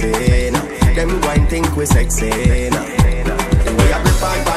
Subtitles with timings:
[0.00, 0.94] sexy now.
[0.94, 2.30] Them wine think we sexy
[2.70, 2.84] now.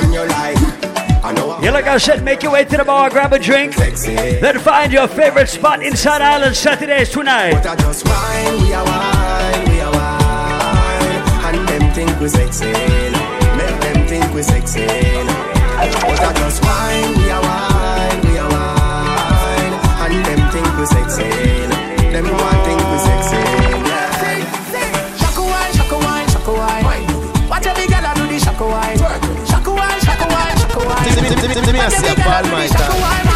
[0.04, 1.63] On your life.
[1.63, 4.91] Yeah, like I said, make your way to the bar, grab a drink, then find
[4.91, 7.54] your favorite spot inside Island Saturdays tonight.
[7.54, 7.64] Make
[13.82, 15.32] them think we sexy.
[31.83, 33.33] I see a ball, my time.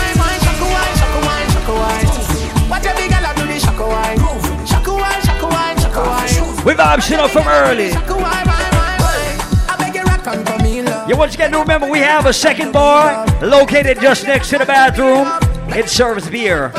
[6.63, 7.89] What a up from early.
[11.09, 14.59] Yeah, what you got to remember, we have a second bar located just next to
[14.59, 15.27] the bathroom.
[15.77, 16.71] It serves beer.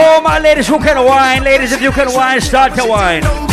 [0.00, 3.49] All my ladies who can whine, ladies, if you can whine, start to whine.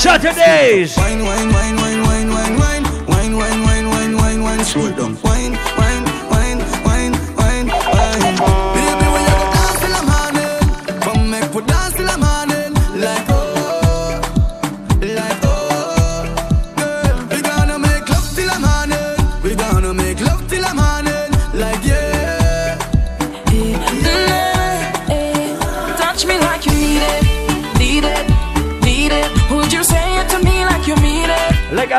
[0.00, 0.96] Saturdays.
[0.96, 5.29] Wine, wine, wine, wine, wine, wine, wine, wine, wine, wine, wine, wine.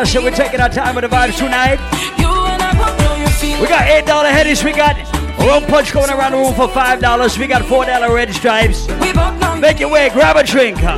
[0.01, 1.79] out, so we're taking our time with the vibes tonight.
[3.61, 4.63] We got eight dollar hennies.
[4.63, 7.37] We got a rum punch going around the room for five dollars.
[7.37, 8.87] We got four dollar red stripes.
[9.59, 10.77] Make your way, grab a drink.
[10.79, 10.97] Huh?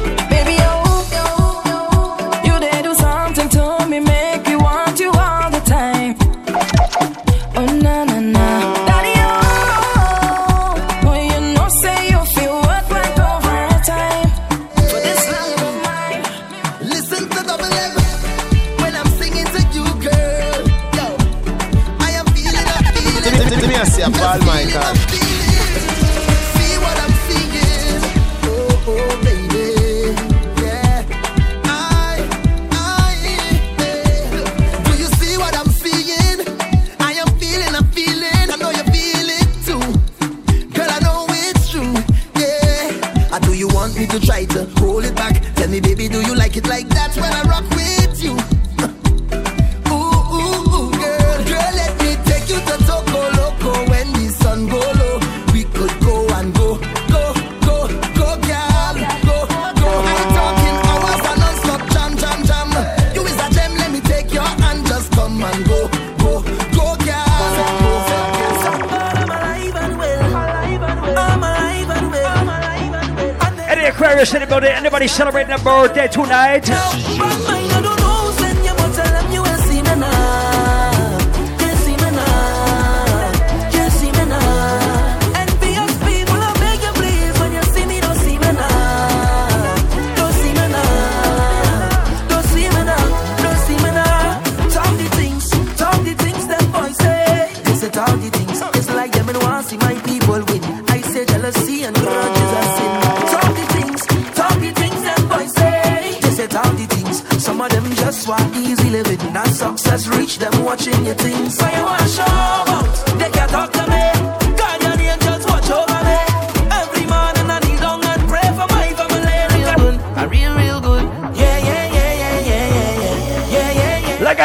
[75.14, 78.03] celebrating a birthday tonight.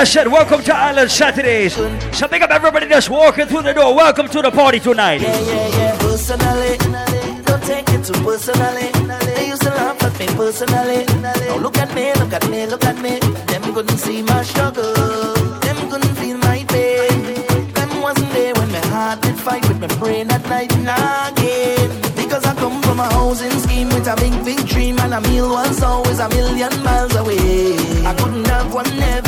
[0.08, 1.74] said, Welcome to Island Saturdays.
[2.16, 3.94] So big up everybody that's walking through the door.
[3.94, 5.20] Welcome to the party tonight.
[5.20, 5.98] Yeah, yeah, yeah.
[5.98, 6.78] Personally,
[7.44, 8.88] don't take it too personally.
[9.36, 11.04] They used to laugh at me personally.
[11.20, 13.18] Now look at me, look at me, look at me.
[13.18, 14.94] Them couldn't see my struggle.
[15.60, 17.44] Them couldn't feel my pain.
[17.74, 21.90] Them wasn't there when my heart did fight with my brain at night nagging.
[22.16, 25.50] Because I come from a housing scheme with a big, big dream and a meal
[25.50, 27.76] was always a million miles away.
[28.06, 29.27] I couldn't have one ever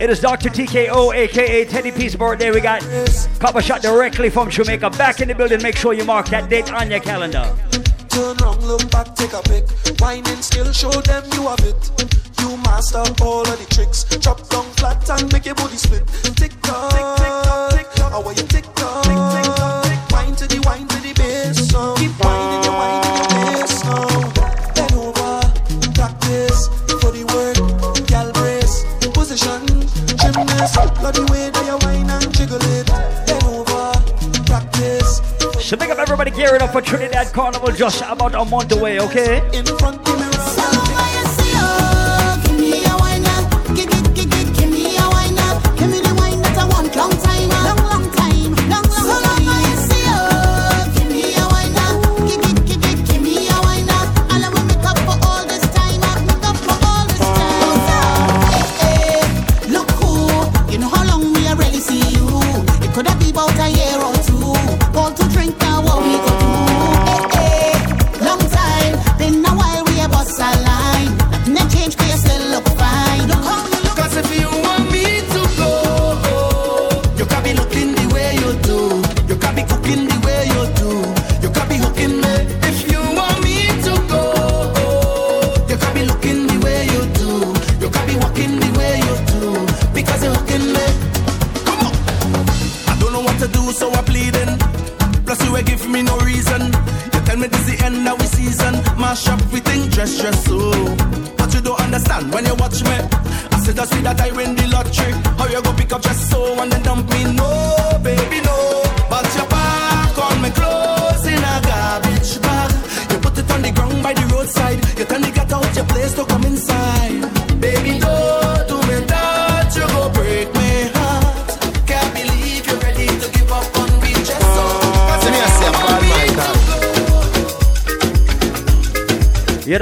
[0.00, 0.48] It is Dr.
[0.48, 2.52] TKO, aka Teddy P's birthday.
[2.52, 2.82] We got
[3.40, 5.60] Copper Shot directly from Jamaica back in the building.
[5.60, 7.52] Make sure you mark that date on your calendar.
[8.08, 9.66] turn round, look back, take a pic.
[10.00, 11.90] Whining skill, show them you have it.
[12.40, 14.04] You master all of the tricks.
[14.04, 16.06] Drop down flat and make your body split.
[16.36, 18.12] Tick tock, tick tock, tick tock.
[18.12, 19.87] How are you tick tock, tick tick tock, tick.
[36.48, 39.38] Gearing up for Trinidad Carnival just about a month away, okay?
[39.52, 40.87] In front of the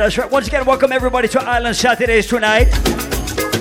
[0.07, 0.31] that's right.
[0.31, 2.67] Once again, welcome everybody to Island Saturdays tonight.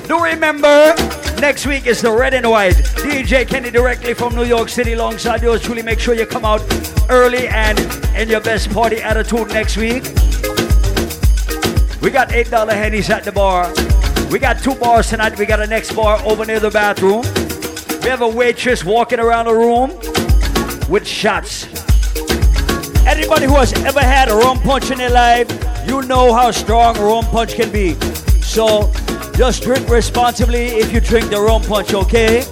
[0.08, 0.94] Do remember,
[1.42, 2.76] next week is the red and white.
[2.76, 5.82] DJ Kenny directly from New York City alongside yours truly.
[5.82, 6.62] Make sure you come out
[7.10, 7.80] early and
[8.16, 10.04] in your best party attitude next week.
[12.04, 13.74] We got $8 hennies at the bar.
[14.30, 15.40] We got two bars tonight.
[15.40, 17.24] We got a next bar over near the bathroom.
[18.04, 19.90] We have a waitress walking around the room
[20.92, 21.66] with shots.
[23.08, 26.96] Anybody who has ever had a rum punch in their life, you know how strong
[26.98, 27.94] rum punch can be.
[28.42, 28.92] So
[29.36, 32.44] just drink responsibly if you drink the rum punch, okay?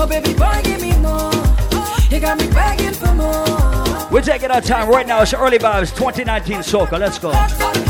[0.00, 1.32] Oh, baby boy, give me more.
[2.10, 4.08] You got me begging for more.
[4.10, 5.22] We're taking our time right now.
[5.22, 6.98] It's early vibes 2019 Soca.
[6.98, 7.87] Let's go.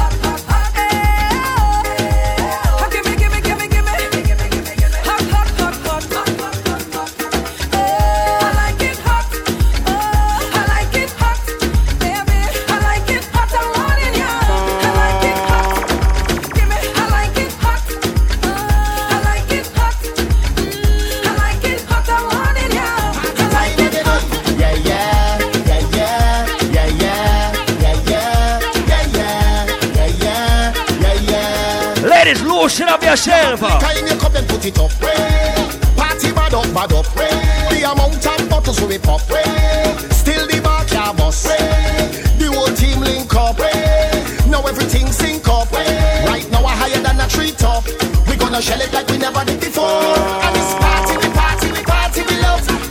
[33.08, 33.80] Loosen up yourself.
[33.80, 34.90] Kind you come and put it up.
[35.02, 35.70] Eh.
[35.96, 37.06] Party bad up, bad up.
[37.16, 37.68] Eh.
[37.70, 39.20] The amount of bottles we pop.
[39.30, 39.96] Eh.
[40.10, 41.46] Still the bar can't bust.
[41.46, 43.58] The whole team link up.
[44.48, 45.70] Now everything sync up.
[45.72, 47.84] Right now we're higher than a treetop.
[48.28, 49.84] We gonna shell it like we never did before.
[49.84, 50.80] And love.
[50.80, 52.87] Party, we party, we party, we love.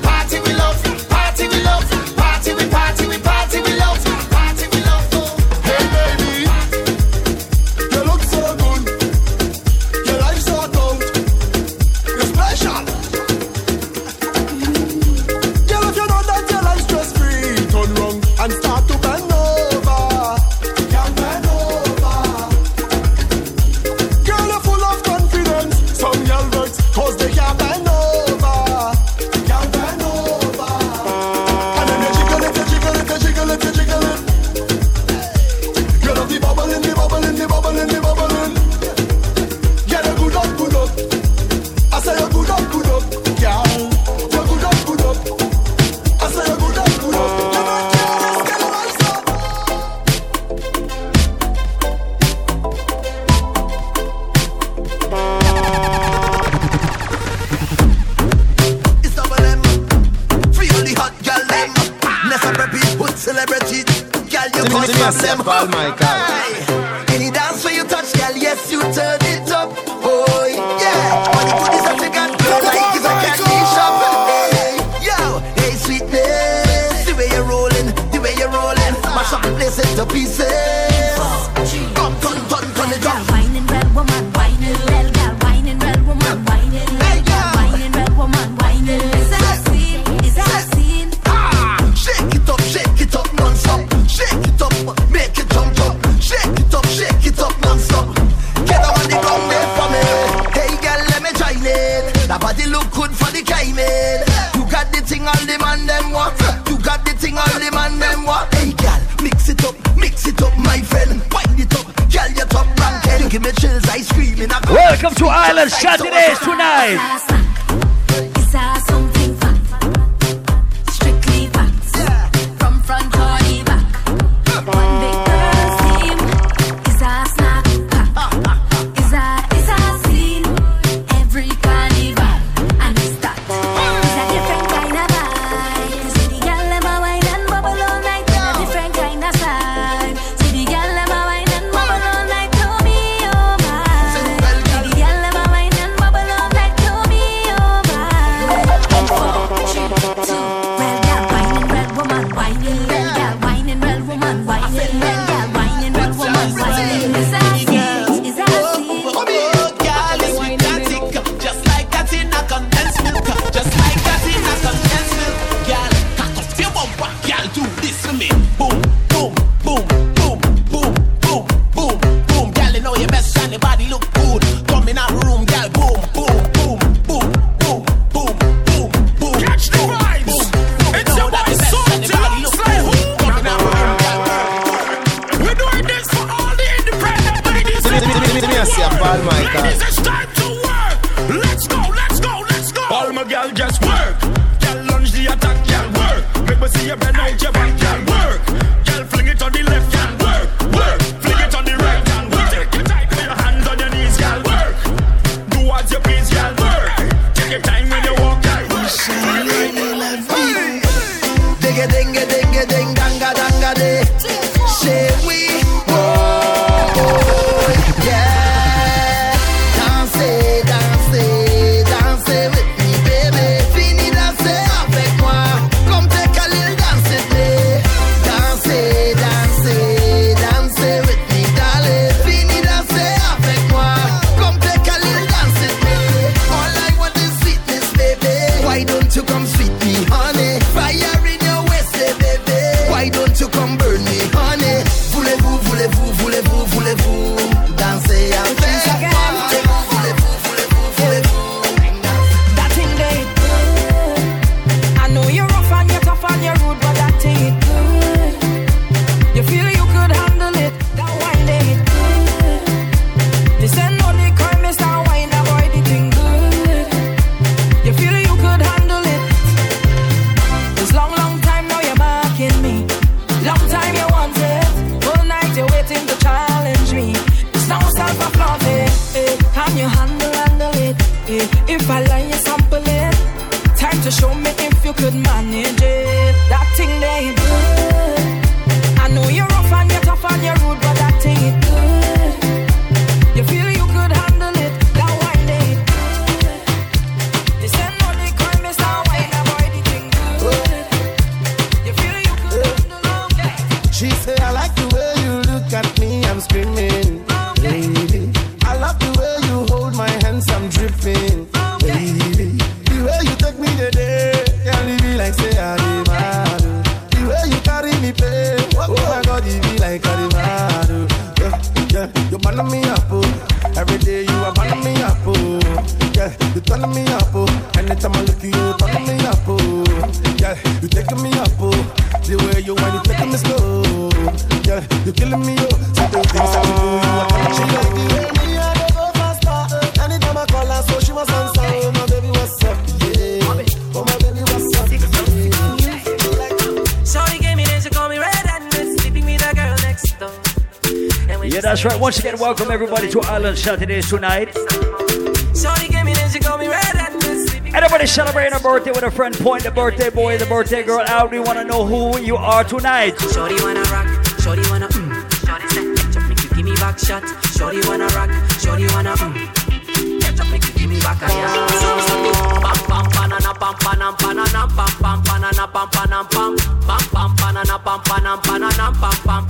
[357.27, 359.36] And sleeping Anybody celebrating a birthday with a friend?
[359.36, 361.31] Point the birthday boy, the birthday girl out.
[361.31, 363.19] We want to know who you are tonight.
[363.19, 364.07] Shorty wanna rock,
[364.39, 365.12] shorty wanna mm.
[365.45, 367.24] Shorty say, ketchup make you give me back shot.
[367.57, 370.21] Shorty wanna rock, shorty wanna mm.
[370.21, 371.27] Ketchup make you give me back a.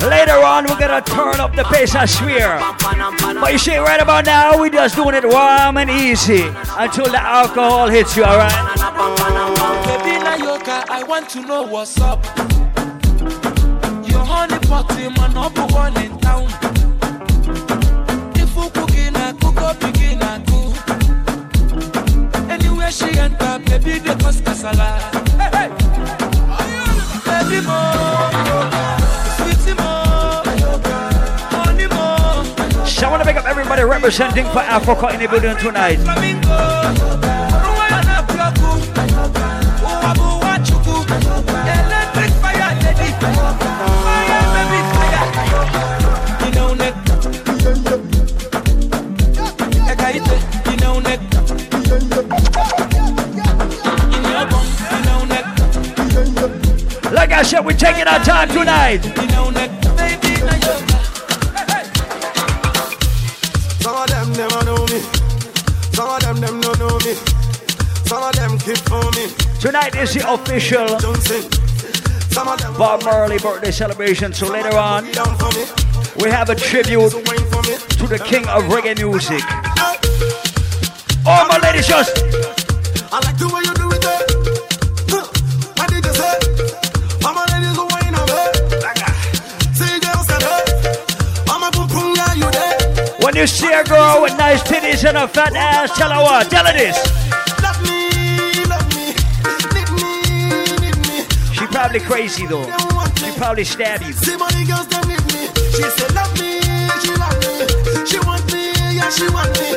[0.07, 2.57] Later on, we're gonna turn up the pace, I swear.
[3.49, 6.43] But you right about now, we just doing it warm and easy
[6.77, 8.51] until the alcohol hits you, alright?
[9.87, 12.25] Baby Nayoka, I want to know what's up.
[14.05, 16.49] Your honey party, man, number one in town.
[18.35, 18.69] If you
[19.39, 20.75] cook up, begin, cook.
[22.51, 23.97] Anywhere she enter, baby.
[33.77, 35.99] Everybody representing for Africa in the building tonight.
[57.13, 59.76] Like I said, we're taking our time tonight.
[68.27, 69.27] Of them keep for me.
[69.59, 71.41] Tonight is the official Johnson.
[72.31, 74.33] Some of them Bob Marley birthday celebration.
[74.33, 75.65] So later on, down for me.
[76.23, 77.75] we have a tribute So wine for me.
[77.99, 79.41] to the king of reggae music.
[81.25, 82.15] All my ladies, just
[83.11, 84.05] I like the way you do it.
[84.05, 84.19] eh.
[85.77, 86.35] What did you say?
[87.25, 88.39] All my ladies who on me.
[89.75, 90.63] See girls said, hey.
[91.49, 93.17] I'm a boom, yeah, you there.
[93.25, 96.49] when you see a girl with nice titties and a fat ass, tell her what?
[96.49, 97.26] Tell her this.
[101.77, 102.65] Probably crazy though.
[103.17, 104.11] She probably stab you.
[104.11, 105.15] See money girls, them me.
[105.75, 106.59] She said, love me,
[107.03, 108.05] she love me.
[108.07, 109.76] She want me, yeah, she want me.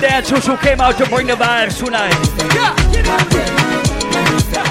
[0.00, 2.14] Dancers who came out to bring the vibes tonight.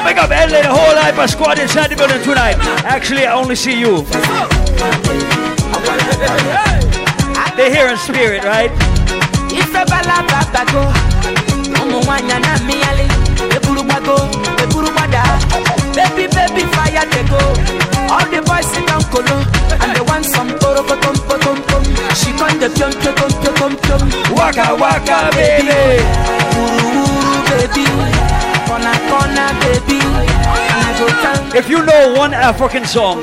[0.04, 2.56] Pick up Ed, the whole Hyper squad inside the building tonight.
[2.84, 4.04] Actually, I only see you.
[7.56, 8.72] They're here in spirit, right?
[16.00, 17.40] baby baby fire dey go
[18.14, 19.38] all the boys sit down kolo
[19.84, 21.59] and they want some porokotom potom pom
[22.20, 22.60] she piom
[24.36, 26.04] Waka waka, baby.
[27.50, 27.86] baby
[28.68, 33.22] corner corner baby and i go tell If you know one African song,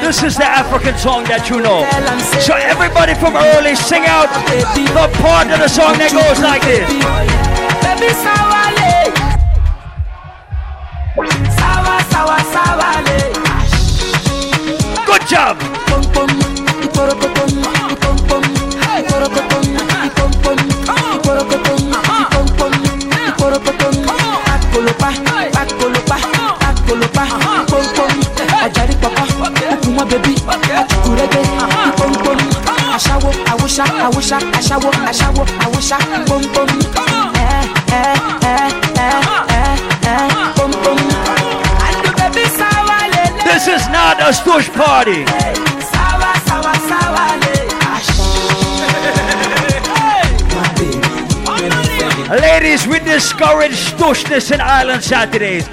[0.00, 1.84] this is the African song that you know.
[2.40, 6.88] So everybody from early sing out the part of the song that goes like this.
[7.84, 9.12] baby sawale
[11.60, 13.18] sawa sawa sawale.
[15.06, 15.56] Good job.
[33.76, 36.66] wish I, I wish I, I I I wish I, boom boom.
[43.44, 45.24] This is not a stush party.
[52.40, 55.68] Ladies, we discourage stushness in Island Saturdays.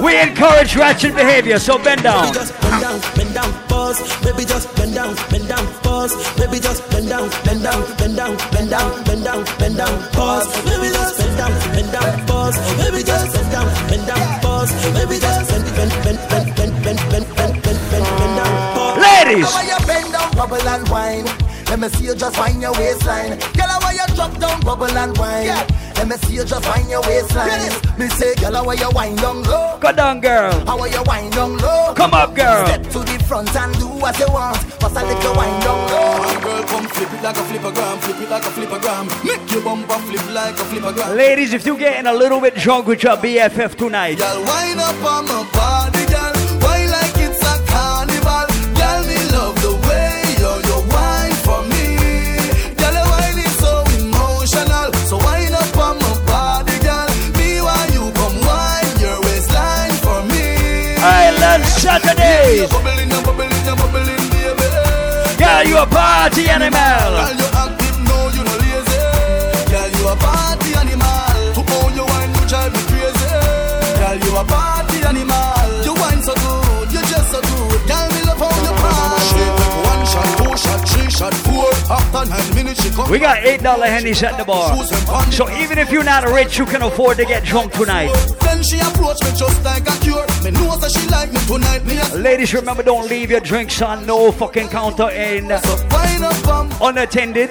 [0.00, 2.32] We encourage ratchet behavior, so bend down.
[2.32, 3.98] Just bend down, bend down, pause.
[4.46, 6.14] Just bend down, bend down, pause.
[6.60, 10.46] Just bend down, bend down, bend down, bend down, bend down, bend down, pause.
[10.64, 12.56] Baby, just bend down, bend down, pause.
[12.76, 14.70] Baby, just bend down, bend down, pause.
[14.92, 18.98] Baby, just bend, bend, bend, bend, bend, bend, bend, bend, bend, bend, bend down, pause.
[18.98, 21.24] Ladies, How you bend down, bubble and wine?
[21.68, 23.38] Let me see you just wind your waistline.
[23.56, 25.48] Girl, how you drop down, bubble and wine?
[25.98, 27.72] Let me see you just find your waistline.
[27.98, 29.78] Me say, girl, how you wind down low?
[29.80, 30.52] go down, girl.
[30.64, 31.92] How are you wind down low?
[31.94, 32.66] Come up, girl.
[32.66, 34.56] Step to the front and do what you want.
[34.78, 36.40] Bust a little wind down low.
[36.40, 39.24] Girl, come flip it like a flippergram, flip it like a flippergram.
[39.24, 41.16] Make your bumper flip like a flippergram.
[41.16, 44.94] Ladies, if you're getting a little bit drunk with your BFF tonight, Girl, wind up
[45.04, 45.87] on my body,
[62.48, 62.70] Saturdays.
[62.72, 64.68] Bubbling and bubbling and bubbling, baby.
[65.36, 66.80] Girl, you a party animal.
[66.80, 68.98] Girl, you active, no, you no lazy.
[69.68, 71.52] Girl, you a party animal.
[71.54, 73.28] To own your wine, you drive me crazy.
[74.00, 75.84] Girl, you a party animal.
[75.84, 77.80] You wine so good, you just so good.
[77.84, 79.44] Girl, me love how you party.
[79.84, 81.68] One shot, two shot, three shot, four.
[81.92, 82.57] After nine minutes, she come.
[83.10, 84.76] We got eight dollar hennies at the bar.
[85.30, 88.12] So even if you're not rich, you can afford to get drunk tonight.
[88.40, 90.26] Then she approach me just like a cure.
[90.44, 91.84] Me know that she like me tonight.
[92.14, 95.50] Ladies, remember don't leave your drinks on no fucking counter in
[96.80, 97.50] unattended.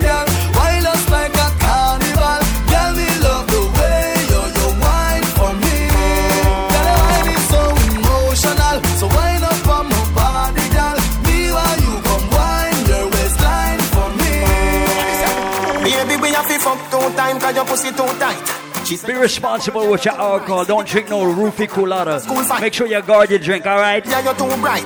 [17.10, 19.06] Have to fuck two time cause your pussy too tight.
[19.06, 20.66] Be responsible with your alcohol.
[20.66, 22.22] Don't drink no roofie colada.
[22.62, 24.06] Make sure you guard your drink, alright?
[24.06, 24.86] yeah, you're too bright.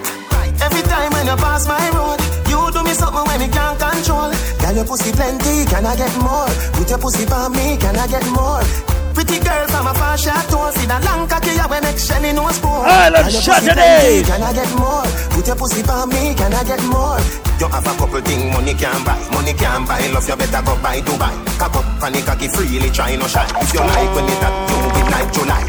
[0.61, 4.31] Every time when you pass my road, you do me something when me can't control.
[4.59, 6.47] Girl, your pussy plenty, can I get more?
[6.73, 9.00] Put your pussy on me, can I get more?
[9.13, 12.31] Pretty girl from a far shot toe, see that long cocky you when make Shelly
[12.33, 12.71] no spoon.
[12.85, 14.23] Island Girl, your pussy Saturday.
[14.23, 15.05] plenty, Can I get more?
[15.35, 17.19] Put your pussy on me, can I get more?
[17.59, 20.01] You have a couple things money can buy, money can buy.
[20.09, 21.33] Love you better go buy Dubai.
[21.59, 23.45] Cock up panic cocky freely, try no shy.
[23.61, 25.63] If you like when it at you, it like July.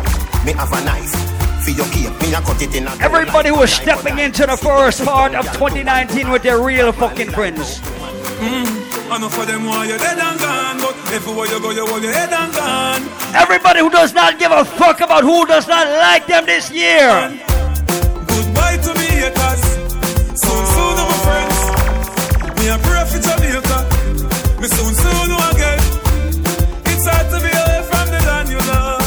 [0.46, 1.12] Me have a knife.
[1.62, 4.56] For your cape, me a cut it in a Everybody who is stepping into the
[4.56, 7.78] first part of 2019 with their real fucking friends.
[8.40, 8.91] Mm.
[9.12, 12.02] I know for them why you're dead and gone, but everywhere you go, you hold
[12.02, 13.04] your head and gone.
[13.36, 17.12] Everybody who does not give a fuck about who does not like them this year.
[18.24, 19.64] Goodbye to me haters.
[20.32, 21.60] Soon, soon, my friends.
[22.56, 23.78] Me a pray for Jamaica.
[24.56, 25.80] Me soon, soon again.
[26.88, 29.04] It's hard to be away from the land you love.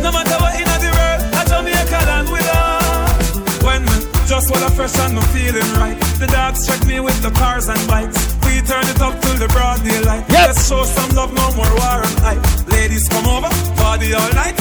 [0.00, 3.60] No matter what in the world, a Jamaica land we love.
[3.60, 6.00] When me just wanna fresh and me feeling right.
[6.16, 8.33] The dogs check me with the cars and bikes.
[8.66, 10.24] Turn it up till the broad daylight.
[10.28, 10.48] Yep.
[10.48, 12.68] Let's show some love, no more war and hype.
[12.68, 14.58] Ladies come over, party all night.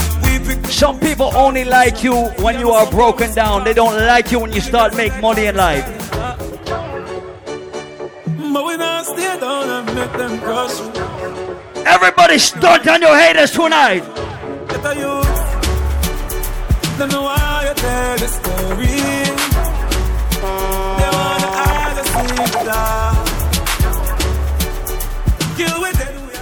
[0.70, 3.63] Some people only like you when you are broken down.
[3.63, 5.86] They don't like you when you start make money in life.
[8.54, 10.80] But we not stay down and make them crush.
[11.86, 14.04] Everybody stunt on your haters tonight.
[14.68, 15.39] Get a youth.
[16.98, 18.88] Don't know why you tell the story.
[21.00, 23.03] They wanna hide the secret.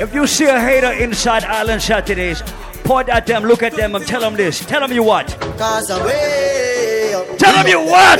[0.02, 2.42] If you see a hater inside Island Saturdays,
[2.84, 4.66] point at them, look at them, and tell them this.
[4.66, 5.28] Tell them you what?
[5.60, 6.02] Cause up.
[7.38, 8.20] Tell them you what?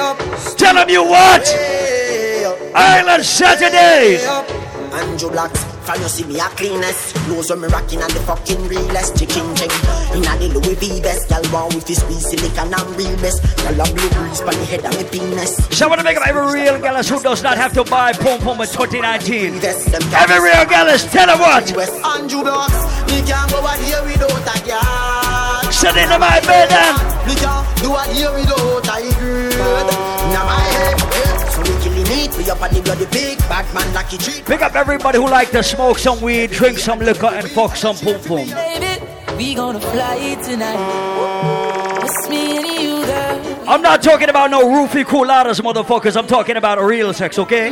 [0.00, 0.18] Up.
[0.56, 1.46] Tell them you what?
[2.74, 4.22] Island Saturdays.
[4.22, 4.50] Way up.
[4.94, 7.14] Andrew Blacks, from you see me a cleanest.
[7.28, 9.18] When me rocking and the fucking realest.
[9.18, 9.68] Chicken ching.
[10.14, 11.28] Inna the Louis V vest.
[11.28, 13.42] Girl want with this squeeze silicon and real best.
[13.58, 15.56] Girl a blue breeze pon the head of me penis.
[15.76, 18.12] So I want to make up every real gallus who does not have to buy
[18.12, 19.58] Pom Pom in 2019.
[19.58, 21.66] Every real gallus, tell them what?
[22.14, 22.78] Andrew Blacks,
[23.10, 25.72] me can't go out here without a girl.
[25.72, 29.86] Sit into my bed and Me can't do a year without a girl.
[30.30, 31.33] Now my head,
[32.04, 32.36] so we killing it.
[32.36, 34.44] We up on the bloody big bad man lucky treat.
[34.44, 37.96] pick up everybody who like to smoke some weed, drink some liquor, and fuck some
[37.96, 38.48] Pom Pom.
[38.48, 39.02] Baby,
[39.36, 42.02] we gonna fly tonight.
[42.04, 43.68] It's me and you, girl.
[43.68, 46.16] I'm not talking about no roofie cooladas, motherfuckers.
[46.16, 47.70] I'm talking about real sex, okay?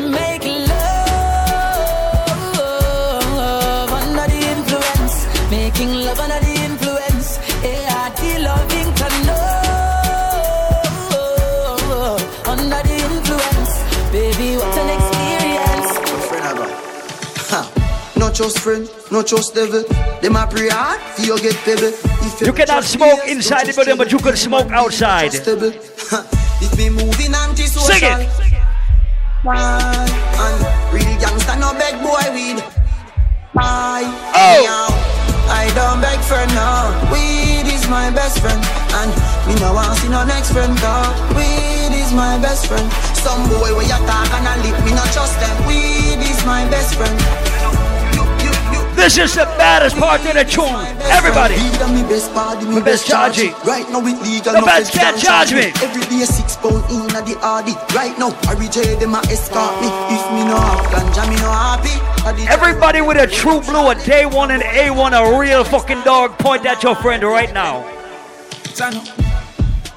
[18.43, 19.85] Trust friend, no trust devil.
[20.21, 21.95] Them a pray hard, you get pebble.
[22.27, 25.31] If You cannot smoke inside the building, but you can smoke outside.
[25.33, 27.87] If me moving anti-social.
[27.87, 28.27] Sing it.
[29.47, 30.59] And
[30.91, 31.07] real
[31.63, 32.59] no beg boy weed.
[33.55, 34.91] Oh.
[35.47, 36.91] I don't beg for no.
[37.15, 39.11] Weed is my best friend, and
[39.47, 40.75] me no want see no next friend.
[40.83, 41.15] Dog.
[41.39, 42.91] Weed is my best friend.
[43.23, 45.67] Some boy where you talk and I lip, me no trust them.
[45.67, 47.15] Weed is my best friend.
[49.03, 50.71] This is the baddest part of the tune.
[51.11, 51.57] Everybody.
[51.57, 53.51] Weed me best body, me Me best best charging.
[53.51, 53.69] charging.
[53.69, 55.75] Right now it legal, The no best can't charge me.
[55.83, 57.75] Every day six pound in at the RD.
[57.97, 59.91] Right now, I reject them a escort me.
[60.15, 62.47] If me no have ganja, me no happy.
[62.47, 66.65] Everybody with a true blue, a day one and A1, a real fucking dog, point
[66.65, 67.83] at your friend right now.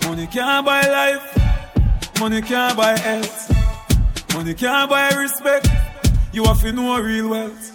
[0.02, 2.20] Money can't buy life.
[2.20, 3.54] Money can't buy health.
[4.34, 5.68] Money can't buy respect.
[6.34, 7.75] You have to know real wealth.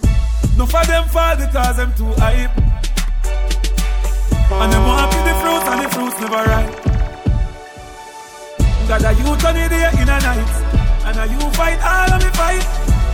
[0.61, 2.55] No for them fall because them too hype.
[4.53, 6.85] And them to the fruit and the fruits never ripe.
[8.87, 10.53] got a youth on the day in a night.
[11.07, 12.67] And a you fight all of me fight.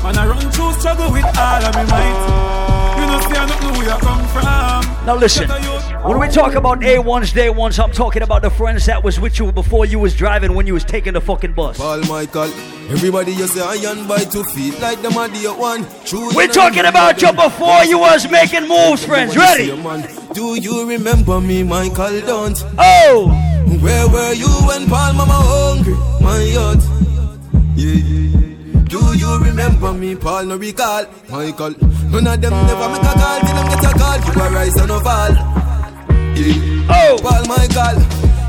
[0.06, 2.85] And I run through struggle with all of me might.
[2.96, 5.06] You know, see, I don't know where I come from.
[5.06, 5.48] Now listen,
[6.02, 9.38] when we talk about A1s, day ones, I'm talking about the friends that was with
[9.38, 11.78] you before you was driving when you was taking the fucking bus.
[11.78, 12.50] Paul Michael,
[12.90, 15.86] everybody you say iron by two feet like the muddy one.
[16.04, 19.36] True, We're talking about you before you was making moves, friends.
[19.36, 19.66] Ready?
[20.32, 22.20] Do you remember me, Michael?
[22.22, 22.60] Don't.
[22.76, 23.28] Oh!
[23.80, 25.94] Where were you when Paul Mama hungry?
[26.20, 26.82] My yacht.
[27.76, 28.35] Yeah, yeah, yeah.
[28.88, 30.44] Do you remember me, Paul?
[30.44, 31.74] No recall, Michael.
[32.10, 33.40] None of them never make a call.
[33.40, 34.18] Till them get a call.
[34.18, 35.32] You a rise and a fall.
[36.36, 36.86] Yeah.
[36.88, 38.02] Oh, Paul Michael.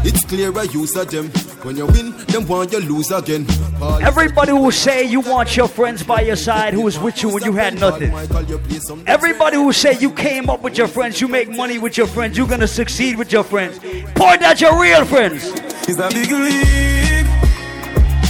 [0.06, 1.30] It's clear I use a gem.
[1.63, 3.45] When you win, them want you lose again.
[3.80, 7.30] Paul, Everybody who say you want your friends by your side who was with you
[7.30, 8.12] when you had nothing.
[8.12, 11.50] Michael, you play some Everybody who say you came up with your friends, you make
[11.50, 13.80] money with your friends, you're gonna succeed with your friends.
[14.15, 15.43] Point at your real friends.
[15.89, 17.26] It's a big league.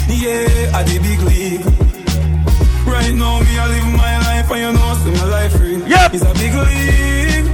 [0.09, 1.86] Yeah, at the big league.
[2.87, 5.77] Right now, me, I live my life, and you know, see my life free.
[5.85, 6.13] Yep.
[6.13, 7.47] It's a big league.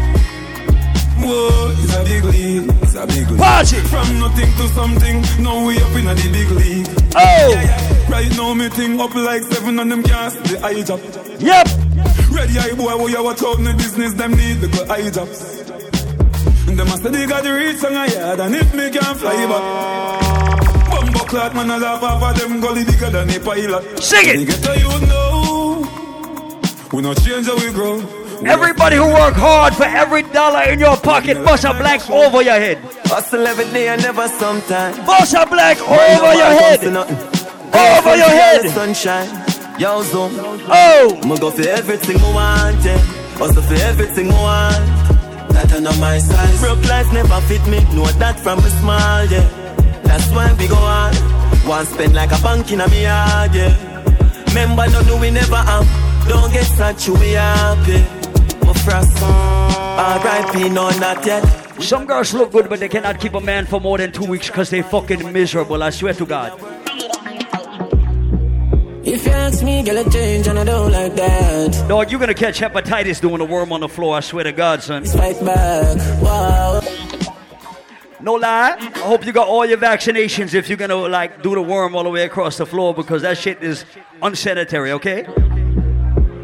[1.23, 2.69] Whoa, it's a big league.
[2.83, 3.39] It's a big league.
[3.39, 3.77] Party.
[3.91, 6.87] From nothing to something, now we up in the big league.
[7.15, 10.99] Oh, Right now, me thing up like seven on them cast the eye job.
[11.39, 11.67] yep.
[12.31, 15.09] Ready, eye boy, what you watch out in the business, them need the good eye
[15.09, 15.59] jobs.
[16.67, 19.15] And them a say they got the reach on a yard, and if me can
[19.15, 20.62] fly back.
[21.13, 24.03] Bumbo clock, man, I laugh off of them gully bigger than a pilot.
[24.03, 24.47] Sing it.
[24.47, 25.85] Get to you know.
[26.91, 27.99] We not change how we grow.
[28.45, 32.55] Everybody who work hard for every dollar in your pocket, bust a blank over your
[32.55, 32.77] head.
[33.05, 35.05] Hustle every day and never sometime.
[35.05, 36.83] Bust a blank over your head.
[36.83, 38.69] Over your head.
[38.71, 39.29] Sunshine.
[39.79, 40.31] Yo, zoom.
[40.39, 42.97] Oh, I'ma go for everything I want, yeah.
[43.37, 45.53] Hustle for everything I want.
[45.53, 46.59] That I know my size.
[46.59, 47.79] Broke life never fit me.
[47.95, 49.62] Know that from a small, yeah.
[50.03, 51.13] That's why we go on.
[51.67, 53.75] Want spend like a bank in a me yard, yeah.
[54.47, 55.87] Remember, no, no, we never have.
[56.27, 57.99] Don't get such we happy.
[58.65, 59.17] My frost.
[59.23, 60.69] R.I.P.
[60.69, 61.43] No, not yet.
[61.79, 64.47] some girls look good, but they cannot keep a man for more than two weeks
[64.47, 65.81] because they fucking miserable.
[65.83, 66.59] I swear to God.
[69.05, 71.85] If you ask me, girl, I change and I don't like that.
[71.89, 74.15] Dog, you're gonna catch hepatitis doing a worm on the floor.
[74.15, 75.03] I swear to God, son.
[75.05, 76.72] Fight back, wow.
[78.23, 78.77] No lie.
[78.79, 82.05] I hope you got all your vaccinations if you're gonna like do the worm all
[82.05, 83.83] the way across the floor because that shit is
[84.21, 84.93] unsanitary.
[84.93, 85.25] Okay?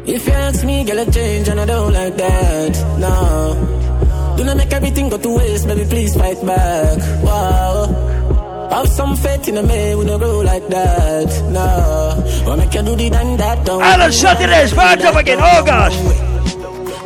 [0.04, 2.72] If you ask me, girl, I change and I don't like that.
[2.98, 4.34] No.
[4.36, 6.98] Do not make everything go to waste, baby, please fight back.
[7.24, 8.68] Wow.
[8.70, 11.28] Have some faith in a man, we don't like that.
[11.50, 12.44] No.
[12.46, 14.74] Wanna you do the done that, don't Alan, shut it is.
[14.74, 15.38] Fired up again.
[15.40, 15.96] Oh gosh.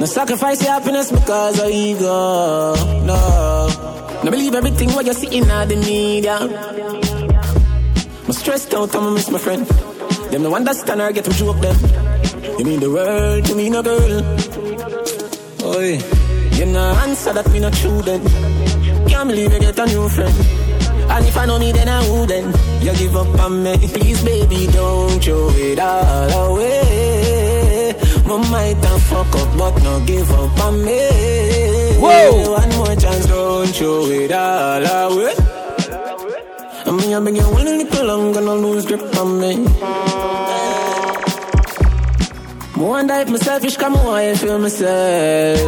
[0.00, 2.74] No sacrifice your happiness because of ego.
[3.06, 3.94] No.
[4.24, 6.38] No believe everything what you see in all the media.
[8.24, 9.66] I'm stressed out, I'm miss my friend.
[10.30, 11.76] Them no understand or get to joke them.
[12.58, 14.24] You mean the world to me, no girl.
[15.76, 16.00] Oi,
[16.56, 18.22] you no answer that me not true then.
[19.08, 20.34] Can't believe you get a new friend.
[21.10, 22.56] And if I know me, then I wouldn't.
[22.82, 27.13] You give up on me, please, baby, don't throw it all away.
[28.26, 30.98] My might have fuck up, but no give up on me.
[32.00, 32.52] Whoa.
[32.52, 35.34] One more chance, don't throw it all away.
[36.86, 39.56] I mean, I've been getting one little longer, gonna lose grip on me.
[42.76, 45.60] More wonder if my selfish come on, I feel myself.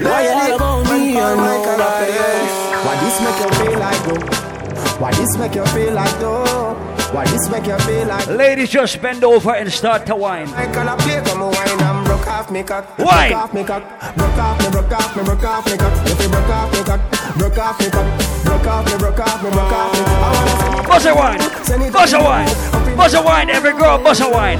[0.00, 2.56] Why you all about me and nobody else?
[2.84, 5.00] Why this make you feel like though?
[5.00, 6.89] Why this make you feel like though?
[7.12, 10.48] Why this make you feel like Ladies, just bend over and start to whine.
[10.48, 13.30] I cannot play come wine and broke off me cock Wine.
[13.30, 13.82] Broke off me cock
[14.16, 16.84] Broke off me, broke off me, broke off me cock If you broke off me
[16.84, 17.00] cock
[17.38, 20.50] Broke off me cock Broke off me, broke off me, broke off me I wanna
[20.50, 21.38] send it Bust a wine.
[21.92, 22.96] Bust a wine.
[22.96, 23.50] Bust a wine.
[23.50, 24.58] Every girl, bust a wine.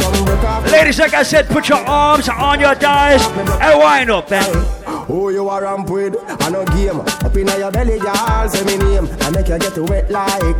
[0.70, 3.24] Ladies, like I said, put your arms on your thighs
[3.60, 4.79] and wind up, man.
[5.10, 6.14] Who you are ramp with?
[6.40, 7.00] I no game.
[7.00, 9.10] Up in your belly, y'all say me name.
[9.26, 10.54] I make you get wet like,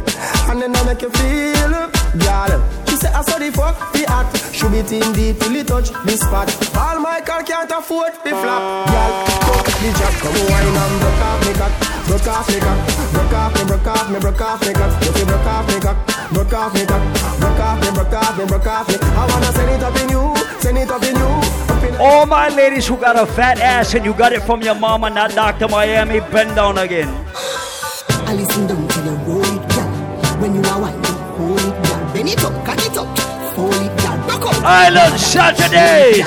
[0.51, 1.71] and then I make you feel,
[2.19, 2.51] girl.
[2.91, 4.35] She say I saw the fuck the act.
[4.51, 6.51] Should be team deep till it touch this spot.
[6.75, 9.13] All my car can't afford the flap, girl.
[9.55, 11.75] Fuck the jack, come wine and broke off me cock,
[12.11, 12.79] broke off me cock,
[13.15, 14.93] broke off me, broke off me, broke off me cock.
[14.99, 15.99] If you broke off me cock,
[16.35, 17.03] broke off me cock,
[17.39, 18.97] broke off me, broke off me, broke off me.
[18.99, 21.70] I wanna send it up in you, send it up in you.
[22.01, 25.11] All my ladies who got a fat ass and you got it from your mama,
[25.11, 25.69] not Dr.
[25.69, 27.09] Miami, bend down again.
[28.25, 30.41] I listen down to your roll it down.
[30.41, 30.81] When you are
[31.37, 32.13] hold it down.
[32.15, 33.09] Bend it up, cut it up,
[33.53, 34.17] fold it down.
[34.27, 34.65] Rock up.
[34.65, 36.25] Island Saturday.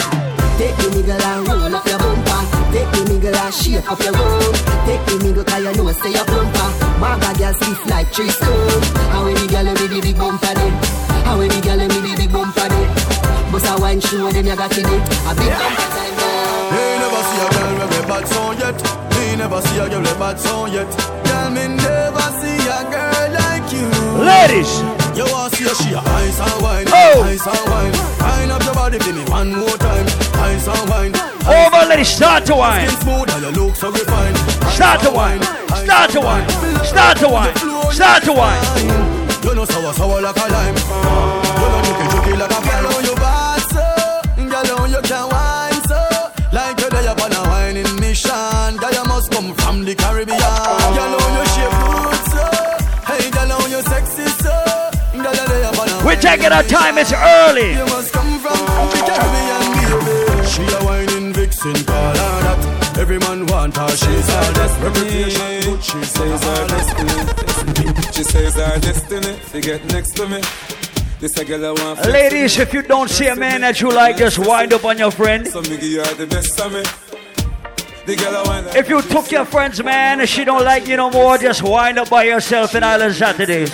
[0.61, 2.41] Take the nigga and roll up your bumper.
[2.69, 4.53] Take the nigga and shape up your road.
[4.85, 6.69] Take the nigga cause you know say your bumper.
[7.01, 8.83] Maga girl stiff like tree stone.
[9.09, 10.73] How any girl with the big bumper then?
[11.25, 11.81] How any girl
[13.93, 14.85] Bust a wine show them you got it.
[14.85, 16.73] A big bumper time now.
[16.73, 18.77] Me never see a girl with a bad song yet.
[19.13, 20.89] Me never see a girl with a bad song yet.
[21.25, 23.89] Girl, me never see a girl like you.
[24.17, 24.81] Ladies.
[25.13, 27.21] You want to see a she a ice and wine, Oh.
[27.23, 27.93] ice and wine.
[28.17, 30.07] Wine up your body, give me one more time.
[30.41, 31.13] Ice and wine.
[31.45, 32.87] Over, ladies, start to wine.
[32.89, 34.37] Skin smooth and you look so refined.
[34.73, 35.41] Start to wine.
[35.85, 36.49] Start to wine.
[36.83, 37.53] Start to wine.
[37.93, 39.23] Start to wine.
[39.43, 40.75] You know sour sour like a lime.
[41.61, 42.92] You know juky juky like a girl
[56.23, 56.97] taking our time.
[56.97, 57.73] It's early.
[57.73, 58.57] You must come from
[58.93, 59.63] the Caribbean,
[60.07, 60.47] baby.
[60.47, 62.97] She a whining vixen, call her that.
[62.97, 65.83] Every man want her, she's her reputation good.
[65.83, 68.11] She says her destiny.
[68.13, 69.39] She says her destiny.
[69.51, 70.41] To get next to me.
[71.19, 72.05] This a girl I want.
[72.07, 75.11] Ladies, if you don't see a man that you like, just wind up on your
[75.11, 75.47] friend.
[75.47, 76.83] So me give you the best of me.
[78.05, 78.75] The girl I want.
[78.75, 81.97] If you took your friend's man and she don't like you no more, just wind
[81.97, 83.71] up by yourself in Island Saturdays.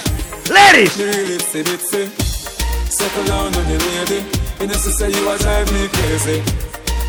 [0.50, 2.29] Ladies!
[2.90, 4.26] Settle down on your lady.
[4.60, 6.42] You know say you a drive me crazy.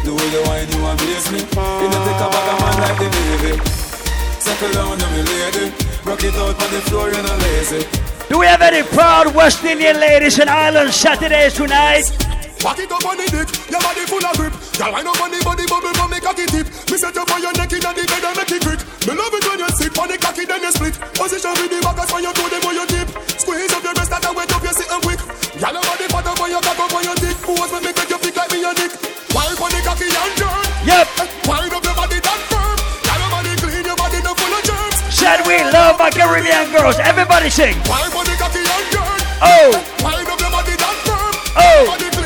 [0.04, 1.40] The way you whine, you amaze me.
[1.40, 3.52] You know take a bag of man like the baby.
[4.38, 5.72] Settle down on me lady.
[6.04, 7.86] Rock it out on the floor, you know lazy.
[8.28, 12.04] Do we have any proud West Indian ladies in Island Saturdays tonight?
[12.60, 14.52] Back it up on the dick, your body full of grip.
[14.76, 16.68] Girl, up on the body bubble, come make cocky tip.
[16.92, 18.80] Me set you for your neck in the bed and make it quick.
[19.08, 20.92] Me love it when you sit on the cocky, then you split.
[21.16, 23.08] Position with the backers when you do them on your tip.
[23.40, 25.20] Squeeze up your breast that wet up, you sit and quick.
[25.56, 27.36] Girl, your body fat up on your cock up on your dick.
[27.40, 28.92] Pose when me make you feel like me your dick.
[29.32, 30.64] Wipe on the cocky and turn.
[30.84, 31.06] Yep.
[31.48, 32.76] Wind up your body that firm.
[32.76, 34.96] Girl, your body clean, your body no full of germs.
[35.08, 37.00] Said we love my Caribbean girls.
[37.00, 37.80] Everybody sing.
[37.88, 39.18] Wipe on the cocky and turn.
[39.40, 39.72] Oh.
[40.04, 41.32] Wind up your body that firm.
[41.56, 42.19] Oh.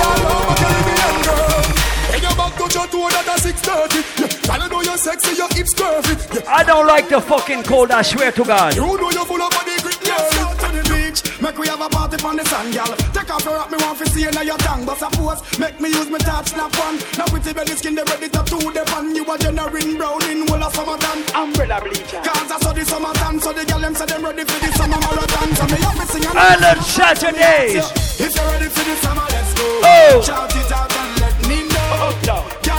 [0.00, 0.16] Yeah,
[0.50, 1.62] I Caribbean girl.
[2.10, 4.00] When your back touch your toe, that a 630.
[4.20, 6.14] Yeah, girl, know you're sexy, your hips curvy.
[6.34, 8.74] Yeah, I don't like the fucking cold, I swear to God.
[8.74, 10.99] you know you're full of body grip, girl.
[11.40, 12.96] Out to make we have a party on the sand, girl.
[13.12, 14.84] Take off your rock, me want to see you now your tongue.
[14.84, 16.98] But suppose, make me use my touch, snap on.
[17.16, 19.14] Now pretty belly skin, they ready to do the fun.
[19.14, 21.24] You a generating brown in whole of summertime.
[21.34, 22.20] Umbrella bleacher.
[22.20, 25.00] Cause I saw the summertime, so the girl them say them ready for the summer
[25.00, 25.48] marathon.
[25.56, 27.88] So me have to sing and Island Saturdays.
[28.20, 29.64] If you're ready for the summer, let's go.
[29.84, 30.22] Oh.
[30.24, 32.12] Shout it out and let me know.
[32.24, 32.69] Girl, know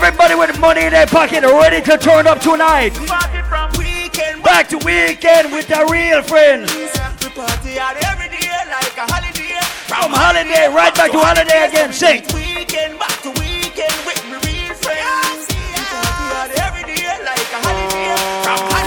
[0.00, 2.90] Everybody with money in their pocket ready to turn up tonight.
[3.50, 6.72] From weekend Back to weekend with the real friends.
[6.72, 6.86] We
[7.34, 9.58] party out every day like a holiday.
[9.90, 11.92] From holiday right back to holiday again.
[11.92, 12.22] Sing.
[12.32, 15.50] Weekend back to weekend with my real friends.
[15.50, 18.14] Party out every day like a holiday.
[18.46, 18.77] From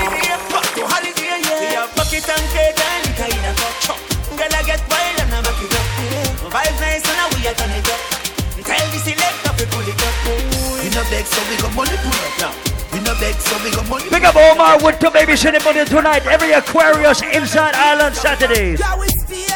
[10.92, 12.54] no beg, so we got money pull up now.
[12.94, 14.10] We no beg, so we got money.
[14.10, 16.26] Big up Omar with to baby ceremony tonight.
[16.28, 18.80] Every Aquarius inside Island Saturdays.
[18.80, 19.48] Yeah, we stay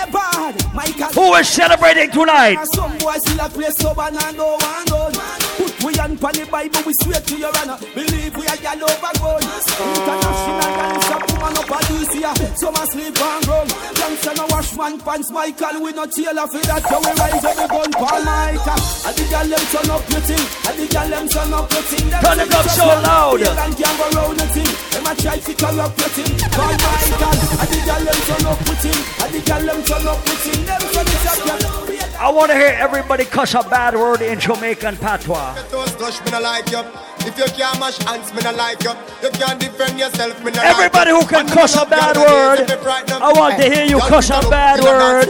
[1.13, 2.63] Who is celebrating tonight?
[2.73, 5.64] Some boys still a play sober and no one goal.
[5.85, 7.77] We on pan the Bible, we swear to your honor.
[7.93, 9.45] Believe we are gal over gold.
[9.45, 12.33] International is a woman up a this year.
[12.57, 13.69] Some a sleep and grown.
[13.93, 15.85] Youngster no wash man pants, Michael.
[15.85, 16.81] We no tailor for that.
[16.89, 18.81] So we rise up the gun, Paul Michael.
[19.05, 20.45] And the gal them turn up your thing.
[20.65, 22.07] And the gal them turn up your thing.
[22.17, 23.41] Turn it up so loud.
[23.45, 24.71] And can go round the thing.
[24.89, 26.33] Them a try to corrupt your thing.
[26.49, 27.37] Paul Michael.
[27.61, 28.99] And the gal them turn up with him.
[29.21, 30.59] And the gal them turn up with him.
[30.65, 31.84] Them turn it up.
[32.17, 35.55] I want to hear everybody cuss a bad word in Jamaican patois.
[35.69, 36.79] Toast touch me no like you.
[37.27, 38.91] If you can't mash hands, me no like you.
[39.21, 42.69] You can't defend yourself, Everybody who can cuss a bad word,
[43.11, 45.27] I want to hear you cuss a bad word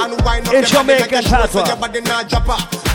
[0.53, 1.65] in Jamaican patois.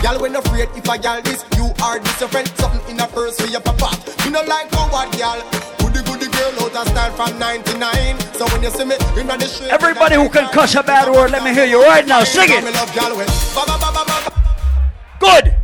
[0.01, 2.47] Y'all when afraid if I y'all this, you are this your friend.
[2.57, 3.91] Something in a purse for your papa.
[4.25, 5.70] You know like what y'all.
[6.51, 8.19] Goody goody out of style from 99.
[8.33, 9.69] So when you see me in the street.
[9.69, 12.23] Everybody who can cuss a bad word, let me hear you right now.
[12.23, 12.63] Sing it.
[15.19, 15.55] Good.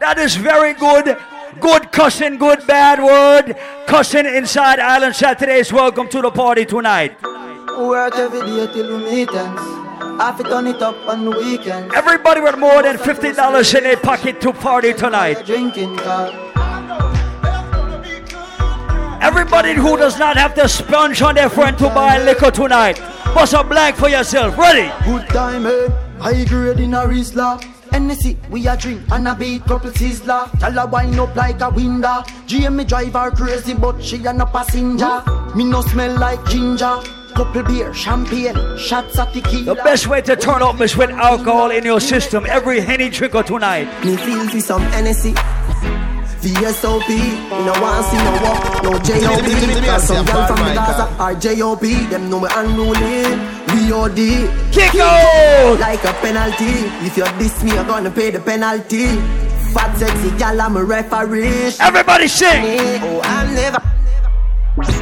[0.00, 1.16] That is very good.
[1.60, 3.56] Good cussing, good bad word.
[3.86, 5.72] Cussing inside Island Saturdays.
[5.72, 7.20] Welcome to the party tonight.
[7.22, 9.62] Work every day till we meet ends.
[10.20, 11.92] Have to turn it up on the weekend.
[11.92, 15.46] Everybody with more than $50 in their pocket to party tonight.
[15.46, 16.32] Drinking car.
[19.20, 22.98] Everybody who does not have to sponge on their friend to buy liquor tonight.
[23.34, 24.56] Bust a blank for yourself.
[24.56, 24.92] Ready?
[25.04, 25.88] Good time, eh?
[26.20, 27.62] High grade in a Rizla.
[27.90, 30.48] Hennessy, we a drink and a beat couple sizzler.
[30.60, 32.22] Tell her wind up like a window.
[32.46, 35.22] GM drive her crazy, but she a no passenger.
[35.56, 37.00] Me no smell like ginger.
[37.34, 39.74] Couple beer, champagne, shots of tequila.
[39.74, 42.46] The best way to turn up is with alcohol in your system.
[42.46, 43.86] Every henny trigger tonight.
[44.04, 45.34] Me feel for some Hennessy.
[46.40, 49.84] VSOP, me no want see no walk, no JOP.
[49.84, 51.82] Cause some girl from the Gaza are JOP.
[52.10, 53.58] Them know me unruly.
[53.68, 54.46] VOD.
[54.72, 55.78] Kick out!
[55.80, 56.86] Like a penalty.
[57.06, 59.06] If you diss me, you're gonna pay the penalty.
[59.74, 61.72] Fat sexy gal, I'm a referee.
[61.80, 63.00] Everybody sing.
[63.02, 63.82] Oh, I'm never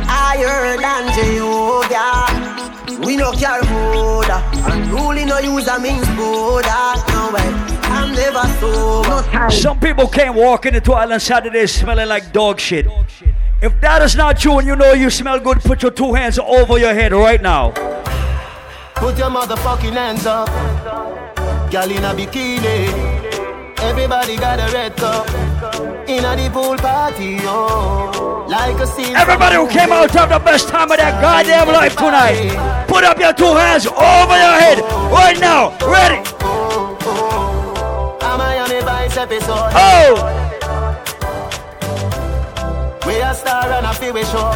[0.08, 3.06] higher than Jehovah.
[3.06, 4.42] We no care border.
[4.72, 6.94] And ruling no use a means border.
[7.12, 7.75] No way.
[7.86, 9.50] I'm never sober.
[9.50, 12.86] Some people can't walk into Island Saturday smelling like dog shit.
[13.62, 16.38] If that is not you and you know you smell good, put your two hands
[16.38, 17.70] over your head right now.
[18.96, 20.48] Put your motherfucking hands up.
[21.70, 23.26] Girl in a bikini.
[23.78, 25.28] Everybody got a red cup.
[26.08, 28.46] In a the pool party, oh.
[28.48, 29.16] Like a scene.
[29.16, 33.04] Everybody who came out to have the best time of their goddamn life tonight, put
[33.04, 34.78] up your two hands over your head
[35.10, 35.76] right now.
[35.86, 36.22] Ready?
[39.18, 39.72] I'm a on the vice episode.
[39.74, 40.14] Oh!
[43.06, 44.52] We a star and a feel we show.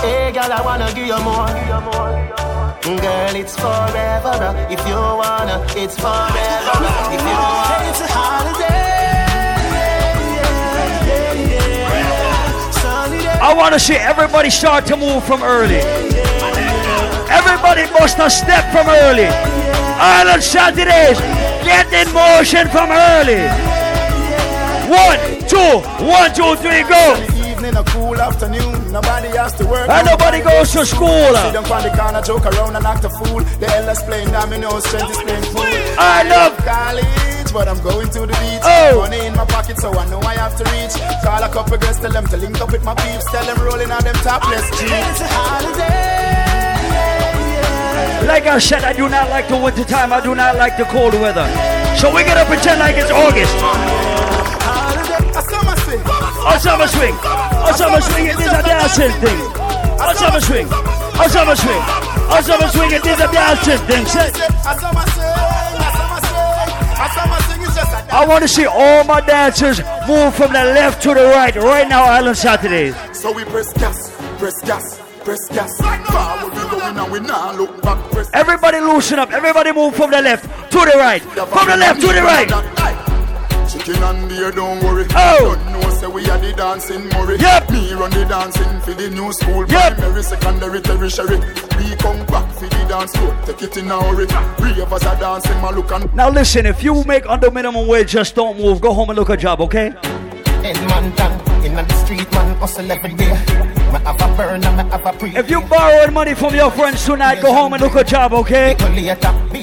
[0.00, 1.46] Hey, girl, I wanna give you more.
[2.82, 4.56] Girl, it's forever.
[4.70, 6.86] If you wanna, it's forever.
[7.14, 8.78] If you wanna, it's a holiday.
[13.42, 15.80] I want to see everybody start to move from early.
[17.30, 19.69] Everybody must have stepped from early.
[20.00, 21.20] Island Saturdays,
[21.60, 23.44] get in motion from early.
[24.88, 25.76] One, two,
[26.08, 27.20] one, two, three, go.
[27.44, 28.90] Evening, a cool afternoon.
[28.90, 29.90] Nobody has to work.
[29.90, 31.36] And nobody goes to school.
[31.36, 33.44] Sit down on the corner, joke around and act a fool.
[33.60, 35.68] The elders playing dominoes, strength is playing fool.
[36.00, 38.64] I love college, but I'm going to the beach.
[38.64, 39.04] Oh.
[39.04, 40.96] Money in my pocket, so I know I have to reach.
[41.22, 43.30] Call a couple girls, tell them to link up with my peeps.
[43.30, 44.92] Tell them rolling on them topless jeans.
[44.96, 46.39] It's a holiday.
[48.30, 50.12] Like I said, I do not like the winter time.
[50.12, 51.42] I do not like the cold weather.
[51.98, 53.50] So we're gonna pretend like it's August.
[55.34, 55.98] A summer swing.
[56.46, 57.14] A summer swing.
[57.66, 58.26] A summer swing.
[58.30, 59.40] It is a dancing thing.
[59.98, 60.68] A summer swing.
[60.70, 61.82] A summer swing.
[62.30, 62.90] A summer swing.
[62.94, 64.06] It is a dancing thing.
[68.14, 71.88] I want to see all my dancers move from the left to the right right
[71.88, 72.94] now, Island Saturdays.
[73.12, 75.76] So we press gas, press gas, press gas.
[75.80, 77.98] Forward we going and we now look back.
[78.10, 79.32] Press Everybody loosen up.
[79.32, 81.22] Everybody move from the left to the right.
[81.22, 82.48] From the left to the right.
[83.70, 85.06] Chicken and beer, don't worry.
[85.14, 85.54] Oh.
[85.54, 87.38] Don't know, say we are the dancing Murray.
[87.38, 87.70] Yep.
[87.70, 89.64] Me run the dancing for the new school.
[89.68, 89.96] Yep.
[89.96, 91.38] Primary, secondary, tertiary.
[91.78, 93.36] We come back for the dance floor.
[93.46, 94.26] Take it in a hurry.
[94.58, 97.86] Three of us are dancing, my look and Now listen, if you make under minimum
[97.86, 98.80] wage, just don't move.
[98.80, 99.90] Go home and look a job, okay?
[100.62, 103.79] Head man down in the street, man hustle every day.
[103.92, 105.36] Me have a burn and me have a pre.
[105.36, 108.76] If you borrowed money from your friends tonight, go home and look a job, okay?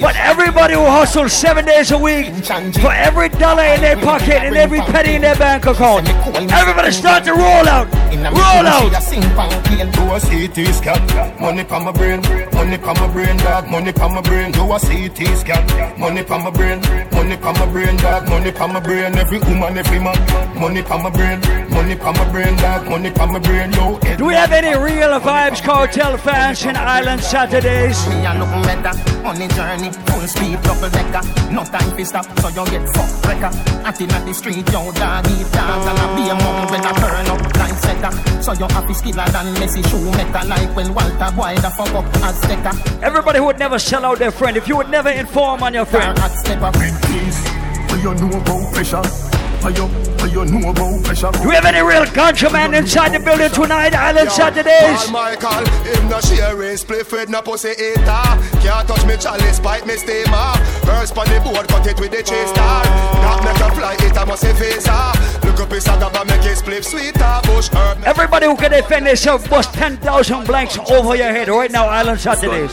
[0.01, 2.33] But everybody who hustles seven days a week
[2.75, 6.07] for every dollar in their pocket and every penny in their bank account,
[6.51, 7.87] everybody start to roll out.
[8.17, 8.91] Roll out.
[9.93, 11.39] Do a CT scan.
[11.39, 12.21] Money pa my brain,
[12.53, 13.69] money pa my brain, dog.
[13.69, 14.51] Money pa my brain.
[14.51, 15.99] Do a CT scan.
[15.99, 18.27] Money pa my brain, money pa my brain, dog.
[18.29, 19.15] Money pa my brain.
[19.15, 20.17] Every woman, every man.
[20.59, 22.89] Money pa my brain, money pa my brain, dog.
[22.89, 23.71] Money pa my brain.
[23.73, 28.01] Yo, Do we have any real Vybz Kartel fans in Island Saturdays?
[28.09, 31.21] Me a look better on the journey, full speed, double decker.
[31.53, 33.53] No time to stop, so you get fucked wrecker.
[33.85, 36.91] Acting at the street, yo, dog eat dogs and I be a mom when I
[36.97, 38.41] turn up like setter.
[38.41, 42.41] So you happy skiller than Messi Schumacher, like when Walter Boy the fuck up as
[42.41, 43.03] stecker.
[43.03, 45.85] Everybody who would never sell out their friend, if you would never inform on your
[45.85, 46.17] friend.
[46.17, 47.37] Hot stepper, please.
[47.87, 49.36] Do you know about pressure?
[49.67, 51.29] Do you, do you know about pressure?
[51.31, 52.05] Do we have any real
[52.51, 55.03] man inside the building tonight, Island Saturdays?
[55.03, 58.23] Paul Michael, him no share race, play Fred no pussy eater.
[58.63, 60.55] Can't touch me chalice, bite me steamer.
[61.17, 62.83] On the board, cut it with the chase star.
[62.83, 65.43] That make a fly, it a must say phaser.
[65.43, 67.39] Look up his agaba, make his sweeter.
[67.43, 71.87] Bush herb, Everybody who can defend themselves, bust 10,000 blanks over your head right now,
[71.87, 72.71] Island Saturdays.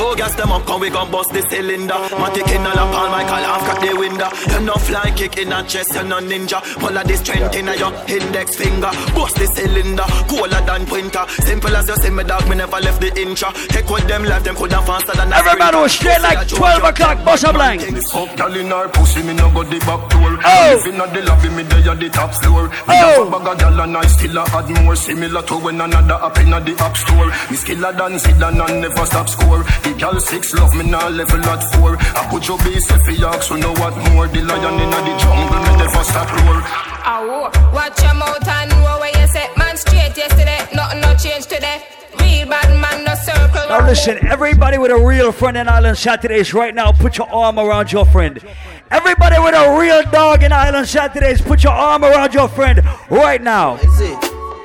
[0.00, 1.94] Oh, gas them up, come we gon' bust the cylinder.
[2.22, 4.30] Matic in a la palm, I call half crack the window.
[4.54, 6.62] You no fly kick in a chest, you no ninja.
[6.78, 8.90] Pull of the strength in a your index finger.
[9.14, 11.24] Bust the cylinder, cooler than winter.
[11.42, 13.50] Simple as you see me dog, me never left the intra.
[13.74, 17.24] Take with them left, them coulda faster than a Everybody was straight like 12 o'clock,
[17.24, 17.82] bust a blank.
[17.82, 20.38] Fuck girl in her pussy, me no go the back door.
[20.46, 20.78] Oh.
[20.78, 22.68] If inna the lobby, me dey at the top floor.
[22.68, 22.94] Me Oh.
[22.94, 24.94] have a bag of gyal and I still a add more.
[24.94, 27.26] Similar to when another up inna the app store.
[27.50, 29.64] Me skiller than Zidane and never stop score.
[29.88, 31.96] The gyal six love me now level at four.
[31.96, 34.28] I put your base if you ask, you know what more.
[34.28, 36.60] The lion inna the jungle, me never stop roar.
[37.08, 40.60] Ow, watch your mouth and know where you set man straight yesterday.
[40.74, 41.80] Nothing no change today.
[42.20, 43.66] Real bad man no circle.
[43.70, 47.58] Now listen, everybody with a real friend in Island Saturdays right now, put your arm
[47.58, 48.44] around your friend.
[48.90, 53.40] Everybody with a real dog in Island Saturdays, put your arm around your friend right
[53.40, 53.76] now.
[53.76, 54.18] Is it?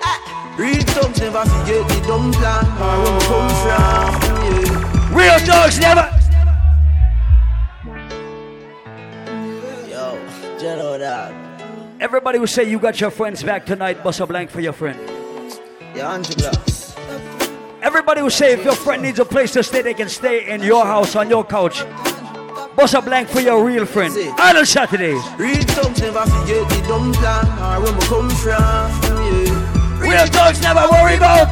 [0.03, 0.55] Ah.
[0.59, 4.22] Real thugs never forget the dumb plan where we come from.
[5.13, 6.09] Real dogs never.
[9.87, 10.19] Yo,
[10.59, 11.33] Jello dog.
[12.01, 14.99] Everybody will say you got your friends back tonight, bust a blank for your friend.
[15.95, 16.51] Yeah, Angela.
[17.83, 20.63] Everybody will say if your friend needs a place to stay, they can stay in
[20.63, 21.83] your house on your couch.
[22.75, 24.11] Bust a blank for your real friend.
[24.37, 25.21] Island Saturdays.
[25.37, 28.61] Real thugs never forget the dumb plan or where we come from.
[29.31, 29.99] Yeah.
[29.99, 31.47] Real thugs never worry about.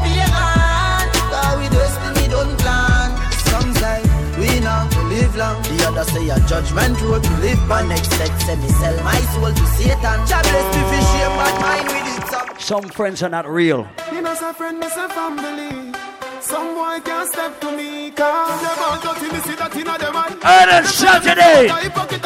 [5.31, 5.61] Live long.
[5.63, 7.85] The other say a judgment road to live by.
[7.87, 10.27] Next set say me sell my soul to Satan.
[10.27, 12.61] Jah bless me for shame bad mind with it up.
[12.61, 13.87] Some friends are not real.
[14.11, 15.93] Me no say friend, me say family.
[16.41, 19.97] Some boy can't step to me, cause they want to see me see that inna
[19.97, 20.37] them eye.
[20.43, 21.67] Island Saturday.
[21.67, 22.21] The hypocrite.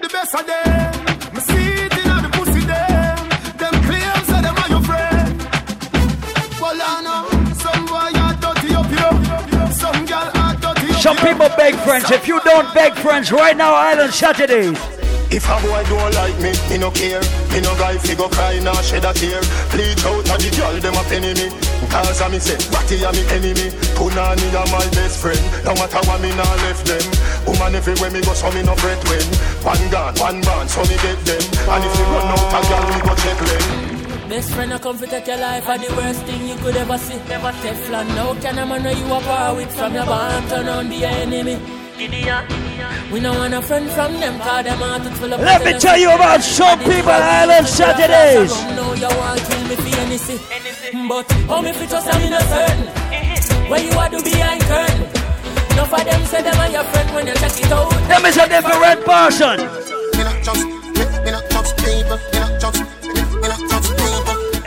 [0.00, 1.69] The best of them, me see
[11.00, 12.10] Some people beg friends.
[12.10, 14.76] If you don't beg friends right now, Island Saturdays.
[15.32, 17.24] If a boy don't like me, me no care.
[17.56, 19.40] Me no guy fi go cry nor shed a tear.
[19.72, 21.48] Bleach out na the girl them a penny me.
[21.88, 23.72] Cause a me say, Ratty a me enemy.
[23.96, 25.40] Punani a my best friend.
[25.64, 27.00] No matter what me nah left them.
[27.48, 29.24] Woman everywhere me go so me no fret when.
[29.64, 31.40] One gun, one band, so me get them.
[31.64, 33.99] And if you run out a girl, me go check them.
[34.30, 36.96] Best friend, I come to take your life are the worst thing you could ever
[36.98, 37.18] see.
[37.28, 40.68] Never Teflon, no can a man know you a power with from your band, turn
[40.68, 41.58] on the enemy.
[43.10, 45.72] We don't want a friend from them, cause them heart is full of Let me
[45.80, 48.54] tell you about some people, Island Saturdays.
[48.78, 51.08] No, you want kill me for anything.
[51.08, 52.86] But how me fit just I'm innocent.
[53.68, 55.10] Where you are to behind curtain.
[55.74, 57.90] Enough of them say them are your friend when you check it out.
[58.06, 59.58] Them is a different person.
[60.14, 62.18] Me not just, me, me not just people.
[62.30, 62.99] Me not just,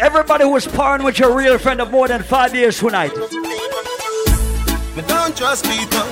[0.04, 3.16] Everybody who is partying with your real friend of more than five years tonight.
[3.16, 6.04] Me don't trust people.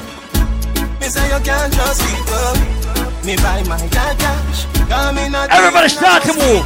[1.02, 2.54] Me say you can't trust people.
[3.26, 4.66] Me buy my car cash.
[5.52, 6.64] Everybody start to move.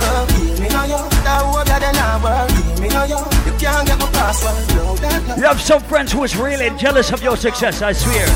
[0.76, 1.01] Know you.
[1.26, 2.80] That hope that they not work.
[2.80, 3.17] Me know you.
[3.17, 4.78] You can't get my password.
[4.78, 5.36] No, that no.
[5.36, 8.28] You have some friends who is really jealous of your success, I swear.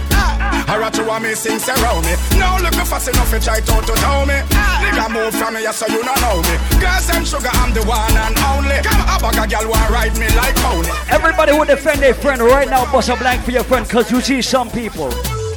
[0.69, 3.59] I rat you want me sing around me Now look me fast enough to try
[3.59, 4.37] to to tell me
[4.79, 8.13] Nigga move from me, so you don't know me Girls and sugar, I'm the one
[8.13, 12.01] and only Come a bag a girl want ride me like pony Everybody who defend
[12.01, 15.09] their friend right now, bust a blank for your friend, because you see some people.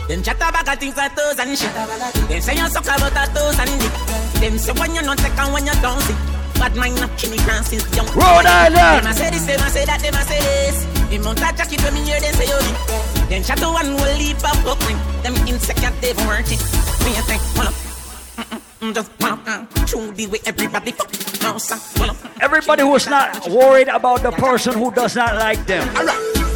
[0.08, 1.72] Them chat about a things like toes and shit.
[1.72, 3.92] Them say you suck about a toes and dick.
[4.40, 6.31] Them say when you not take and when you don't see.
[6.62, 8.06] Bad mind not kill me grand since young.
[8.14, 9.02] Rhode Island.
[9.02, 10.86] Them a say this, them a say that, them a say this.
[11.10, 12.78] The mount a jacket when me hear them say you dick.
[13.26, 14.94] Them chat one will leap up buckling.
[15.26, 16.62] Them insecure they work it.
[17.02, 17.74] Me a think, hold up.
[18.94, 21.10] Just one up, through the way everybody fuck.
[21.42, 22.16] Now, sir, hold up.
[22.40, 25.82] Everybody who is not worried about the person who does not like them.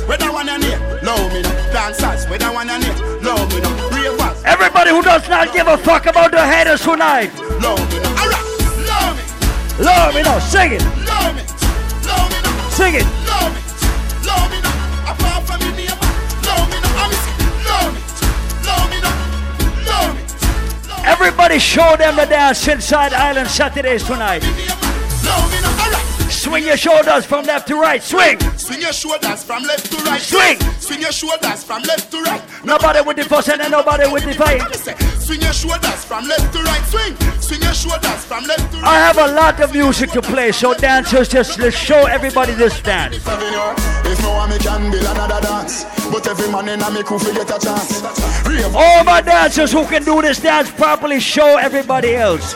[0.07, 1.51] Whether one and here, love me no.
[1.75, 2.95] Dancers, whether one and here,
[3.27, 3.71] love me no.
[3.91, 7.35] Ravers, Everybody who does not give a fuck about the haters tonight.
[7.59, 8.06] love me no.
[9.79, 11.43] Love me, me now, sing it, love me,
[12.09, 12.71] love me no.
[12.71, 13.05] sing it.
[13.29, 13.61] Love me,
[14.25, 14.71] love me no.
[15.13, 16.09] Apart from me neighbor,
[16.49, 16.89] love me no.
[16.97, 17.13] I'm
[17.69, 18.01] love me,
[18.65, 19.11] love me no.
[19.85, 24.43] Love me, Everybody show them the dance inside Island Saturdays tonight.
[24.43, 25.66] love me no.
[26.27, 28.03] Alright, Swing your shoulders from left to right.
[28.03, 28.41] Swing.
[28.57, 30.21] Swing your shoulders from left to right.
[30.21, 30.59] Swing.
[30.81, 32.43] Swing your shoulders from left to right.
[32.65, 34.61] Nobody with the fuss and nobody with the fight.
[35.21, 36.83] Swing your shoulders from left to right.
[36.87, 37.17] Swing.
[37.41, 38.87] Swing your shoulders from left to right.
[38.87, 42.81] I have a lot of music to play, so dancers just let's show everybody this
[42.81, 43.17] dance.
[43.17, 47.59] If no one can build another dance, but every man in me crew get a
[47.59, 48.03] chance.
[48.75, 52.53] All my dancers who can do this dance properly, show everybody else.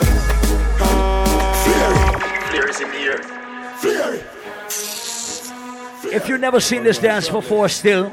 [2.50, 3.39] Flare is in the air.
[6.12, 8.12] If you've never seen this dance before, still,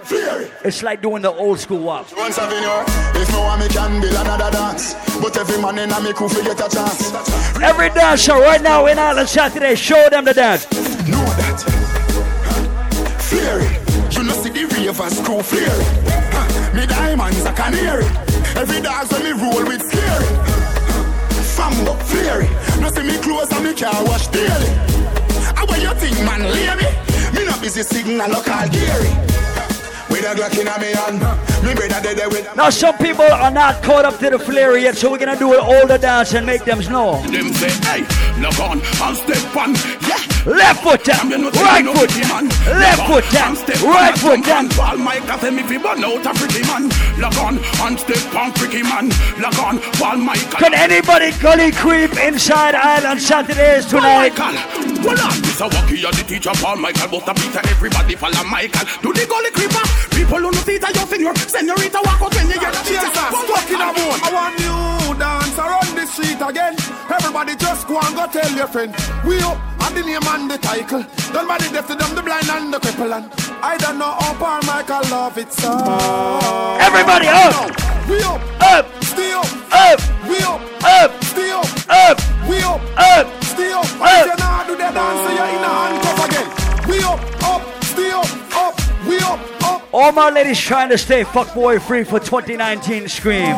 [0.64, 2.08] it's like doing the old school walk.
[2.16, 2.86] Once Avenue,
[3.20, 6.60] if no one me can build another dance, but every man in me fi get
[6.60, 7.12] a chance.
[7.62, 10.66] Every dancer right now in Island Saturday, show them the dance.
[11.08, 11.78] Know that.
[14.12, 15.46] You know see the ravers crew it.
[16.34, 16.74] Huh.
[16.74, 18.06] Me diamonds a canary.
[18.56, 20.26] Every dance when me roll with scary.
[21.56, 22.80] Fambo flare it.
[22.82, 25.17] No see me clothes and me car wash daily.
[25.58, 26.88] How what you think man lay me?
[27.34, 29.10] Me not busy signal local Gary.
[30.08, 31.20] With a Glock in a me hand.
[31.66, 34.78] Me brother dead there with Now, some people are not caught up to the flare
[34.78, 37.20] yet, so we're gonna do an older dance and make them know.
[37.24, 38.02] Them say, hey,
[38.40, 39.74] look on, and step on,
[40.08, 40.37] yeah.
[40.46, 42.48] Left foot down, right foot down,
[42.80, 44.70] left foot down, right foot down.
[44.70, 46.90] Paul Mike say me fi burn out a pretty man.
[47.20, 49.10] Lock on, and step on, freaky man.
[49.40, 50.50] Lock on, Paul Mike.
[50.52, 54.38] Can anybody gully creep inside Island Saturdays tonight?
[54.38, 58.44] Well, on, this a walkie and the teacher Paul Michael, but a Peter, everybody follow
[58.44, 58.88] Michael.
[59.02, 60.17] Do the gully creeper.
[60.28, 63.16] People who know theater, your senior, senorita walk out when you get Cheers, cheers.
[63.16, 63.48] sir.
[63.48, 64.20] Walking a moon.
[64.20, 66.76] I want you dance around the street again.
[67.08, 68.92] Everybody just go and go tell your friend.
[69.24, 69.56] We up
[69.88, 71.08] and the name and the title.
[71.32, 73.08] Don't body deaf to them, the blind and the cripple.
[73.16, 73.32] And
[73.64, 75.72] I don't know how Paul Michael love it so.
[76.84, 77.72] Everybody up.
[78.12, 83.28] We up, up, stay up, up, we up, up, stay up, up, we up, up,
[83.44, 83.84] stay up.
[84.00, 84.28] up.
[84.28, 86.48] If you not do the dance, so you're in a handcuff again.
[86.88, 88.76] We up, up, stay up, up,
[89.08, 89.57] we up, up.
[89.94, 93.56] All my ladies trying to stay fuckboy free for 2019 Scream.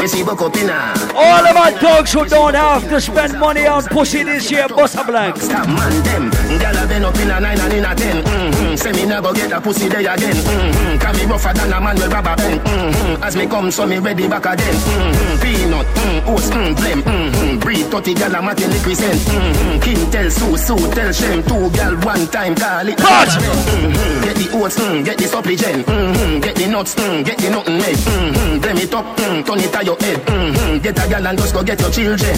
[0.00, 0.08] Inna.
[0.08, 0.94] Messi buck up inna.
[1.14, 4.96] All of my dogs who don't have to spend money on pussy this year, bust
[4.96, 5.36] a blank.
[5.36, 6.30] Stop man them.
[6.30, 8.24] Gyal a been up in a nine and in a ten.
[8.24, 8.76] Mm-hmm.
[8.76, 10.34] Say me never get a pussy day again.
[10.34, 10.98] Mm-hmm.
[10.98, 12.60] Can me rougher than a man with rubber band.
[12.60, 13.22] Mm-hmm.
[13.22, 14.74] As me come, so me ready back again.
[14.74, 15.42] Mm-hmm.
[15.42, 17.02] Peanut, mm, oats, mm, blem.
[17.02, 17.58] Mm-hmm.
[17.58, 19.20] Breed 30 gyal a mat in the crescent.
[19.20, 19.80] Mm-hmm.
[19.80, 21.42] King tell Sue, Sue tell Shem.
[21.44, 22.98] Two gyal one time call it.
[22.98, 24.24] Mm-hmm.
[24.24, 25.86] Get the oats, mm, get the supplement.
[25.86, 26.40] Mm-hmm.
[26.40, 27.80] Get the nuts, mm, get the nothing.
[27.80, 28.60] Mm-hmm.
[28.60, 30.26] Blem it up, mm, turn it to your head.
[30.26, 30.78] Mm-hmm.
[30.82, 32.36] Get a gyal and just go get your children.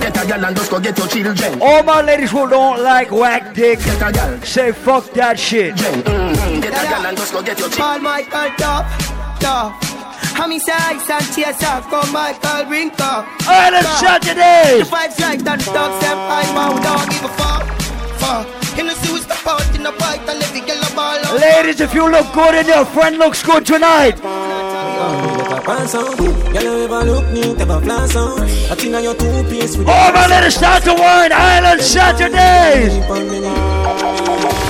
[0.00, 1.60] Get a gyal and just go get your children.
[1.60, 3.80] All my ladies who don't like whack dick,
[4.44, 5.74] say fuck that shit.
[5.74, 6.60] Mm-hmm.
[6.60, 7.86] Get a gyal and just go get your children.
[7.86, 8.86] Paul Michael top,
[9.40, 9.84] top.
[10.40, 13.26] And me say ice and tears off, come Michael bring up.
[13.46, 14.88] Island Saturdays.
[14.88, 17.64] The vibes like that, dogs them I bow, don't give a fuck,
[18.22, 18.46] fuck.
[18.78, 21.18] In the suit, step out in the bike and let the girl a ball.
[21.36, 24.14] Ladies, if you look good and your friend looks good tonight,
[25.64, 28.40] Pants on, girl you ever look neat, ever flash on.
[28.42, 31.32] I think on your two piece with all my ladies start to wine.
[31.32, 32.94] Island Saturdays.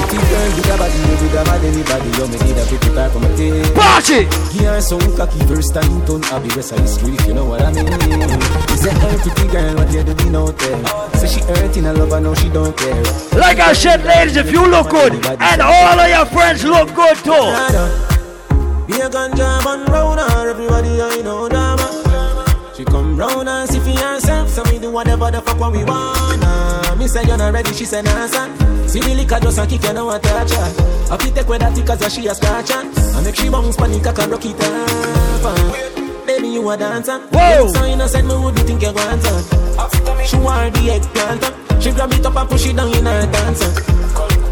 [0.08, 2.90] Pretty girl with a body, you with a bad anybody, you me need a pretty
[2.94, 3.74] pair for my tail.
[3.74, 4.24] Party!
[4.56, 7.62] Give her some cocky first time, turn happy rest of history, if you know what
[7.62, 7.86] I mean.
[7.86, 10.86] Is a her pretty girl, what you doing out there?
[11.14, 13.04] Say she hurting a lover, now she don't care.
[13.38, 17.16] Like I said, ladies, if you look good and all of your friends look good
[17.18, 18.17] too.
[18.88, 21.86] Be a ganja man round her, everybody I know drama.
[22.74, 25.84] She come round and see for herself, so we do whatever the fuck what we
[25.84, 26.96] wanna.
[26.98, 28.50] Me say you're not ready, she say nah son.
[28.88, 31.12] See the liquor just a kick you know I touch her.
[31.12, 32.70] I fit take with that cause she a scratch.
[32.72, 35.44] I make she bounce panic I can rock it off.
[35.44, 36.24] uh.
[36.26, 37.18] Baby you a dancer.
[37.18, 37.68] Whoa.
[37.68, 40.24] So innocent me would think you want her.
[40.24, 41.44] She want the eggplant.
[41.44, 41.80] uh.
[41.80, 43.72] She grab it up and push it down in her dancer.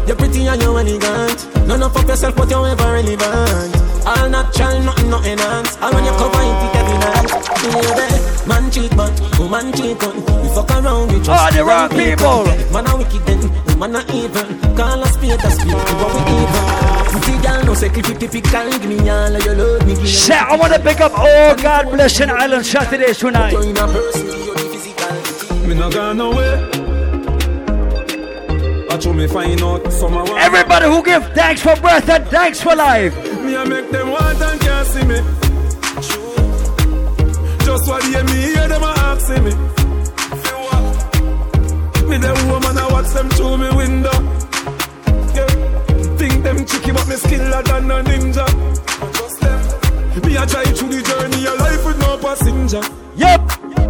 [0.07, 1.67] You're pretty and you're elegant.
[1.67, 3.75] None of fuck yourself, but you're ever relevant.
[4.07, 5.75] All natural, nothing, nothing enhance.
[5.81, 7.27] And when you cover it, it every night.
[7.59, 12.47] Baby, man cheat, but woman cheat, but we fuck around with Oh, the wrong people.
[12.71, 14.47] Man a wicked then, woman a evil.
[14.77, 16.87] Call us spade a spade, we what we evil.
[17.27, 18.69] See, girl, no say clip it typical.
[18.79, 21.91] Give me all of your love, me give I want to pick up all God
[21.91, 23.51] blessing Island Saturdays tonight.
[23.51, 25.67] in a person, give you the physical.
[25.67, 26.76] Me not gone away.
[28.97, 30.17] Watch how me find out some.
[30.39, 33.15] Everybody who give thanks for breath and thanks for life.
[33.43, 35.17] Me a make them want and can't see me.
[37.63, 39.51] Just what hear me hear them asking me.
[42.09, 44.17] Me them woman a watch them through me window.
[45.35, 45.45] Yeah.
[46.17, 48.47] Think them tricky but me skiller than a ninja.
[50.25, 52.81] Me a drive through the journey of life with no passenger.
[53.15, 53.86] Yep.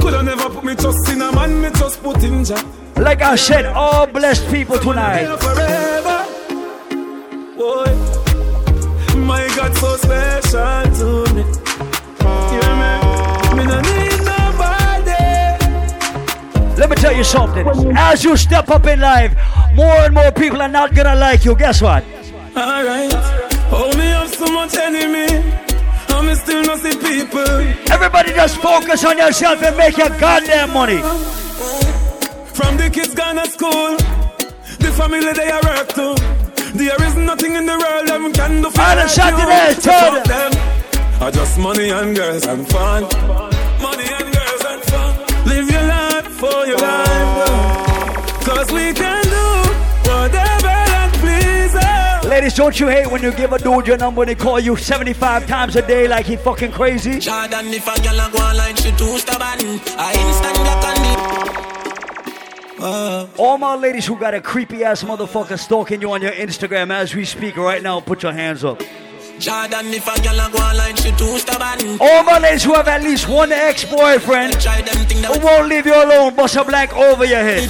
[0.00, 2.62] Coulda never put Me trust in a man, me just put in Jah.
[2.96, 5.26] Like I said, all blessed people tonight.
[5.36, 6.24] Forever.
[7.56, 7.86] Boy,
[9.16, 11.42] my God so special to me.
[12.50, 12.92] Hear me?
[13.56, 15.24] Me no need nobody.
[16.80, 17.66] Let me tell you something.
[17.96, 19.34] As you step up in life,
[19.74, 21.54] more and more people are not gonna like you.
[21.54, 22.02] Guess what?
[22.56, 23.12] Alright.
[23.70, 25.65] Oh, me have so much enemy.
[26.16, 27.60] And me still not see people.
[27.92, 31.00] Everybody just focus on yourself and make your goddamn money.
[32.56, 33.96] From the kids gone to school,
[34.78, 36.14] the family they are work to.
[36.72, 39.80] There is nothing in the world them can do for All the Saturday, you.
[39.82, 40.52] tell Fuck them.
[41.20, 43.02] I just money and girls and fun.
[43.82, 45.46] Money and girls and fun.
[45.46, 47.25] Live your life for your life.
[52.56, 55.46] Don't you hate when you give a dude your number and they call you 75
[55.46, 57.18] times a day like he fucking crazy?
[57.20, 59.60] Jordan, if a girl go online, she too stubborn.
[59.98, 60.94] I instant block on
[62.78, 62.82] the.
[62.82, 63.28] Uh.
[63.38, 67.14] All my ladies who got a creepy ass motherfucker stalking you on your Instagram as
[67.14, 68.82] we speak right now, put your hands up.
[69.38, 71.98] Jordan, if a girl go online, she too stubborn.
[72.00, 76.56] All my ladies who have at least one ex-boyfriend who won't leave you alone, bust
[76.56, 77.68] a black over your head.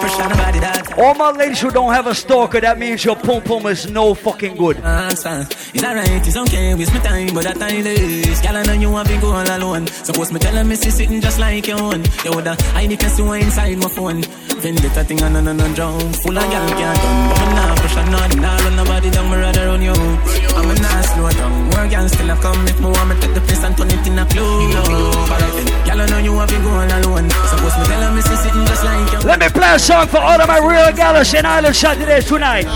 [0.00, 0.89] Pressure nobody that.
[1.00, 4.12] All my ladies who don't have a stalker, that means your pum pum is no
[4.12, 4.76] fucking good.
[4.84, 8.38] It's alright, it's okay, waste my time, but that time is.
[8.42, 9.86] Girl, I know you to go all alone.
[9.86, 12.04] Suppose me tell her, me see sitting just like your own.
[12.22, 14.20] You woulda hide the casino inside my phone.
[14.60, 16.12] Vendetta thing, and no, no, no, drown.
[16.20, 18.36] Full of girl can't done, but me nah pressure none.
[18.36, 19.96] Nah run nobody down, me rather run you.
[19.96, 21.70] I'm a nah slow down.
[21.70, 24.06] Work girl still a come if me want me take the place and turn it
[24.06, 24.28] in a.
[24.28, 27.30] Alright girl, I know you to go all alone.
[27.48, 29.26] Suppose me tell her, me see sitting just like your own.
[29.26, 32.66] Let me play a song for all of my real gallus in Island Saturdays tonight.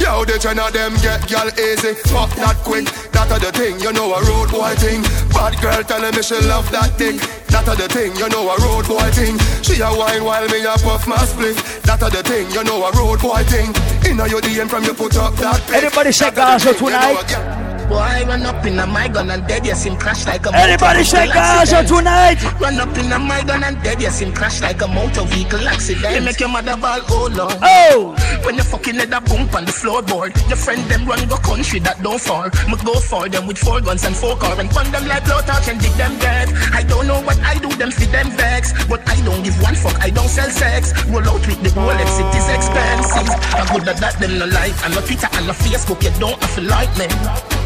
[0.00, 2.86] Yo, the of them get gal easy, fuck not quick.
[3.12, 5.02] That are the thing, you know a road boy thing.
[5.28, 7.20] Bad girl telling me she love that dick.
[7.52, 9.36] That are the thing, you know a road boy thing.
[9.62, 11.56] She a wine while me a puff my split.
[11.84, 13.76] That are the thing, you know a road boy thing.
[14.08, 15.84] Inna your DM from you put up that pic.
[15.84, 17.69] Anybody say That Gaza a tonight?
[17.90, 21.00] Boy, run up in a my gun and dead, yes, him crash like a Anybody
[21.02, 21.88] motor vehicle Gaza accident.
[21.88, 22.60] tonight?
[22.60, 25.66] Run up in a my gun and dead, yes, him crash like a motor vehicle
[25.66, 26.14] accident.
[26.14, 27.58] They make your mother ball, oh Lord.
[27.60, 28.14] Oh.
[28.16, 28.46] oh!
[28.46, 31.80] When you fucking head a bump on the floorboard, your friend them run go country
[31.80, 32.46] that don't fall.
[32.70, 35.40] Me go for them with four guns and four car and pun them like blow
[35.42, 36.46] touch and dig them dead.
[36.72, 39.74] I don't know what I do, them feed them vex, but I don't give one
[39.74, 39.98] fuck.
[40.00, 40.94] I don't sell sex.
[41.10, 43.26] Roll out with the Rolex, it is expensive.
[43.50, 46.38] I good at that them no like, and no Twitter and no Facebook, you don't
[46.40, 47.59] have to like me.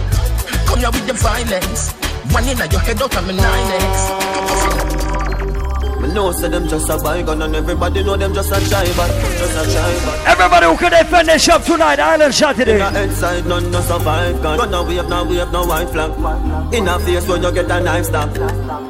[0.75, 1.93] Come here with the violence.
[2.35, 3.71] One in your head out of my nine
[6.03, 9.07] Me know say them just a bygone and everybody know them just a jiver,
[9.39, 10.27] just a jiver.
[10.27, 12.75] Everybody who can defend themselves tonight, Island Saturday.
[12.75, 14.59] In a head side, none no survive gun.
[14.59, 16.11] Run away up, now we have no white flag.
[16.75, 18.35] In a face when you get a knife stab.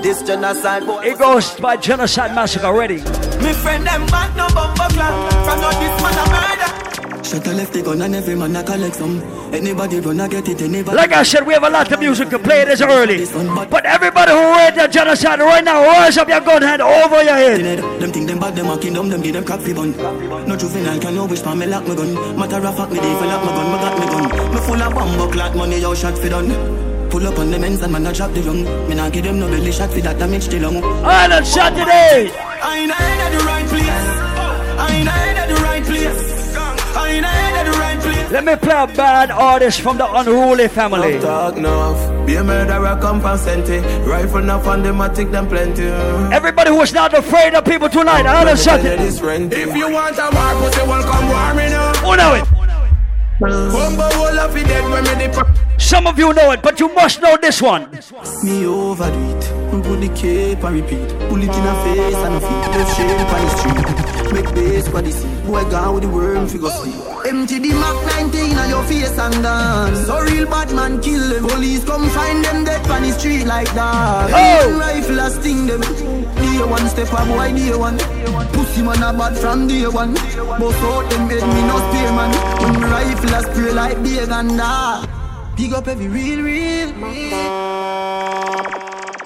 [0.03, 1.03] This genocide boy.
[1.05, 2.97] It goes by Genocide Massacre already.
[3.45, 5.33] Me friend them back no bumper clock.
[5.45, 6.84] From no this man a murder.
[7.35, 9.21] Shut a left the gun and every man a collect some.
[9.53, 10.97] Anybody run a get it, anybody.
[10.97, 13.27] Like I said, we have a lot of music to play this early.
[13.67, 17.35] But everybody who read the genocide right now, raise up your gun hand over your
[17.35, 17.79] head.
[18.01, 19.91] Them think them bad, them a kingdom, them give them crack bun.
[20.47, 22.15] No juvenile can no wish for me lock me gun.
[22.39, 24.55] Matter of fact, me dey for lock my gun, me got me gun.
[24.55, 27.11] Me full of bomb clot money, yo shot fi done.
[27.11, 28.63] Pull up on them ends and man a drop the young.
[28.89, 30.77] Me nah give them no belly shot fi that damage the lung.
[31.05, 32.31] Island Saturday.
[32.63, 33.89] I ain't at the right place.
[34.79, 35.34] I ain't
[38.35, 41.21] Let me play a bad artist from the unruly family.
[41.21, 42.27] Talk enough.
[42.27, 43.79] Be a murderer, come from Senti.
[44.09, 45.87] Rifle enough and them a take them plenty.
[46.35, 49.05] Everybody who is not afraid of people tonight, I Island Saturday.
[49.05, 51.95] If you want a war, pussy, welcome war, me now.
[51.95, 52.45] Who know it?
[53.41, 57.21] Bumbo wall of it dead when me Some of you know it, but you must
[57.21, 57.91] know this one.
[58.43, 59.73] Me overdo it.
[59.73, 61.09] We put the cape and repeat.
[61.29, 62.79] Pull it in a face and a feet.
[62.79, 64.24] Left shame on the street.
[64.35, 65.29] Make base for the sea.
[65.47, 66.97] Boy gone with the worm figure sleep.
[67.25, 70.07] Empty the Mac 19 on your face and dance.
[70.07, 71.47] So real bad man kill them.
[71.47, 74.31] Police come find them dead on the street like that.
[74.35, 74.77] Oh!
[74.77, 75.83] Rifle a sting them.
[76.69, 77.99] One step up, boy, one.
[78.55, 80.15] Pussy man a bad from day one.
[80.59, 81.79] Both out them head, me no
[82.19, 82.33] man.
[82.61, 85.09] When rifle a spray like big and that.
[85.57, 86.93] Big up every real, real,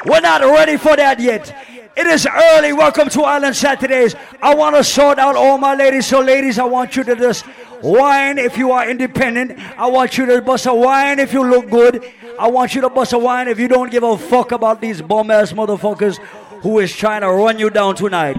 [0.04, 1.54] We're not ready for that yet.
[1.98, 2.72] It is early.
[2.72, 4.14] Welcome to Island Saturdays.
[4.40, 6.06] I want to sort out all my ladies.
[6.06, 7.44] So, ladies, I want you to just
[7.80, 9.58] whine if you are independent.
[9.76, 12.08] I want you to bust a whine if you look good.
[12.38, 15.02] I want you to bust a whine if you don't give a fuck about these
[15.02, 16.18] bum ass motherfuckers
[16.62, 18.36] who is trying to run you down tonight.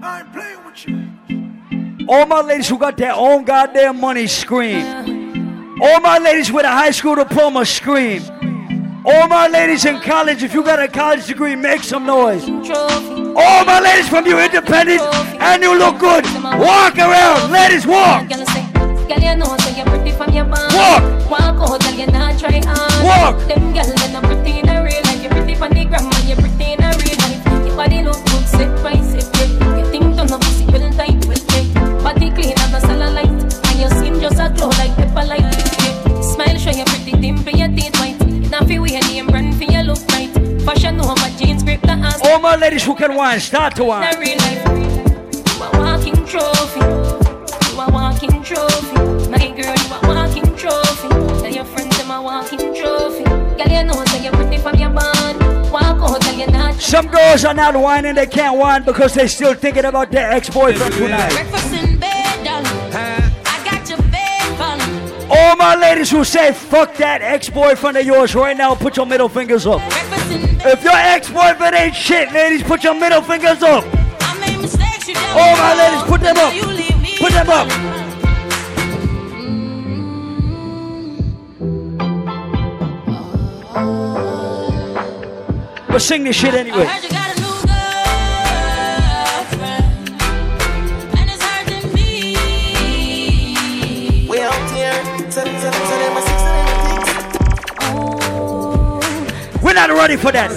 [0.00, 2.06] I ain't playing with you.
[2.08, 5.82] All my ladies who got their own goddamn money scream.
[5.82, 8.22] All my ladies with a high school diploma scream.
[9.02, 12.44] All my ladies in college, if you got a college degree, make some noise.
[12.44, 15.00] All my ladies from you independent
[15.40, 17.50] and you look good, walk around.
[17.50, 18.28] Ladies, walk.
[18.28, 19.50] Girl, you know
[38.66, 40.30] feel we name brand for your look right.
[40.64, 42.20] Fashion over jeans, grip the ass.
[42.24, 44.18] All my ladies who can wine, start to In a wine.
[44.18, 44.64] real life,
[45.34, 46.80] you a walking trophy.
[46.80, 48.96] You a walking trophy.
[49.30, 51.08] My girl, you a walking trophy.
[51.08, 53.24] Tell your friends them a walking trophy.
[53.24, 55.70] Girl, you know you're pretty from your band.
[55.70, 56.74] Walk out, girl, you're not.
[56.74, 60.94] Some girls are not whining, they can't whine because they're still thinking about their ex-boyfriend
[60.94, 61.59] tonight.
[65.40, 69.28] All my ladies who say fuck that ex-boyfriend of yours right now, put your middle
[69.28, 69.80] fingers up.
[69.82, 73.84] If your ex-boyfriend ain't shit, ladies, put your middle fingers up.
[75.32, 76.52] All my ladies, put them up.
[77.18, 77.68] Put them up.
[85.88, 86.86] But sing this shit anyway.
[99.70, 100.50] We're not ready for that.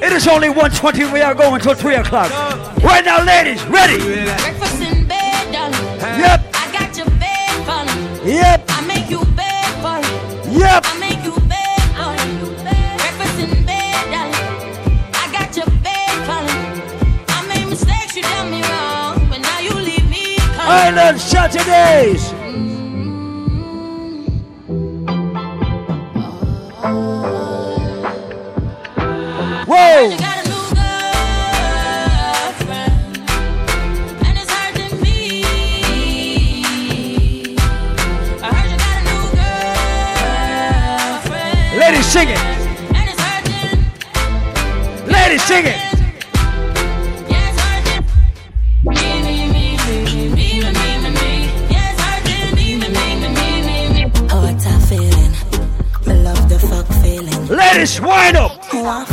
[0.00, 1.12] It is only 1.20.
[1.12, 2.30] We are going till 3 o'clock.
[2.84, 3.98] Right now, ladies, ready?
[3.98, 5.82] Breakfast in bed, darling.
[5.98, 6.46] Yep.
[6.54, 8.24] I got your bed, falling.
[8.24, 8.64] Yep.
[8.68, 10.06] I make you bed, falling.
[10.56, 10.86] Yep.
[10.86, 12.54] I make you bed, falling.
[13.02, 15.10] Breakfast in bed, darling.
[15.10, 16.62] I got your bed, falling.
[17.34, 20.70] I made mistakes, you done me wrong, but now you leave me calling.
[20.70, 22.30] Island Saturdays.
[29.92, 30.08] Whoa.
[41.76, 42.38] Ladies, sing it.
[45.06, 45.76] Ladies, sing it.
[47.28, 48.02] Yes I did
[48.96, 49.76] mean me
[51.68, 55.32] Yes I can mean me Oh, what a feeling.
[56.06, 57.46] Me love the fuck feeling.
[57.48, 59.11] Ladies, wind up.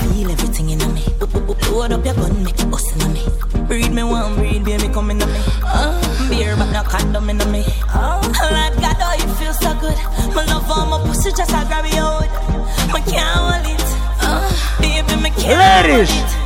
[1.71, 3.23] Load up your gun, make it bust in me.
[3.67, 5.25] Breed me one, breed, baby, come in me.
[5.63, 7.63] Oh, beer, but no condom in me.
[7.93, 9.95] Oh, oh like God, oh, it feels so good.
[10.35, 12.91] My love on my pussy, just I grab your hold.
[12.91, 13.81] My can't hold it.
[14.21, 16.09] Oh, baby, me can't Ladies.
[16.11, 16.38] hold it.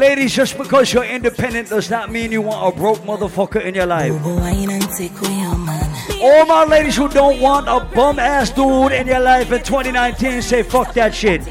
[0.00, 3.84] Ladies, just because you're independent does not mean you want a broke motherfucker in your
[3.84, 4.10] life.
[4.24, 5.84] wine and take away your man.
[6.22, 10.40] All my ladies who don't want a bum ass dude in your life in 2019
[10.40, 11.44] say fuck that shit.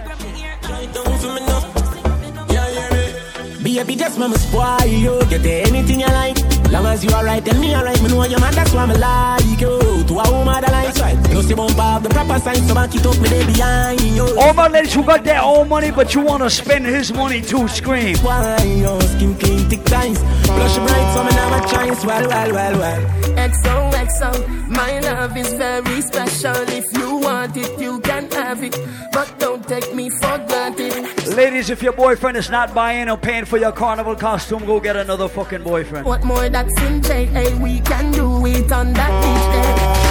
[3.64, 5.20] Baby, just mama spoil you.
[5.30, 6.39] Get anything you like.
[6.72, 8.02] Long as you alright, tell me alright.
[8.04, 10.04] Me know your man, that's why me like you.
[10.06, 11.18] To a woman that likes right.
[11.26, 14.38] Plus you bump up the proper sign, so back it up, me there behind you.
[14.40, 17.42] All my ladies who got their own money, but you want to spend his money
[17.42, 18.18] to scream.
[18.18, 20.20] Why your skin clean, thick ties.
[20.20, 22.06] Blush bright, so me never chance.
[22.06, 23.02] Well, well, well, well.
[23.50, 26.56] XOXO, my love is very special.
[26.70, 28.78] If you want it, you can have it.
[29.12, 31.36] But don't take me for granted.
[31.36, 34.96] Ladies, if your boyfriend is not buying or paying for your carnival costume, go get
[34.96, 36.06] another fucking boyfriend.
[36.06, 40.10] What more that's in J, hey, we can do it on that beach there.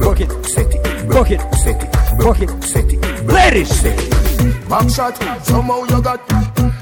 [0.00, 0.30] Book it.
[0.44, 1.08] Set it.
[1.08, 1.40] Book it.
[1.54, 1.92] Set it.
[2.18, 2.64] Book it.
[2.64, 3.26] Set it.
[3.26, 3.68] Ladies.
[3.80, 4.68] Set it.
[4.68, 6.20] Back shot, somehow you got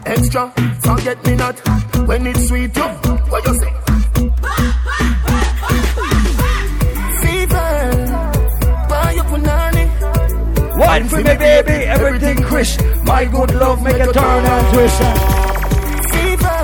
[0.07, 0.51] extra.
[0.81, 1.59] Forget me not
[2.09, 2.75] when it's sweet.
[2.77, 2.83] You,
[3.33, 3.73] what you say?
[7.21, 7.71] Fever,
[8.89, 9.85] buy your punani.
[10.79, 12.81] Wine for me, baby, everything crisp.
[13.05, 15.03] My good love make a turn and twist.
[16.13, 16.61] Fever,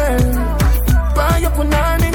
[1.14, 2.10] buy your punani.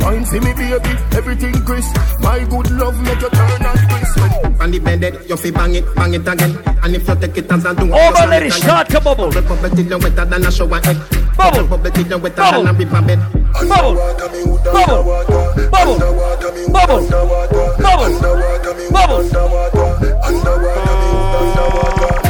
[0.00, 1.94] Wine for me, baby, everything crisp.
[2.20, 4.60] My good love make you turn and twist.
[4.60, 6.58] On the bed, you fi bang it, bang it again.
[6.82, 9.30] And if you take it as a do, All my ladies, start to bubble.
[9.30, 10.96] Bubble, bubble till you wetter than a shower head.
[11.36, 12.64] Bubble, bubble till you wetter Bubble.
[12.64, 13.20] than a river bed.
[13.68, 15.88] Bubble, bubble, bubble,
[16.72, 17.00] bubble,
[18.92, 19.48] bubble, bubble.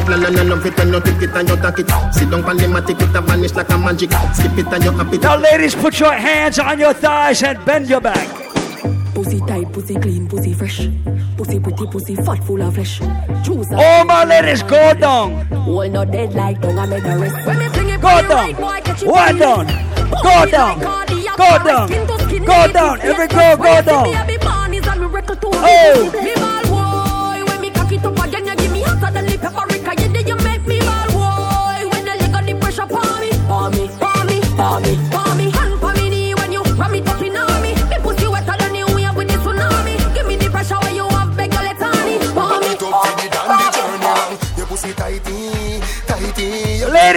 [0.09, 1.91] La la and I love it when you take it and you take it.
[2.15, 4.11] Sit down on the mat, take it and vanish like a magic.
[4.35, 5.19] Skip it and you happy.
[5.19, 8.27] Now, ladies, put your hands on your thighs and bend your back.
[9.15, 10.89] Pussy tight, pussy clean, pussy fresh.
[11.37, 12.99] Pussy pretty, pussy fat, full of flesh.
[13.45, 15.47] Choose a All my ladies, go down.
[15.53, 17.47] All not dead like dung, I make a rest.
[17.47, 18.29] When me fling it Go down.
[18.31, 19.67] right, boy, catch it One for down.
[20.23, 20.79] Go down.
[20.79, 21.89] like cardiac, Go down.
[21.89, 22.97] skin to skin, Go make it down.
[23.01, 23.13] flex.
[23.13, 24.27] Every girl, go When you see down.
[24.27, 24.39] me,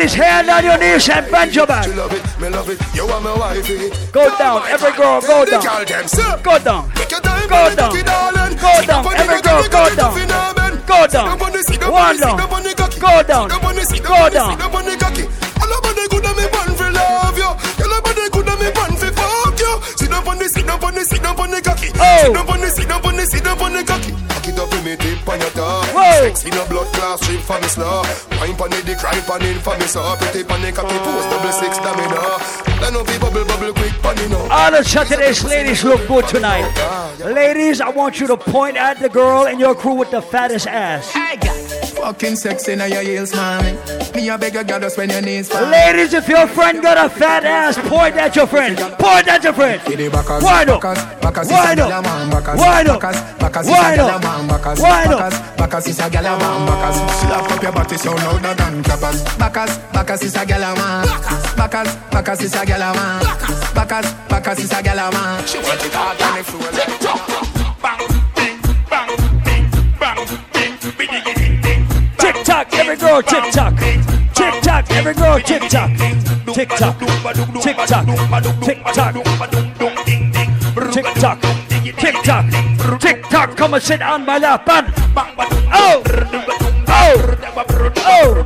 [0.01, 1.85] Ladies, hand on your knees and bend your back.
[1.95, 2.81] Love it, me love it.
[2.95, 3.91] You are my wifey.
[4.11, 4.65] Go down.
[4.65, 5.61] Every girl, go down.
[5.61, 6.41] Go down.
[6.41, 6.89] Go down.
[6.89, 9.05] Go down.
[9.13, 10.17] Every girl, go down.
[10.89, 11.37] Go down.
[11.37, 12.37] One down.
[12.97, 13.49] Go down.
[13.49, 14.57] Go down.
[16.09, 17.51] good and me born for love you.
[17.77, 19.81] Your body good and me born for fuck you.
[19.97, 21.89] Sit down on the, sit down on the, sit down on the cocky.
[21.93, 22.25] Oh.
[22.25, 24.30] Sit down on the, sit down on the, sit down on the cocky.
[24.41, 25.85] Cock it up in me tip on your top.
[25.85, 28.01] Sex in a blood class strip for me slow.
[28.39, 30.15] Wine pon the dick, cry pon in for me so.
[30.17, 32.39] Pretty pon the cocky pose, double six domino.
[32.81, 34.47] Let no be bubble bubble quick pon you know.
[34.49, 36.65] All the Saturdays ladies look good tonight.
[37.23, 40.65] Ladies, I want you to point at the girl in your crew with the fattest
[40.65, 41.13] ass.
[42.01, 43.77] Fucking sexy now your heels, mommy.
[44.15, 45.69] Me a beg you, girl, just when your knees fall.
[45.69, 48.75] Ladies, if your friend got a fat ass, point at your friend.
[48.97, 49.79] Point at your friend.
[49.85, 50.27] Wind up.
[50.41, 50.83] Wind up.
[50.83, 52.05] Wind up.
[52.57, 54.77] Wind up.
[54.79, 55.51] Wind up.
[55.71, 59.23] Bacchus is a gal a man, Bacchus Slap up your body so louder than clappers
[59.37, 61.05] Bacchus, Bacchus is a gal a man
[61.55, 63.23] Bacchus, Bacchus is a gal a man
[63.73, 68.11] Bacchus, Bacchus is a gal a man She want it hard on the floor Tick
[72.51, 73.73] tock, every girl, tick tock.
[74.33, 75.89] Tick tock, every girl, tick tock.
[76.53, 76.99] Tick tock.
[77.61, 78.11] Tick tock.
[81.97, 82.45] Tick tock.
[82.99, 83.55] Tick tock.
[83.55, 85.33] Come and sit on my lap and oh,
[85.71, 86.03] oh,
[86.87, 87.35] oh,
[88.07, 88.45] oh,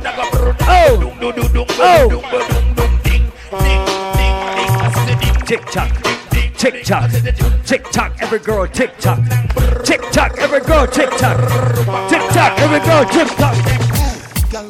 [1.80, 2.20] oh.
[5.46, 5.90] Tick tock.
[6.56, 7.10] Tick tock.
[7.64, 8.12] Tick tock.
[8.20, 9.18] Every girl, tick tock.
[9.84, 10.38] Tick tock.
[10.38, 11.38] Every girl, tick tock.
[12.08, 12.58] Tick tock.
[12.60, 13.85] Every girl, tick tock.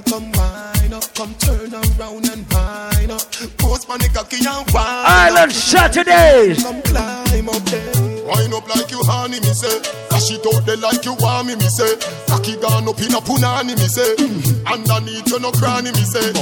[0.08, 3.26] Come wine up, come turn around and wine up.
[3.58, 5.04] Post the cocky and wine.
[5.06, 6.62] Island Saturdays.
[6.62, 8.05] Come climb up there.
[8.26, 9.78] Wine up like you honey, me say.
[10.10, 11.94] Flash it out there like you want me, me say.
[12.26, 14.16] Cocky gone up in a punani, me say.
[14.18, 14.66] Mm-hmm.
[14.66, 16.34] Underneath you no cranny, me say.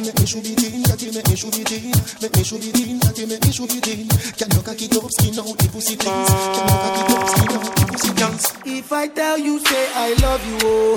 [0.00, 1.96] Make me shoot it in, cocky make me shoot it in.
[2.20, 4.08] Make me shoot it in, cocky make me shoot it in.
[4.36, 6.30] Can you cocky up, skin out the pussy please?
[6.52, 8.52] Can you cocky up, skin out the pussy dance?
[8.64, 10.96] If I tell you, say I love you, oh.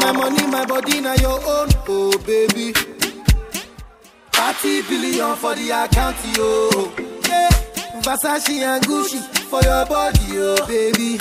[0.00, 2.72] My money, my body, now your own, oh baby.
[4.32, 6.70] 30 billion for the account, yo.
[7.28, 7.50] Yeah.
[8.02, 9.18] Versace and Gucci
[9.50, 11.18] for your body, oh baby.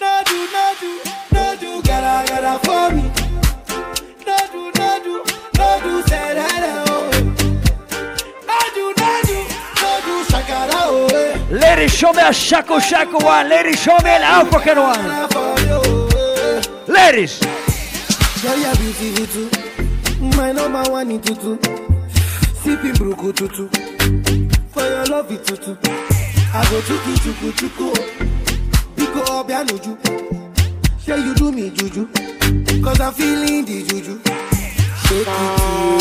[0.00, 1.00] No do, no do,
[1.32, 3.02] no do, gotta, gotta for me.
[4.26, 5.24] No do, no do,
[5.56, 7.10] no do, say that, oh.
[8.46, 9.38] No do, no do,
[9.80, 11.08] no do, shakara, oh.
[11.14, 11.56] eh.
[11.58, 13.48] Ladies, show me a shaku shaku one.
[13.48, 15.04] Ladies, show me an African one.
[16.86, 17.40] Ladies,
[18.42, 20.36] Girl, you're beautiful too.
[20.36, 21.56] My number one in tutu.
[22.62, 24.47] Sipping bruku tutu.
[24.88, 25.76] Your love it tutu.
[26.54, 27.88] I go chuku chuku chuku.
[28.96, 29.92] Biko obianuju.
[31.00, 32.06] Say you do me juju.
[32.82, 34.18] Cause I'm feeling the juju.
[35.04, 35.98] Shake it to you.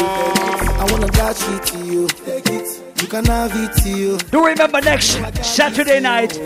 [0.80, 2.08] I wanna dash it to you.
[2.08, 3.02] Take it.
[3.02, 4.18] You can have it to you.
[4.32, 6.38] do remember next Saturday night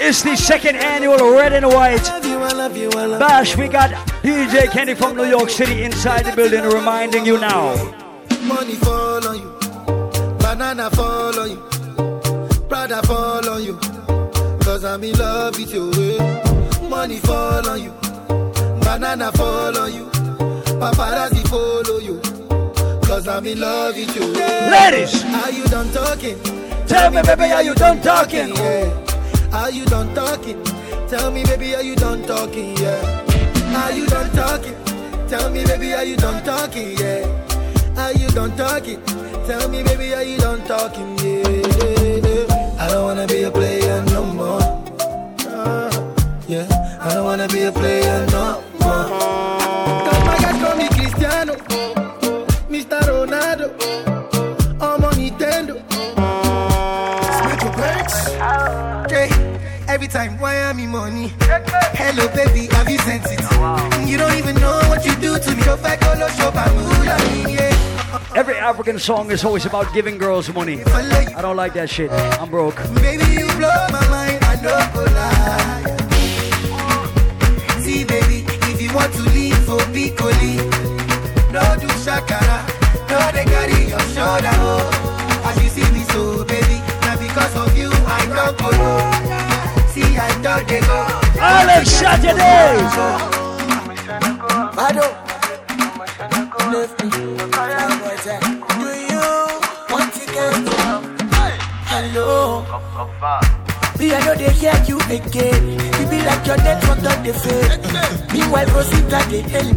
[0.00, 2.04] is the second annual Red and White
[3.18, 3.56] Bash.
[3.56, 3.90] We got
[4.22, 7.74] DJ Kenny from New York City inside the building reminding you now.
[8.42, 9.57] Money fall on you.
[10.58, 11.56] Banana fall on you.
[12.68, 13.78] Prada fall on you.
[14.58, 15.88] Cause I'm in love with you.
[15.94, 16.88] eh.
[16.88, 17.92] Money fall on you.
[18.82, 20.06] Banana fall on you.
[20.82, 22.20] Paparazzi follow you.
[23.06, 24.34] Cause I'm in love with you.
[24.34, 24.68] eh.
[24.90, 25.22] Ladies!
[25.26, 26.36] Are you done talking?
[26.88, 28.48] Tell me, baby, are you done talking?
[28.56, 29.52] Yeah.
[29.52, 30.60] Are you done talking?
[31.06, 32.76] Tell me, baby, are you done talking?
[32.78, 33.84] Yeah.
[33.84, 34.74] Are you done talking?
[35.28, 36.98] Tell me, baby, are you done talking?
[36.98, 37.44] Yeah
[37.98, 39.04] how you gon' talk it?
[39.46, 41.18] Tell me, baby, how you done talking?
[41.18, 44.62] Yeah, I don't wanna be a player no more.
[45.46, 45.90] Uh,
[46.46, 46.66] yeah,
[47.00, 49.08] I don't wanna be a player no more.
[50.06, 51.54] Cause my guys call me Cristiano,
[52.70, 53.00] Mr.
[53.10, 53.66] Ronaldo,
[54.80, 55.74] I'm on Nintendo.
[59.04, 59.28] Okay.
[59.88, 61.32] Every time, why am I money?
[62.00, 63.40] Hello, baby, have you sent it?
[64.08, 65.62] You don't even know what you do to me.
[65.62, 67.67] If I go, look, shop, I'm good, I mean, yeah.
[68.38, 70.84] African song is always about giving girls money.
[70.84, 72.08] I don't like that shit.
[72.12, 72.76] I'm broke.
[72.94, 75.96] Baby, you blow my mind, I don't go lie.
[77.82, 80.54] See, baby, if you want to leave for Piccoli,
[81.50, 82.62] no do shakara,
[83.10, 84.54] no they carry your shoulder.
[84.62, 85.42] Oh.
[85.44, 89.02] As you see me so, baby, now because of you, I don't go low.
[89.90, 91.06] See, I don't they go.
[91.40, 92.78] Alex Saturday.
[94.78, 95.06] Bado.
[96.70, 97.97] Left me.
[98.18, 98.34] Do you
[99.90, 100.52] want to get
[101.86, 102.66] Hello.
[103.96, 105.62] Me, I know they hear you again.
[105.70, 107.78] You be like your network on the fade.
[108.32, 109.76] Meanwhile, Rosita, they help.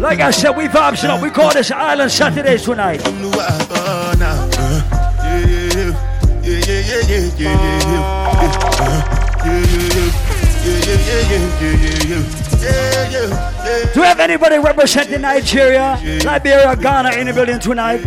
[0.00, 1.22] Like I said, we vibes it up.
[1.22, 3.00] We call this Island Saturdays tonight.
[12.58, 17.98] Do we have anybody representing Nigeria, Liberia, Ghana in the building tonight?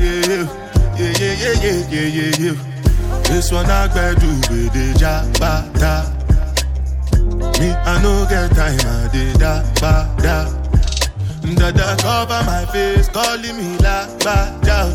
[3.27, 6.11] This one I better do with the jabata.
[7.59, 10.51] Me, I no get time, I did that, ba, da.
[11.55, 14.89] Dada cover my face, calling me la, ba, da.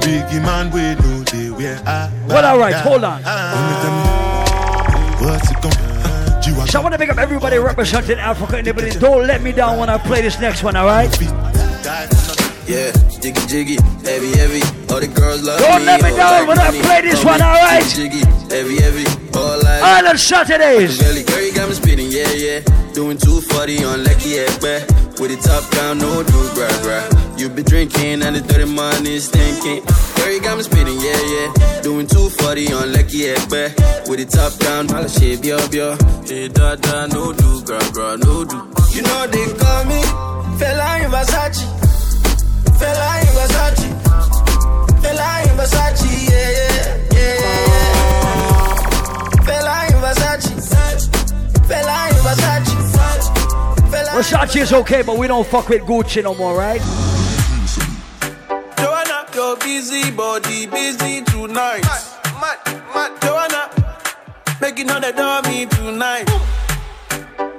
[0.00, 2.10] Biggie man, we know they wear a.
[2.26, 3.22] Well, all right, hold on.
[5.22, 5.89] What's it gonna
[6.66, 8.98] So I want to pick up everybody representing Africa in the building.
[8.98, 11.10] Don't let me down when I play this next one, all right?
[12.66, 14.62] Yeah, jiggy jiggy, heavy heavy.
[14.92, 15.86] All the girls love Don't me.
[15.86, 17.84] let me all down like when I play this Call one, alright?
[17.84, 19.06] Jiggy, heavy heavy.
[19.34, 21.00] All like Island Saturdays.
[21.00, 22.60] Girl, you got me speeding, yeah yeah.
[22.94, 24.99] Doing 240 on Lucky Ekpe.
[25.20, 27.04] With the top down, no do gra gra.
[27.36, 29.84] You be drinking and the dirty money stinking.
[30.16, 31.80] Girl, you got me spinning, yeah yeah.
[31.82, 34.08] Doing 240 on Lucky Ekpe.
[34.08, 35.92] With the top down, all the shit, bio bio.
[36.24, 38.56] Hey da da, no do gra gra, no do.
[38.96, 40.00] You know they call me
[40.56, 41.68] Fela in Versace.
[42.80, 43.88] Fela in Versace.
[45.04, 47.36] Fela in Versace, yeah, yeah, yeah,
[47.68, 47.92] yeah.
[49.44, 50.48] Fela in Versace.
[51.68, 52.19] Fela in
[54.20, 56.82] Versace is okay, but we don't fuck with Gucci no more, right?
[58.76, 61.80] Joanna, your busy body busy tonight.
[62.38, 62.58] Mad,
[62.94, 63.70] mad, Joanna,
[64.60, 66.28] making all the dummy tonight.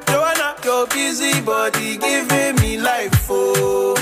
[0.05, 3.95] Joanna, your busy body giving me life, oh,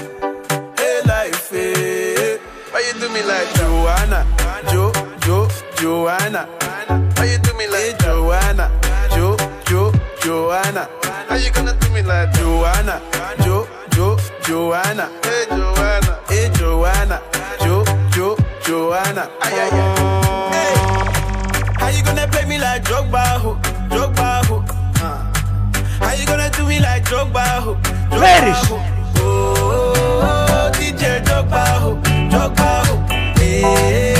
[0.78, 2.39] hey life, hey.
[2.72, 4.28] Why you do me like Joanna,
[4.70, 4.91] Jo,
[5.22, 5.47] Jo,
[5.78, 6.45] Joanna?
[7.16, 8.70] Why you do me like Joanna,
[9.16, 10.90] Jo, Jo, Joanna?
[11.30, 13.01] How you gonna do me like Joanna,
[13.43, 15.10] Jo, Jo, Joanna?
[15.23, 17.22] Hey Joanna, hey Joanna,
[17.61, 19.30] Jo, Jo, Joanna.
[19.41, 20.51] Ay, ay, ay.
[20.53, 20.73] Hey,
[21.80, 23.56] how you gonna play me like Drogba, ho,
[23.89, 24.64] Drogba, ho?
[25.01, 26.03] Uh.
[26.03, 28.68] How you gonna do me like Drogba, ho, Drogba, Ladies.
[28.68, 28.77] ho?
[29.22, 31.95] Oh, DJ Drogba, ho,
[32.31, 32.95] Drogba, ho.
[33.38, 34.14] Hey,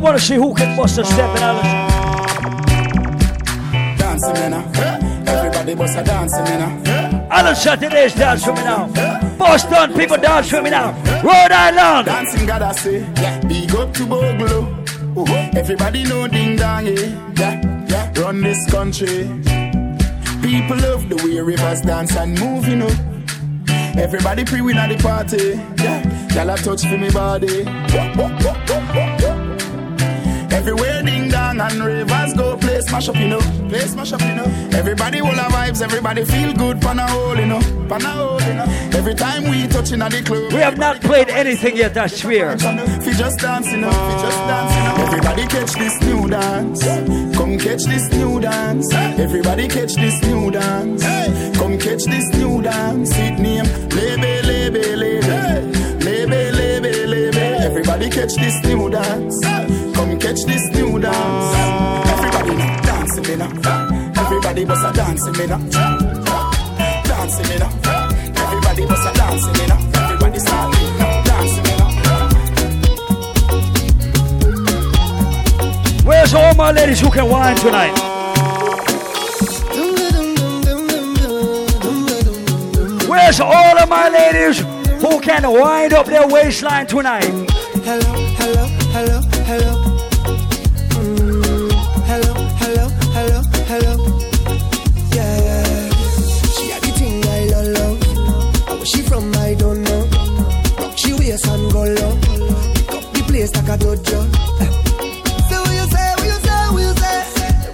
[0.00, 1.68] want to see who can bust a step in Island.
[3.98, 4.72] Dancing me now.
[4.76, 4.98] Ah.
[5.26, 6.82] Everybody bust a dancing me now.
[6.86, 7.38] Ah.
[7.38, 8.88] Island Saturdays dance for me now.
[9.38, 10.92] Boston people dance for me now.
[11.22, 12.06] Rhode Island.
[12.06, 13.40] Dancing God I say, yeah.
[13.40, 14.76] Big up to Bogle.
[15.16, 17.32] Oh, everybody know ding dong, yeah.
[17.36, 18.12] yeah, yeah.
[18.20, 19.28] Run this country.
[20.40, 22.90] People love the way rivers dance and move, you know.
[24.00, 25.60] Everybody pre win at the party.
[25.82, 27.64] Yeah, y'all touch for me body.
[30.52, 33.40] Everywhere ding dong and rivers go play smash up, you know.
[33.68, 34.44] Play smash up, you know.
[34.72, 37.60] Everybody will have vibes, everybody feel good, pan a hole, you know.
[37.88, 38.66] Pan a hole, you know.
[38.92, 40.52] Every time we touching at the club.
[40.52, 42.58] We have not played anything yet, I swear.
[42.58, 44.98] Fi just dancing up, fi just dancing up.
[44.98, 46.84] Everybody catch this new dance.
[47.36, 48.92] Come catch this new dance.
[48.92, 51.02] Everybody catch this new dance.
[51.56, 53.10] Come catch this new dance.
[53.16, 56.04] It name Lebe, Lebe, Lebe.
[56.04, 57.36] Lebe, Lebe, Lebe.
[57.62, 59.59] Everybody catch this new dance.
[60.00, 61.54] Come catch this new dance.
[62.08, 63.50] Everybody now dancing me now.
[64.16, 65.58] Everybody bust a dancing me now.
[67.04, 67.70] Dancing me now.
[68.34, 69.78] Everybody bust a dancing me now.
[70.02, 70.72] Everybody start
[71.26, 71.90] dancing me now.
[76.06, 77.92] Where's all my ladies who can whine tonight?
[83.06, 84.60] Where's all of my ladies
[85.02, 87.28] who can wind up their waistline tonight?
[87.84, 89.20] Hello, hello, hello,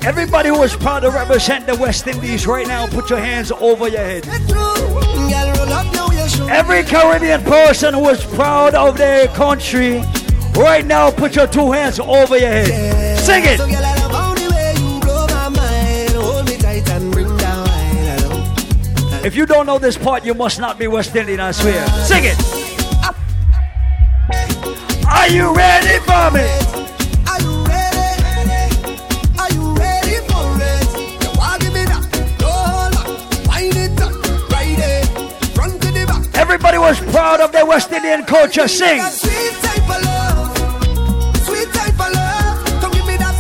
[0.07, 3.89] Everybody who is proud to represent the West Indies right now, put your hands over
[3.89, 4.25] your head.
[6.49, 10.05] Every Caribbean person who is proud of their country,
[10.55, 13.19] right now, put your two hands over your head.
[13.19, 13.59] Sing it.
[19.27, 21.85] If you don't know this part, you must not be West Indian, I swear.
[22.05, 22.39] Sing it.
[25.09, 26.66] Are you ready for me?
[37.27, 38.69] Proud of their West Indian culture.
[38.69, 39.01] Sing.
[39.01, 40.57] A sweet type of love.
[41.47, 42.81] Sweet type of love.
[42.81, 43.37] Don't give me that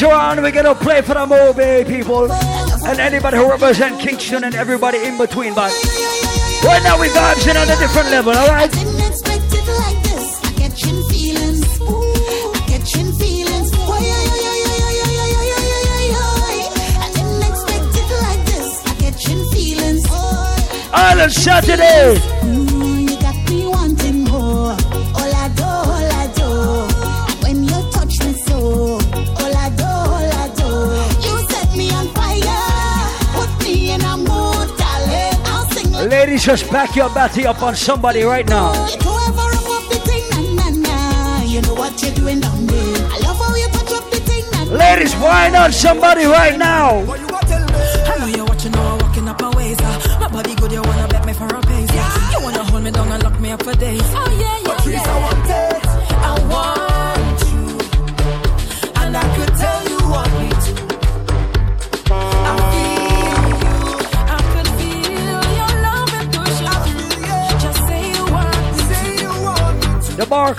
[0.00, 4.54] Later on, we're gonna play for the Mobile people and anybody who represent Kingston and
[4.54, 5.52] everybody in between.
[5.52, 5.72] But
[6.64, 8.32] right now, we vibes in on a different level.
[8.32, 8.74] All right.
[20.94, 22.29] Island Saturday.
[36.40, 38.72] Just back your batty up on somebody right now.
[44.70, 47.19] Ladies, why not somebody right now.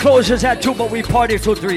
[0.03, 1.75] Me The bar closes at 2, but we party till 3.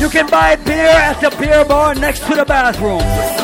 [0.00, 3.39] You can buy beer at the beer bar next to the bathroom.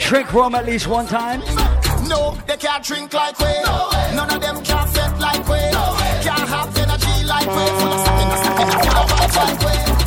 [0.00, 1.40] Drink rum at least one time?
[2.08, 3.52] No, they can't drink like we.
[3.64, 5.58] No None of them can fit like we.
[6.24, 7.64] Can't have energy like we.
[7.78, 9.99] Full of stacking, stacking, can't vibe like we.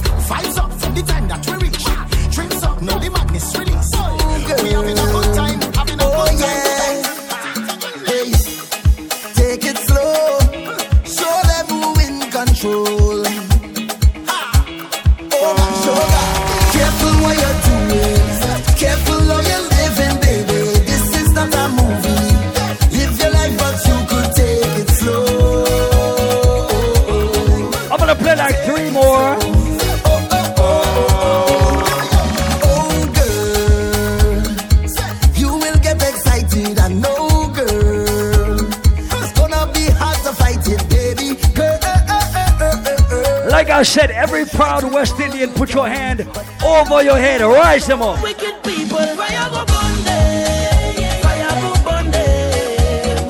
[43.83, 46.21] I said, every proud West Indian, put your hand
[46.65, 48.23] over your head, rise them up.
[48.23, 49.65] Wicked people, fire go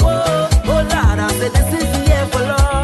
[0.06, 2.84] oh, oh Lord, I say this is for love.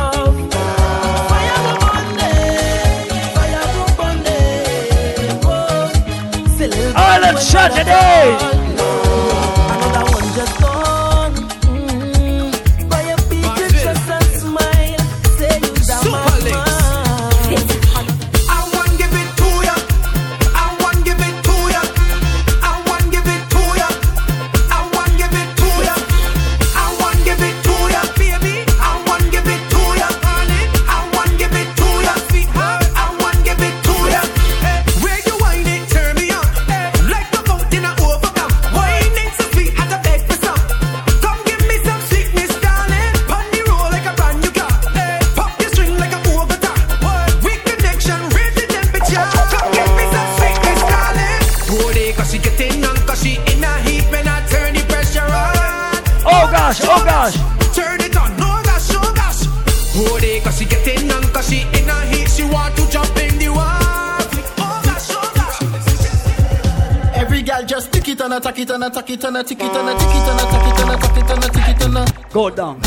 [72.32, 72.82] Go down,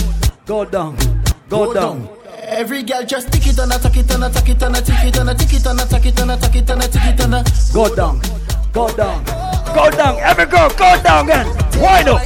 [0.46, 0.96] go down,
[1.48, 2.08] go down.
[2.44, 5.16] Every girl just tick it and attack it and attack it and a tick it
[5.18, 7.72] and a tick it and attack it and attack it and a tick it and
[7.74, 8.20] Go down,
[8.72, 9.24] go down,
[9.74, 10.18] go down.
[10.20, 11.46] Every girl, go down again.
[11.80, 12.21] Wind up.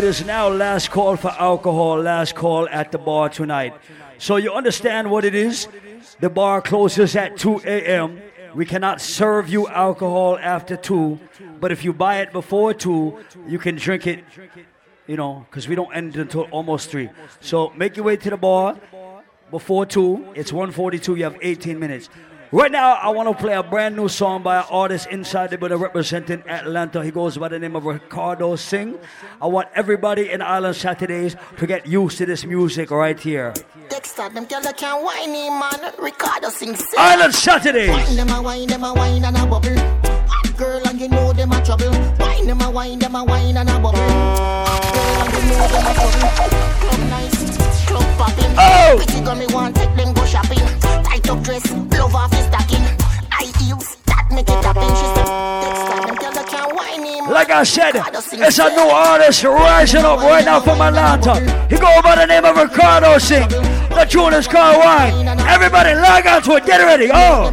[0.00, 3.74] It is now last call for alcohol, last call at the bar tonight.
[4.16, 5.68] So you understand what it is?
[6.20, 8.18] The bar closes at 2 a.m.
[8.54, 11.20] We cannot serve you alcohol after 2,
[11.60, 14.24] but if you buy it before 2, you can drink it,
[15.06, 17.10] you know, because we don't end until almost 3.
[17.42, 18.78] So make your way to the bar
[19.50, 20.32] before 2.
[20.34, 22.08] It's 142, you have 18 minutes.
[22.52, 25.58] Right now, I want to play a brand new song by an artist inside the
[25.58, 27.04] building representing Atlanta.
[27.04, 28.98] He goes by the name of Ricardo Singh.
[29.40, 33.54] I want everybody in Island Saturdays to get used to this music right here.
[33.88, 34.64] Dexter, them can't
[35.04, 35.92] whine me, man.
[35.96, 36.82] Ricardo sings.
[36.98, 37.90] Island Saturdays.
[37.90, 39.76] Wine them a wine, them a wine and a bubble.
[40.56, 41.92] Girl and you know them a trouble.
[42.18, 43.92] Wine them a wine, them a wine and a bubble.
[43.92, 46.18] Girl and you know them a trouble.
[46.80, 47.39] Club nice,
[47.90, 48.52] club popping.
[48.56, 48.94] Oh.
[48.96, 50.62] Pretty girl me want take them go shopping.
[51.04, 51.66] Tight up dress,
[51.98, 52.84] love off his stocking.
[53.34, 54.86] High heels, that make it happen.
[54.98, 55.26] She said,
[55.62, 57.14] Dexter, them girls that can't whine me.
[57.26, 57.94] Like I said,
[58.46, 61.34] it's a new artist rising up right now from Atlanta.
[61.68, 63.48] He go by the name of Ricardo Singh.
[63.48, 65.26] The tune is called Wine.
[65.50, 66.66] Everybody log on to it.
[66.66, 67.10] Get ready.
[67.12, 67.50] Oh.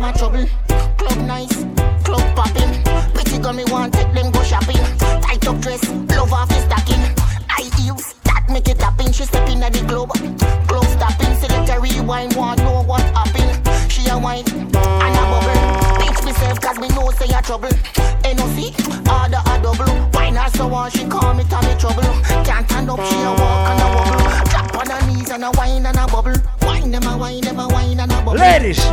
[0.97, 1.65] Club nice,
[2.03, 2.71] club popping.
[3.13, 4.77] Pretty girl me want take them go shopping.
[5.25, 5.83] Tight up dress,
[6.15, 7.01] love off his stocking.
[7.49, 8.13] High heels,
[8.49, 9.11] make it happen.
[9.11, 10.11] She step in at the club,
[10.67, 11.35] club stopping.
[11.35, 13.91] Select a rewind, want know what happened.
[13.91, 15.59] She a wine and a bubble.
[15.99, 17.69] Pinch myself cause me know say a trouble.
[18.23, 18.73] NOC,
[19.07, 19.91] order a double.
[20.13, 22.03] Wine her so on, she call me Tommy Trouble.
[22.43, 24.49] Can't stand up, she a walk and a wobble.
[24.51, 26.35] Drop on her knees and a wine and a bubble.
[26.61, 28.39] Wine them a wine, them a wine and a bubble.
[28.39, 28.83] Ladies.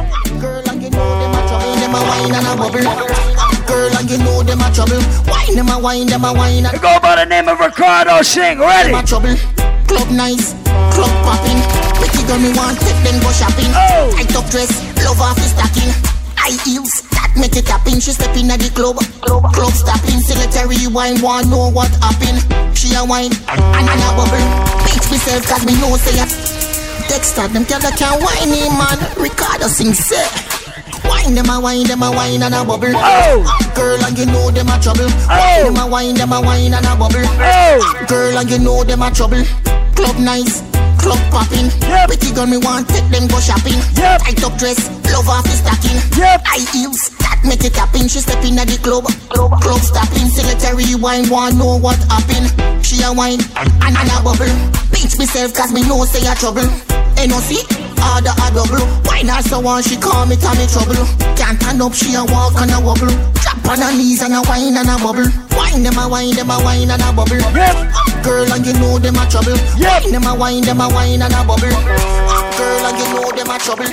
[0.40, 1.74] Girl, and you know them a trouble.
[1.74, 3.53] Them a wine and a bubble.
[3.74, 5.02] Girl, and you know them a trouble.
[5.26, 8.62] Wine them a wine, them a wine and Go by the name of Ricardo Singh.
[8.62, 8.94] Ready?
[8.94, 9.34] them a trouble.
[9.90, 10.54] Club nice,
[10.94, 11.58] club popping.
[11.98, 13.66] Pretty girl me want take them go shopping.
[13.74, 14.14] Oh.
[14.14, 14.70] Tight up dress,
[15.02, 15.90] love off his stocking.
[16.38, 17.98] High heels, that make it happen.
[17.98, 20.22] She step in at the club, club, club stopping.
[20.22, 22.46] Select a rewind, want know what happened.
[22.78, 24.46] She a wine and, and a bubble.
[24.86, 26.26] Beat myself cause me know say a
[27.10, 29.02] Dexter, them tell that can't wine me, man.
[29.18, 30.62] Ricardo sing say.
[31.04, 32.92] Wine them a wine, them a wine and a bubble.
[32.94, 33.44] Oh.
[33.74, 35.08] Girl, and you know them a trouble.
[35.28, 37.24] Wine them a wine, them a wine and a bubble.
[37.24, 38.04] Oh.
[38.08, 39.44] Girl, and you know them a trouble.
[39.94, 40.62] Club nice,
[41.04, 41.68] club popping.
[42.08, 43.76] Pretty girl, me want take them go shopping.
[43.92, 46.00] Tight up dress, love off his stocking.
[46.16, 49.04] High heels, that Make it happen, she step in at the club.
[49.28, 52.48] Club, club stopping, select a rewind, want know what happened.
[52.80, 54.48] She a wine and, and, and a bubble.
[54.88, 56.64] Pinch myself cause me know say a trouble.
[57.20, 57.60] NOC,
[58.00, 58.80] order a double.
[59.04, 61.04] Wine her so on, she call me, tell me trouble.
[61.36, 63.12] Can't stand up, she a walk and a wobble.
[63.44, 65.28] Drop on her knees and a wine and a bubble.
[65.52, 67.44] Wine them a wine, them a wine and a bubble.
[68.24, 69.56] Girl and you know them a trouble.
[69.76, 71.68] Wine them a wine, them a wine and a bubble.
[72.56, 73.90] Girl and you know them a trouble.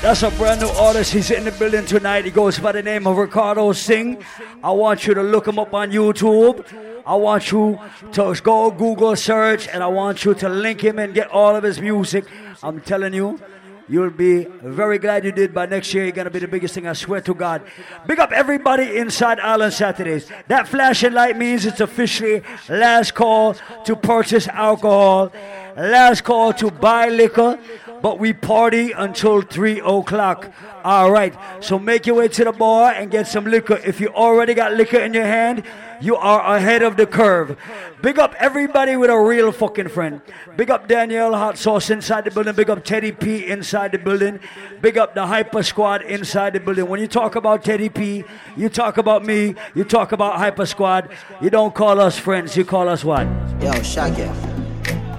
[0.00, 1.12] That's a brand new artist.
[1.12, 2.24] He's in the building tonight.
[2.24, 4.22] He goes by the name of Ricardo Singh.
[4.62, 6.64] I want you to look him up on YouTube.
[7.04, 7.78] I want you
[8.12, 11.64] to go Google search and I want you to link him and get all of
[11.64, 12.26] his music.
[12.62, 13.40] I'm telling you,
[13.88, 15.54] you'll be very glad you did.
[15.54, 16.86] By next year, you're gonna be the biggest thing.
[16.86, 17.62] I swear to God.
[18.06, 20.30] Big up everybody inside Island Saturdays.
[20.48, 25.32] That flashing light means it's officially last call to purchase alcohol,
[25.76, 27.58] last call to buy liquor
[28.02, 30.52] but we party until 3 o'clock.
[30.84, 33.80] All right, so make your way to the bar and get some liquor.
[33.84, 35.64] If you already got liquor in your hand,
[36.00, 37.56] you are ahead of the curve.
[38.02, 40.20] Big up everybody with a real fucking friend.
[40.56, 42.54] Big up Danielle Hot Sauce inside the building.
[42.54, 44.40] Big up Teddy P inside the building.
[44.80, 46.88] Big up the Hyper Squad inside the building.
[46.88, 48.24] When you talk about Teddy P,
[48.56, 51.08] you talk about me, you talk about Hyper Squad.
[51.40, 53.26] You don't call us friends, you call us what?
[53.60, 54.30] Yo, Shaggy.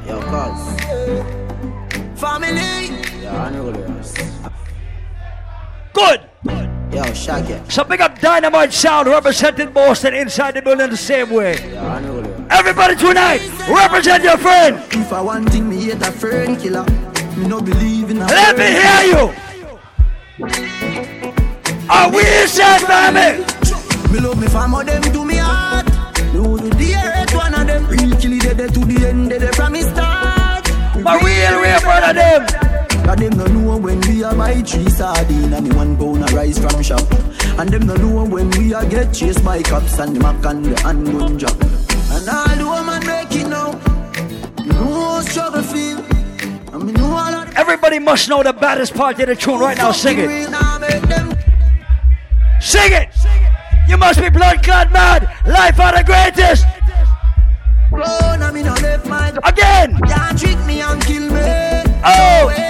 [0.07, 0.79] Yo, cuz.
[2.19, 3.21] Family.
[3.21, 3.89] Yo, Honorable
[5.93, 6.78] Good.
[6.91, 7.61] Yo, Shaggy.
[7.69, 11.53] So big up Dynamite Sound representing Boston inside the building the same way.
[12.49, 14.81] Everybody tonight, represent your friend.
[14.91, 16.83] If I want thing, me hate a friend killer.
[17.37, 19.33] Me no believe in a Let me hear you.
[21.91, 23.45] Are we inside, family?
[24.11, 25.85] Me love me fam, them do me heart.
[26.33, 27.85] Would do the hate one of them.
[27.85, 30.67] Real kill it, to the end, they from me start.
[31.03, 32.68] My real, real brother them.
[33.09, 36.31] Cause them no know when we a buy three sardine and the one pound of
[36.31, 37.01] rice from shop.
[37.57, 40.63] And them no know when we a get chased by cops and the mac and
[40.63, 41.59] the handgun drop.
[41.59, 43.71] And all the woman make it now.
[44.63, 45.97] You know struggle feel.
[46.77, 49.91] Know all Everybody must know the baddest part of the tune right now.
[49.91, 50.27] Sing it.
[50.27, 51.35] real now make them
[52.61, 53.09] Sing it.
[53.87, 55.23] You must be blood clot mad.
[55.47, 56.63] Life are the greatest.
[57.91, 59.97] Run, I mean, I left my Again.
[60.05, 61.89] Can't trick me and kill me.
[62.05, 62.69] Oh.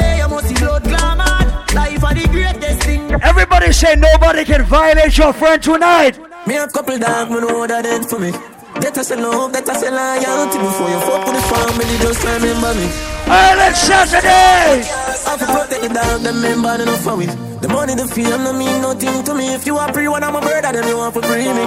[0.59, 1.75] Way, you must see blood glamour.
[1.75, 3.11] Life are the greatest thing.
[3.23, 6.19] Everybody say nobody can violate your friend tonight.
[6.47, 8.31] Me have couple dog, me know that ain't for me.
[8.79, 12.23] That I say love, that I say loyalty Before you fuck with the family, just
[12.23, 12.87] remember me
[13.27, 14.85] Island Saturday!
[14.85, 18.29] I have to protect the dog, them member, enough for it The money, the fame,
[18.45, 20.95] no mean nothing to me If you are free, one of my brother, then you
[20.95, 21.65] want to free me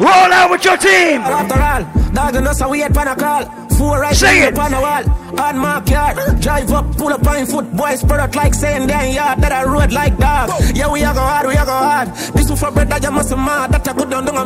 [0.00, 1.20] Roll out with your team!
[1.20, 1.82] After all,
[2.14, 4.58] dog and us, we had pan a call Four right Sing it.
[4.58, 5.04] on the wall.
[5.40, 9.14] On my car, drive up, pull up on foot Boys spread out like saying damn
[9.14, 9.40] yard.
[9.40, 10.50] That I road like dog.
[10.76, 12.08] Yeah, we are go hard, we are go hard.
[12.36, 14.44] This is for bread that you must mad That I go down, down a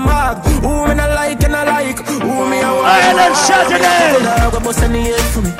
[0.62, 1.98] Who me not like and I like?
[2.06, 2.86] Who me I want?
[2.86, 4.23] Island Saturday!
[4.23, 5.51] Dog, bust any head for me.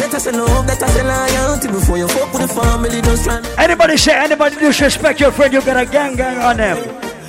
[0.00, 3.98] Better say love, better say loyalty Before you fuck with the family, just try Anybody
[3.98, 6.78] say anybody disrespect your friend, you got a gang gang on them.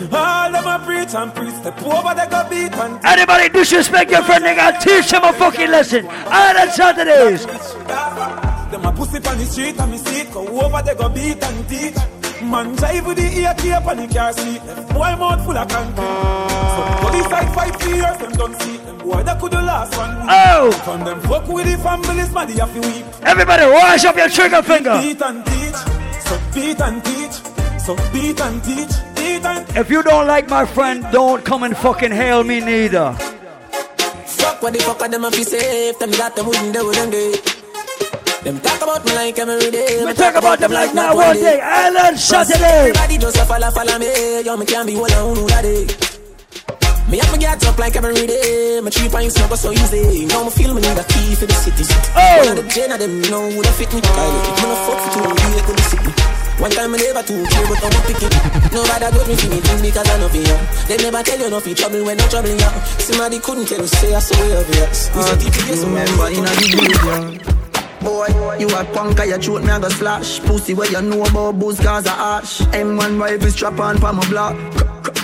[0.01, 4.23] All them a preach and preach, step over they go beat and Anybody disrespect your
[4.23, 6.07] friend, they got teach them a fucking lesson.
[6.07, 7.45] Island Saturdays.
[7.45, 11.43] Them a pussy on the street and me see it Go over they go beat
[11.43, 11.95] and teach
[12.43, 14.63] Man drive with the ear tape and the car seat.
[14.63, 15.97] Left boy mouth full of concrete.
[15.97, 20.29] So police fight years them don't see Them boy that could the last one week.
[20.29, 20.71] Oh.
[20.85, 23.05] From them fuck with the families man they have to weep.
[23.23, 24.97] Everybody rise up your trigger finger.
[25.01, 25.75] Beat and teach.
[26.23, 27.35] So beat and teach.
[27.81, 29.08] So beat and teach
[29.75, 33.13] If you don't like my friend, don't come and fucking hail me neither.
[34.39, 37.09] Fuck what the fuck are them a fi safe Them that them wouldn't do them
[37.09, 37.33] day
[38.43, 41.59] Them talk about me like every day We talk about them like now one day.
[41.59, 42.89] Island shut Saturday.
[42.89, 45.87] Everybody just a follow, follow me Yo, me can't be one on who that day
[47.09, 48.79] me have me get up like every day.
[48.83, 50.27] My three pints never so easy.
[50.27, 51.83] Now me feel me need a key for the city.
[52.15, 52.37] Oh.
[52.45, 53.99] One of the gen of them know who that fit me.
[54.03, 56.48] I look it, me no fuck for two, you could sit me.
[56.59, 58.35] One time I never too care, but I'm pick it.
[58.75, 60.57] Nobody got me for me thing because I know for you.
[60.91, 62.69] They never tell you no for trouble when no trouble you.
[62.99, 64.59] Somebody couldn't tell you, say I saw you.
[64.67, 67.68] We said TPS, Remember in a the
[68.01, 68.27] Boy,
[68.59, 70.39] you a punk, you throat me a go slash.
[70.41, 72.59] Pussy where you know about booze cause a ash.
[72.59, 74.55] M1 rifle strap on for my block.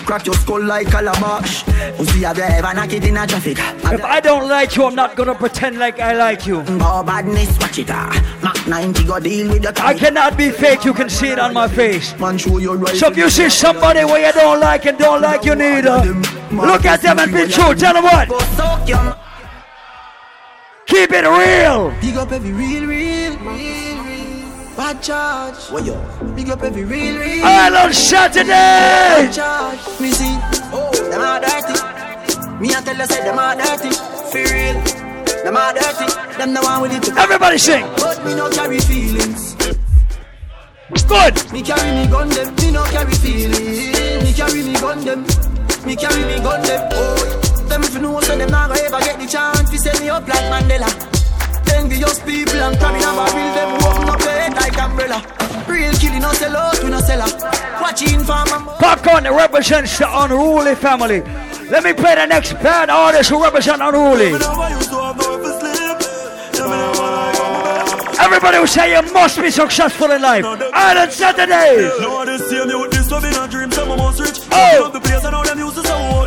[0.06, 1.64] Crack your skull like calabash
[1.98, 3.58] Pussy have you ever knock it in a traffic?
[3.60, 6.64] If I don't like you, I'm not gonna pretend like I like you.
[6.68, 8.40] Oh badness, watch it ah.
[8.44, 11.54] Mac 90 go deal with the I cannot be fake, you can see it on
[11.54, 12.18] my face.
[12.20, 15.22] Man show your right So if you see somebody where you don't like and don't
[15.22, 16.04] like you neither,
[16.52, 17.74] look at them and be true.
[17.74, 19.25] Tell them what.
[20.88, 21.94] Go suck your Keep it real.
[22.02, 25.72] Big up every real, real, real, real Bad charge.
[25.72, 25.96] What yo?
[26.36, 27.46] Big up every real, real.
[27.46, 28.50] Island Saturday.
[28.50, 30.00] Bad charge.
[30.00, 30.38] Me see.
[30.74, 31.74] Oh, them are dirty.
[32.60, 33.92] Me I tell you say them are dirty.
[34.32, 34.82] For real.
[35.44, 36.38] Them are dirty.
[36.38, 37.18] Them the one with it.
[37.18, 37.86] Everybody sing.
[37.98, 39.56] But me no carry feelings.
[41.08, 41.54] Good.
[41.54, 42.56] Me carry me gun them.
[42.56, 44.24] Me no carry feelings.
[44.24, 45.24] Me carry me gun them.
[45.86, 46.90] Me carry me gun them.
[46.94, 47.45] Oh.
[47.68, 50.10] Them if you know so them not gonna ever get the chance to set me
[50.10, 50.88] up like Mandela.
[51.74, 55.20] Envious people and carrying a barrel them open up their head like umbrella.
[55.68, 57.42] Real killing no sell out, we no sell out.
[57.82, 61.22] Watching for my Popcaan represents the unruly family.
[61.70, 64.34] Let me play the next band artist who represent unruly.
[68.20, 70.46] Everybody will say you must be successful in life.
[70.46, 71.92] Island Saturdays.
[72.00, 74.40] No, this year me with this love in a dream, some of us rich.
[74.52, 74.80] Oh.
[74.84, 76.26] Love the place, I know them used to so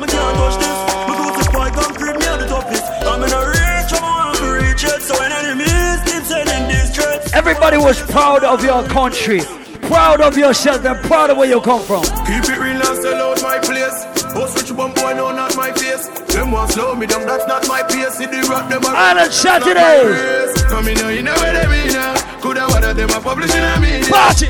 [0.00, 0.78] nah no feelings, I me can't touch this.
[1.08, 2.84] Me go to spy concrete, me are the toughest.
[3.06, 5.00] I'm in a reach, I'm want to reach it.
[5.02, 7.32] So when enemies keep sending these threats.
[7.32, 9.40] Everybody was proud of your country,
[9.88, 12.02] proud of yourself, and proud of where you come from.
[12.26, 14.04] Keep it real and sell out my place.
[14.34, 16.08] Boss rich bum boy, no, not my face.
[16.34, 18.14] Them want slow me down, that's not my pace.
[18.18, 20.62] See the rock, them a Island Saturdays.
[20.64, 22.14] Come in now, you know where they be now.
[22.40, 24.04] Coulda what them a publishing a me.
[24.10, 24.48] Party.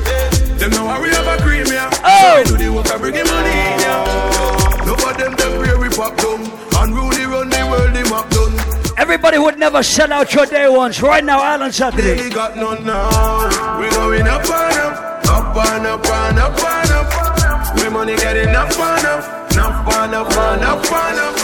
[0.59, 1.91] Them know how we have a cream, yeah.
[2.03, 2.43] Oh.
[2.47, 4.56] So we do the work and bring in money in, yeah.
[4.87, 6.41] No for them, them pray we pop down.
[6.79, 8.55] Unruly run the world, the map done.
[8.97, 11.03] Everybody would never sell out your day ones.
[11.03, 12.15] Right now, Island Saturday.
[12.15, 13.79] They got none now.
[13.81, 17.77] We going up and up, up and up and up and up.
[17.83, 19.25] We money getting up and up,
[19.59, 21.37] up and up and up and up.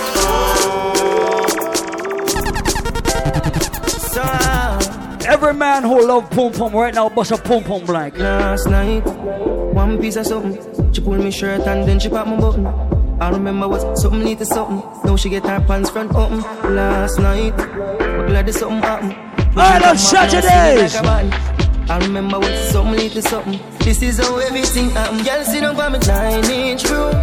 [5.26, 8.18] Every man who love pum pum right now bust a pum pum blank.
[8.18, 10.92] Last night, one piece of something.
[10.92, 13.01] She pulled me shirt and then she popped my button.
[13.22, 14.82] I remember what something to something.
[15.04, 16.40] Now she get her pants front open.
[16.74, 19.14] Last night, but glad there's something happened.
[19.56, 20.96] Island Saturdays.
[20.96, 23.60] I remember what something to something.
[23.78, 25.24] This is how everything happened.
[25.24, 27.14] Girl, sit down by me nine inch room.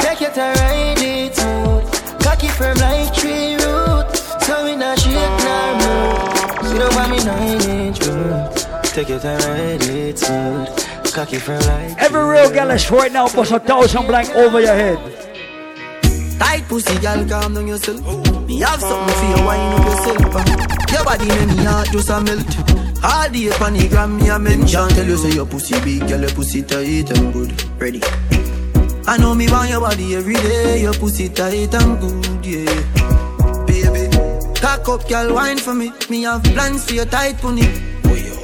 [0.00, 2.20] Take your time, ride it smooth.
[2.20, 4.10] Cocky firm like tree root.
[4.42, 6.66] So we not shake nor move.
[6.66, 8.50] Sit down by me nine inch room.
[8.82, 11.14] Take your time, ride it smooth.
[11.14, 14.74] Cocky firm like Every real gal is right now bust a thousand blank over your
[14.74, 15.33] head.
[16.38, 18.00] Tight pussy, girl, calm down yourself.
[18.46, 20.90] Me have something for you, wine up yourself.
[20.92, 22.74] Your body make me heart just a melt.
[23.04, 24.88] All day on the gram, me a mention.
[24.90, 27.80] Tell you say your pussy big, girl, your pussy tight and good.
[27.80, 28.00] Ready?
[29.06, 30.80] I know me want your body every day.
[30.82, 33.66] Your pussy tight and good, yeah.
[33.66, 34.08] Baby,
[34.60, 35.92] cock up, girl, wine for me.
[36.08, 37.68] Me have plans for your tight pony.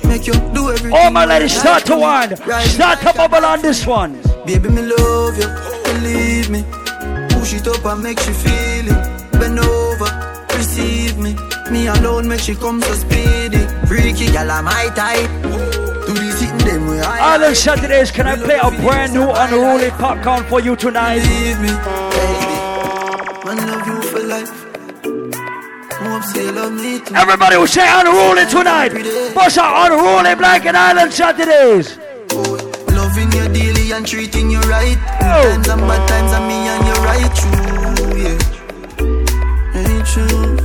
[0.05, 0.93] Make you do everything.
[0.93, 2.29] All my ladies start to right.
[2.47, 2.69] wind.
[2.69, 4.21] Start to bubble on this one.
[4.45, 5.49] Baby, me love you,
[5.85, 6.65] believe me.
[7.53, 9.33] It up and make she feel it.
[9.33, 10.07] Bend over,
[10.57, 11.35] receive me.
[11.69, 13.67] Me alone make she come so speedy.
[13.89, 15.29] Freaky I'm my type.
[16.07, 19.91] Do the sitting them way I Island Saturdays, can I play a brand new unruly
[19.91, 21.23] Popcaan for you tonight?
[21.59, 21.75] Me,
[22.15, 22.57] baby.
[23.45, 24.51] Man, love you for life.
[25.99, 27.15] Hope say you love me too.
[27.17, 28.93] Everybody will say unruly tonight.
[29.35, 31.99] Bust unruly black and Island Saturdays.
[33.91, 34.97] Loving you daily and treating you right.
[35.21, 38.39] Good times and bad times and me and you right true, yeah.
[39.75, 40.57] Ain't true.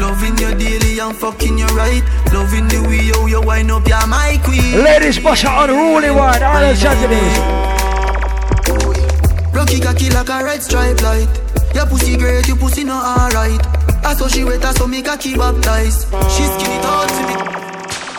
[0.00, 2.02] Loving you daily and fucking you right.
[2.32, 4.84] Loving the way how you wind up, you're my queen.
[4.84, 6.42] Ladies, bust a unruly one.
[6.42, 7.38] Island Saturdays.
[9.52, 11.28] Rocky cocky like a red stripe light.
[11.74, 13.60] Your pussy great, your pussy not alright.
[14.04, 16.06] I saw she wet, I saw me cocky baptized.
[16.30, 17.34] She skinny tall to me.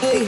[0.02, 0.28] Hey,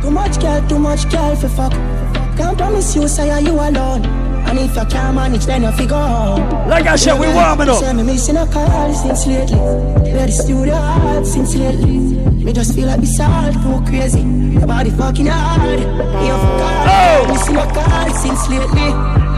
[0.00, 2.05] too much girl, too much girl for fuck.
[2.36, 4.04] Can't promise you, say are you alone.
[4.46, 6.68] And if you can't manage, then you figure out.
[6.68, 7.82] Like I said, we warming up.
[7.82, 9.58] Say me missing a call since lately.
[9.58, 11.98] Where the studio hard since lately.
[12.44, 14.20] Me just feel like this all too crazy.
[14.20, 15.80] Your body fucking hard.
[15.80, 16.86] You forgot.
[16.88, 17.32] Oh.
[17.32, 18.90] Missing a call since lately.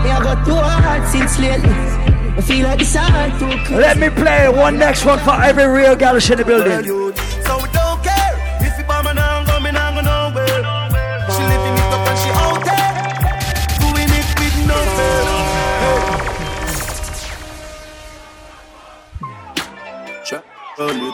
[0.02, 1.70] Me I got too hard since lately.
[2.36, 3.74] I feel like this all too crazy.
[3.76, 7.14] Let me play one next one for every real gal in the building.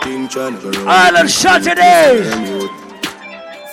[0.04, 2.28] To go Island Saturdays.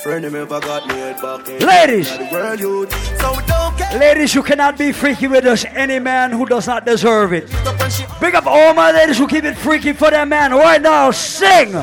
[0.01, 1.59] Friend of me forgot me head back in.
[1.59, 2.17] Ladies.
[2.17, 3.19] The world youth.
[3.19, 3.99] So we don't care.
[3.99, 5.65] Ladies, you cannot be freaky with us.
[5.65, 7.49] Any man who does not deserve it.
[8.21, 11.11] Big up all my ladies who keep it freaky for their man right now.
[11.11, 11.73] Sing.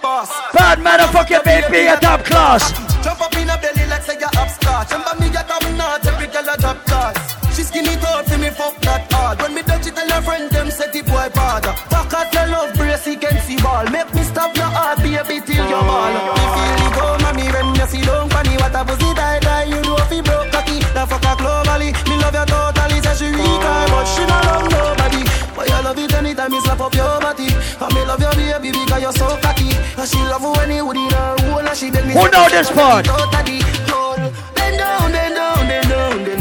[0.00, 0.30] Boss.
[0.52, 2.70] Bad motherfucker, baby, a top class.
[3.02, 4.92] Jump up in a belly like say you're upstart.
[4.92, 7.29] Remember me get coming out every girl a drop class.
[7.60, 9.36] She skinny tall for me fuck that hard.
[9.44, 12.48] When me touch it tell her friend them say the boy bad Fuck at the
[12.48, 16.08] love brace he can see ball Make me stop your heart baby till your ball
[16.08, 18.56] Me feel it go mommy when you see long funny.
[18.56, 20.80] What a pussy die die you know fi broke cocky.
[20.96, 21.92] The fuck a globally.
[22.08, 25.20] Me love you totally Say she weak but she not love nobody.
[25.52, 27.52] Boy, I love it anytime you slap up your body.
[27.52, 29.68] And me love you baby because you're so cocky.
[30.00, 32.24] And she love you when you would in her hole And she beg me Who
[32.32, 33.04] know this part?
[33.04, 36.39] Bend down, bend down, bend down, bend down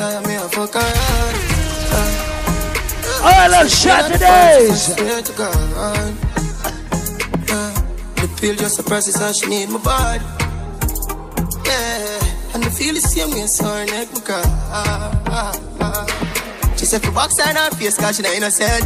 [0.00, 1.36] love when me hire me a fuck her hard.
[3.22, 4.94] All right, let's shot today's.
[4.94, 6.16] Swear to God.
[7.48, 7.72] Yeah.
[8.16, 10.24] The pill just suppresses how she need my body.
[11.66, 12.54] Yeah.
[12.54, 14.44] And the feel the same way, so her neck my car.
[16.76, 18.84] She said, for box on her face, cause she not innocent.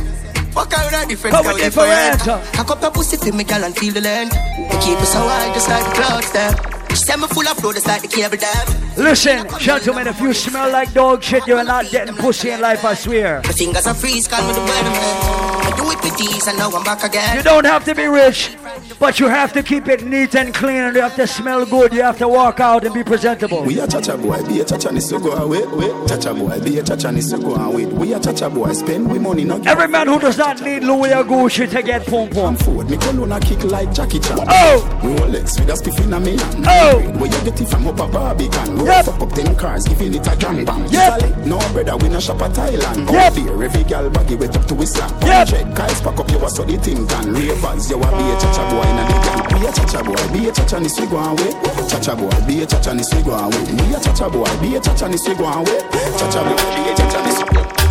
[0.54, 2.22] Walk her with a different girl, different.
[2.54, 4.36] Cock up her pussy for me, girl, and feel the length.
[4.58, 6.73] We keep us so high, just like the clouds, them.
[6.94, 8.66] She me full of flow, just like the cable dam.
[8.96, 12.94] Listen, gentlemen, if you smell like dog shit, you're not getting pussy in life, I
[12.94, 13.40] swear.
[13.44, 15.64] My fingers are freeze, call me the weatherman.
[15.66, 17.36] I do it with ease, and now I'm back again.
[17.36, 18.56] You don't have to be rich,
[18.98, 21.92] but you have to keep it neat and clean, and you have to smell good.
[21.92, 23.62] You have to walk out and be presentable.
[23.64, 26.08] We a chacha boy, be a chacha nisso go away, wait.
[26.08, 27.86] Chacha boy, be a chacha nisso go away.
[27.86, 29.60] We a chacha boy, spend we money no.
[29.66, 32.56] Every man who does not need Louis or Gucci to get pum pum.
[32.56, 34.38] Forward, me cologne a kick like Jackie Chan.
[34.48, 35.00] Oh!
[35.02, 36.36] Rolex with a spiff in a me.
[36.66, 37.00] Oh!
[37.18, 38.76] Where you get it from up a Barbican?
[38.76, 39.04] Roll Yep.
[39.06, 40.86] fuck up ten cars, giving it a jam bang.
[40.90, 41.46] Yep.
[41.46, 43.10] No brother, we no shop at Thailand.
[43.10, 43.32] Yep.
[43.38, 45.10] Out every gal baggy wet up to his slap.
[45.22, 45.48] Yep.
[45.48, 47.32] Check, guys, pack up your so the thing can.
[47.32, 49.42] Ravers, you a be a chacha boy in a gang.
[49.60, 51.52] We a chacha boy, be a chacha ni go away.
[51.88, 53.62] Chacha boy, be a chacha ni we go away.
[53.78, 55.80] We a chacha boy, be a chacha ni we go away.
[56.18, 57.83] Chacha boy, be a chacha ni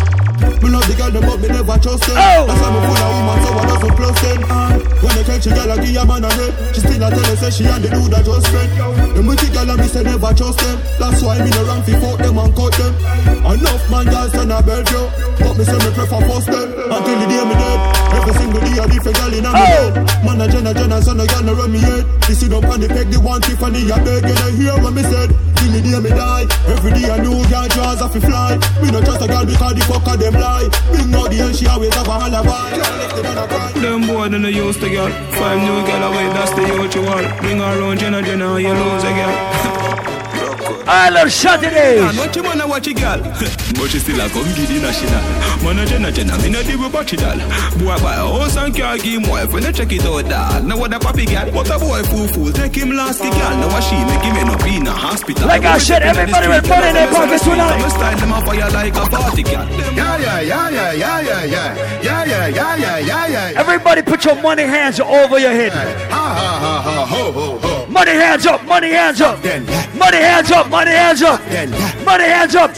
[0.64, 2.16] Me love the girl them but me never trust them.
[2.16, 2.48] Oh.
[2.48, 4.40] That's why me full of woman so I doesn't close them.
[4.48, 7.12] And when they catch a girl I give a man a red She still a
[7.12, 8.72] tell her say she and the dude a just friend
[9.12, 10.80] Them with the girl and me say never trust them.
[10.96, 12.96] That's why me no run fi fuck them and cut them.
[13.44, 16.68] Enough man girls turn a But me say me prefer first them.
[16.80, 17.80] Until the day me dead.
[18.16, 19.68] Every single day a different girl in a me
[20.24, 22.08] Man a Jenna Jenna son a girl no run me head.
[22.24, 25.04] This sit up on the peg the one Tiffany a beg don't hear what me
[25.04, 25.28] said.
[25.60, 28.56] Till the day me die Every day a new girl draws off fi fly.
[28.80, 30.53] Me no trust a girl because the fucker them lie
[30.90, 32.78] Bring out the she always have a alibi
[33.80, 35.10] Them boy don't use the girl.
[35.32, 36.62] Five new girl away, that's the
[37.02, 37.40] want.
[37.40, 39.70] Bring her around, Jenna Jenna, you lose a girl.
[40.84, 42.14] All right, let's shot today's.
[42.14, 43.16] Man, you wanna watch a girl.
[43.24, 45.16] but she still a come get the national.
[45.64, 47.40] Man, a Jenna Jenna, me no deal with batchy doll.
[47.80, 50.64] Boy, buy a house and car, give him wife, when you check it out, dog.
[50.64, 52.52] Now what a papi girl, what a boy fool fool.
[52.52, 55.48] Take him last the girl, now what she make him end up in a hospital.
[55.48, 57.80] Like I said, everybody with money in their pockets tonight.
[57.80, 59.66] I'm style them up fire like a party girl.
[59.96, 62.02] Yeah, yeah, yeah, yeah, yeah, yeah, yeah.
[62.04, 63.60] Yeah, yeah, yeah, yeah, yeah, yeah.
[63.60, 65.72] Everybody put your money hands over your head.
[65.72, 67.83] Ha ha ha ha ho ho ho.
[67.94, 69.38] Money hands up, money hands up.
[69.94, 71.40] Money hands up, money hands up.
[72.04, 72.70] Money hands up.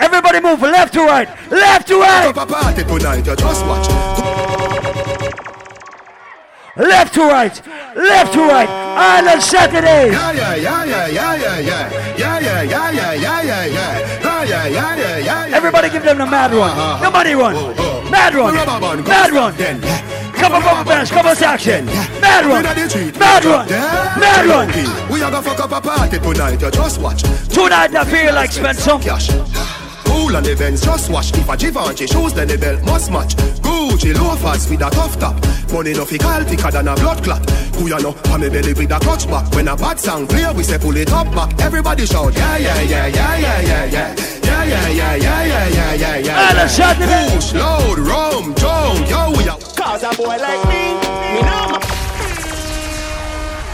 [0.00, 3.88] Everybody move left to right, left to right, Up a party tonight, you just watch.
[6.76, 8.68] left to right, left to right.
[8.68, 10.12] Island Saturdays.
[10.12, 12.16] Yeah, yeah, yeah, yeah, yeah, yeah, yeah.
[12.18, 15.56] Yeah, yeah, yeah, yeah, yeah, yeah.
[15.56, 17.00] Everybody give them the mad run.
[17.00, 17.54] The money run.
[18.10, 18.54] Mad run.
[19.04, 19.54] Mad run.
[20.44, 21.86] Couple rubber bands, couple section.
[22.20, 22.62] Mad run.
[22.62, 23.66] Inna the street, Mad run.
[23.66, 24.68] Mad run.
[25.10, 27.22] We are gonna fuck up a party tonight, you just watch.
[27.48, 29.30] Tonight I feel like spend some cash.
[30.24, 31.36] Cool on the Benz, just watch.
[31.36, 33.36] If a Givenchy shoes, then the belt must match.
[33.60, 35.36] Gucci loafers with a tough top.
[35.70, 37.44] Money no fi call thicker than a blood clot.
[37.76, 38.16] Who you know?
[38.32, 39.52] On me belly with a clutch back.
[39.52, 41.60] When a bad song play, we say pull it up back.
[41.60, 44.14] Everybody shout, yeah, yeah, yeah, yeah, yeah, yeah, yeah.
[44.40, 46.66] Yeah, yeah, yeah, yeah, yeah, yeah, yeah, yeah.
[46.68, 47.34] Saturdays.
[47.34, 49.60] Push, load, rum, jump, yo, we are.
[49.76, 50.96] Cause a boy like me,
[51.36, 51.84] me know my...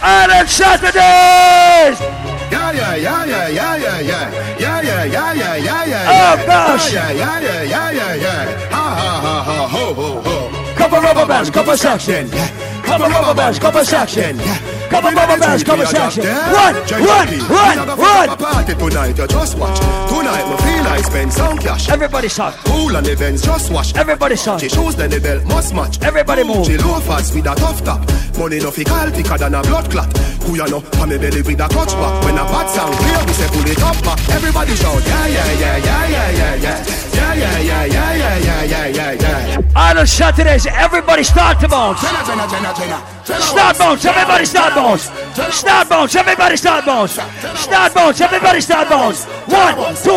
[0.02, 2.00] Island Saturdays.
[2.00, 2.19] Yeah,
[2.50, 4.58] yeah, yeah, yeah, yeah, yeah, yeah.
[4.58, 6.10] Yeah, yeah, yeah, yeah, yeah, yeah.
[6.10, 6.46] Oh, yeah.
[6.46, 6.92] gosh.
[6.92, 8.69] Yeah, yeah, yeah, yeah, yeah, yeah.
[11.20, 12.30] Rubber bands, couple section.
[12.82, 14.38] Couple rubber bands, couple section.
[14.88, 16.24] Couple rubber bands, couple section.
[16.24, 18.38] Run, run, run, run.
[18.38, 19.78] Party tonight, you just watch.
[20.08, 21.88] Tonight, me feel I spend some cash.
[21.88, 22.54] Everybody start.
[22.64, 23.94] Cool on the Benz, just watch.
[23.94, 24.60] Everybody start.
[24.60, 26.00] She shoes, then the belt must match.
[26.02, 26.66] Everybody move.
[26.66, 28.00] She loafers with a tough top.
[28.38, 30.16] Money no fi call thicker than a blood clot.
[30.44, 30.82] Who you know?
[31.00, 32.24] On me belly with a clutch back.
[32.24, 34.28] When a bad sound clear, we say pull it up back.
[34.30, 37.09] Everybody shout, yeah, yeah, yeah, yeah, yeah, yeah, yeah.
[37.30, 39.60] Yeah, yeah, yeah, yeah, yeah, yeah, yeah, yeah, yeah.
[39.76, 40.66] Island Saturdays.
[40.66, 42.00] Everybody start to bounce.
[42.02, 42.98] Jenna, Jenna, Jenna, Jenna.
[43.24, 45.02] Jenna, Start bounce, everybody start bounce.
[45.54, 47.12] Start bounce, everybody start bounce.
[47.12, 49.24] Start bounce, everybody start bounce.
[49.46, 50.10] One, two.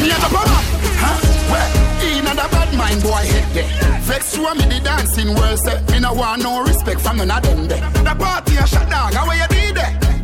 [0.00, 0.60] Me a the brother,
[0.96, 1.20] huh?
[1.52, 1.86] Well,
[2.18, 4.00] in a bad mind boy head there.
[4.02, 7.30] Vex you and me the dancing world say Me no want no respect from none
[7.30, 7.68] of them.
[7.68, 9.45] The party a shot dog, how you did there?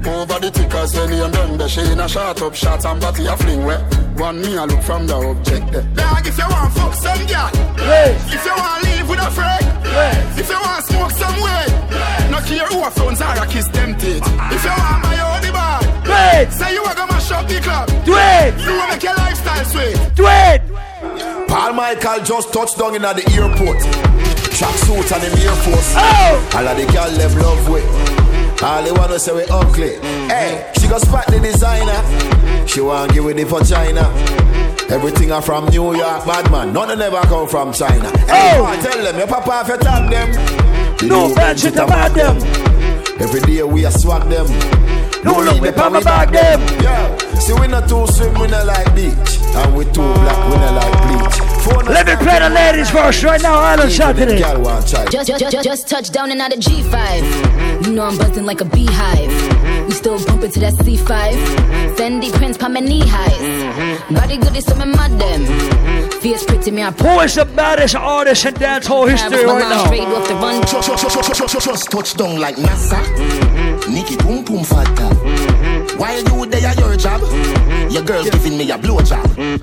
[0.05, 1.69] Over the tickers, any and them there.
[1.69, 3.79] She in a shot up shots and body a fling where.
[4.16, 5.83] One me a look from the object there.
[5.95, 9.65] Dog, if you want fuck some girl, if you want leave with a friend,
[10.39, 11.66] if you want smoke some way,
[12.31, 14.27] no care who a phones are a kiss them teeth.
[14.51, 15.81] If you want my own the bar,
[16.51, 17.89] say you a go mash up Lucky Club.
[18.05, 18.55] Do it.
[18.65, 19.97] You wanna make your lifestyle sweet.
[20.15, 20.62] Do it.
[21.49, 23.81] Paul Michael just touched down in at the airport.
[24.57, 25.95] Track suit and him Air Force.
[25.97, 26.51] Oh!
[26.55, 28.22] All of the girl them love with.
[28.62, 29.97] All they wanna say we ugly.
[30.28, 31.98] Hey, she got spot the designer.
[32.66, 34.02] She want give it the for China.
[34.89, 36.72] Everything are from New York, bad man.
[36.72, 38.09] None of them never come from China.
[38.28, 38.62] Hey, Oh!
[38.64, 40.30] man, tell them your papa if you tag them.
[40.98, 42.36] The No bad shit about them.
[43.20, 44.47] Every day we a swag them.
[45.24, 46.60] No look, we upon back them.
[46.82, 47.16] Yeah.
[47.39, 49.39] See we not too swim, we not like beach.
[49.56, 51.52] And we too black, we not like bleach.
[51.62, 54.40] Phone Let me play the ladies first right now, Island Saturday.
[54.40, 55.06] Girl want try.
[55.06, 57.86] Just, just, just, just touched down and out of G5.
[57.86, 59.30] You know I'm buzzing like a beehive.
[59.86, 61.06] We still bumping to that C5.
[61.97, 64.12] Fendi prints pa my knee highs.
[64.12, 66.10] Body good is some mad them.
[66.20, 69.84] Fierce pretty me I Who is the baddest artist in dancehall history right now?
[69.86, 70.62] Straight off the run.
[70.66, 72.98] Just, just touchdown like NASA.
[73.89, 75.14] Nikki Pum Pum Fata.
[75.97, 77.20] While you there at your job,
[77.93, 79.62] your girl giving me a blowjob.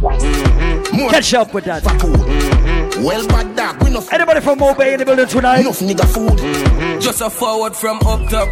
[0.00, 1.82] More Catch up with that.
[1.82, 3.02] Mm-hmm.
[3.02, 5.60] well bad dog, we no Anybody from Mobay in the building tonight?
[5.60, 6.38] enough nigga food.
[6.38, 7.00] Mm-hmm.
[7.00, 8.48] Just a forward from up top.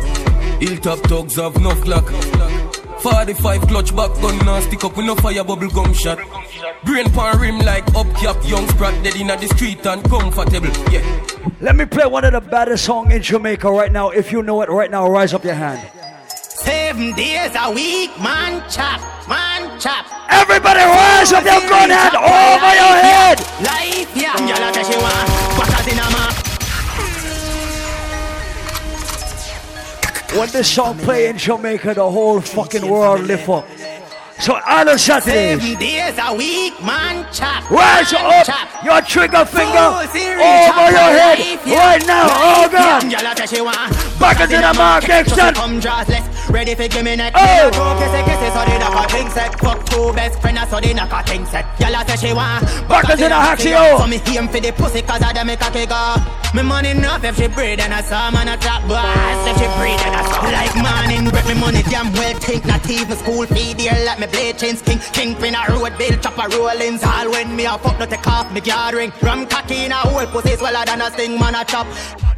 [0.60, 2.09] Hilltop thugs have no clock.
[3.01, 6.18] 45 clutch back gun now stick up with no fire bubble gum shot.
[6.85, 10.73] Brain pan rim like up cap, young sprat dead in the street and comfortable.
[10.93, 11.05] Yeah.
[11.60, 14.10] Let me play one of the baddest songs in Jamaica right now.
[14.10, 15.89] If you know it right now, rise up your hand.
[16.28, 20.07] Seven days a week, man chop, man chop.
[20.31, 23.39] Everybody rise up your gun hand over your head.
[23.62, 24.36] Life, yeah.
[24.73, 25.28] Say she want
[25.59, 26.32] backers in a man.
[30.39, 33.66] When this song play in Jamaica, the whole fucking world lift up.
[34.39, 35.62] So Island Saturdays.
[35.62, 37.70] Seven days a week, man chop.
[37.70, 38.85] Rise man up chop.
[38.85, 41.78] your trigger finger Full series over your head life, yeah.
[41.78, 42.27] right now.
[42.28, 43.05] Oh Life, God.
[43.11, 43.19] yeah.
[43.19, 45.55] Gyal a say she want Backers in the market, So son.
[46.47, 47.32] She come dressless, ready for give me neck.
[47.36, 47.68] Oh.
[47.68, 49.60] A go kissy kissy, so they knock a thing set.
[49.60, 51.64] Fuck two best friends, so they knock a thing set.
[51.78, 53.98] Gyal a say she want Backers in the haxi, haxio.
[53.98, 56.55] So me aim for the pussy, cause I dem make a kick off.
[56.55, 59.48] Me money enough if she breathe and I saw man a trap boss.
[59.48, 62.89] If she breathe and I saw like morning, break me money damn well think not
[62.89, 64.98] even school fee dear like me blade chains king.
[65.12, 68.60] Kingpin a road bill, chopper rollings all when me a fuck no take off me
[68.60, 69.12] gathering.
[69.23, 71.86] Rum cocky in a whole pussy swallow than a sting man a chop.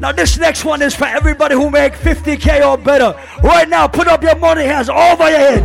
[0.01, 3.18] Now this next one is for everybody who make 50k or better.
[3.43, 5.62] Right now, put up your money hands over your head.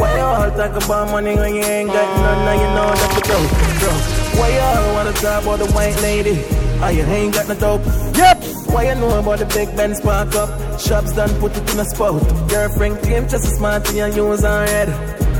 [0.00, 2.44] Why you all talk about money when you ain't got none?
[2.46, 3.50] Now you know that you broke,
[3.80, 4.40] broke.
[4.40, 6.42] Why you all wanna talk about the white lady?
[6.82, 7.84] Oh, you ain't got no dope.
[8.16, 8.44] Yep.
[8.72, 10.48] Why you know about the big Ben spark up?
[10.80, 12.22] Shops done put it in a spot.
[12.48, 14.88] Girlfriend claim just as smart you use her head.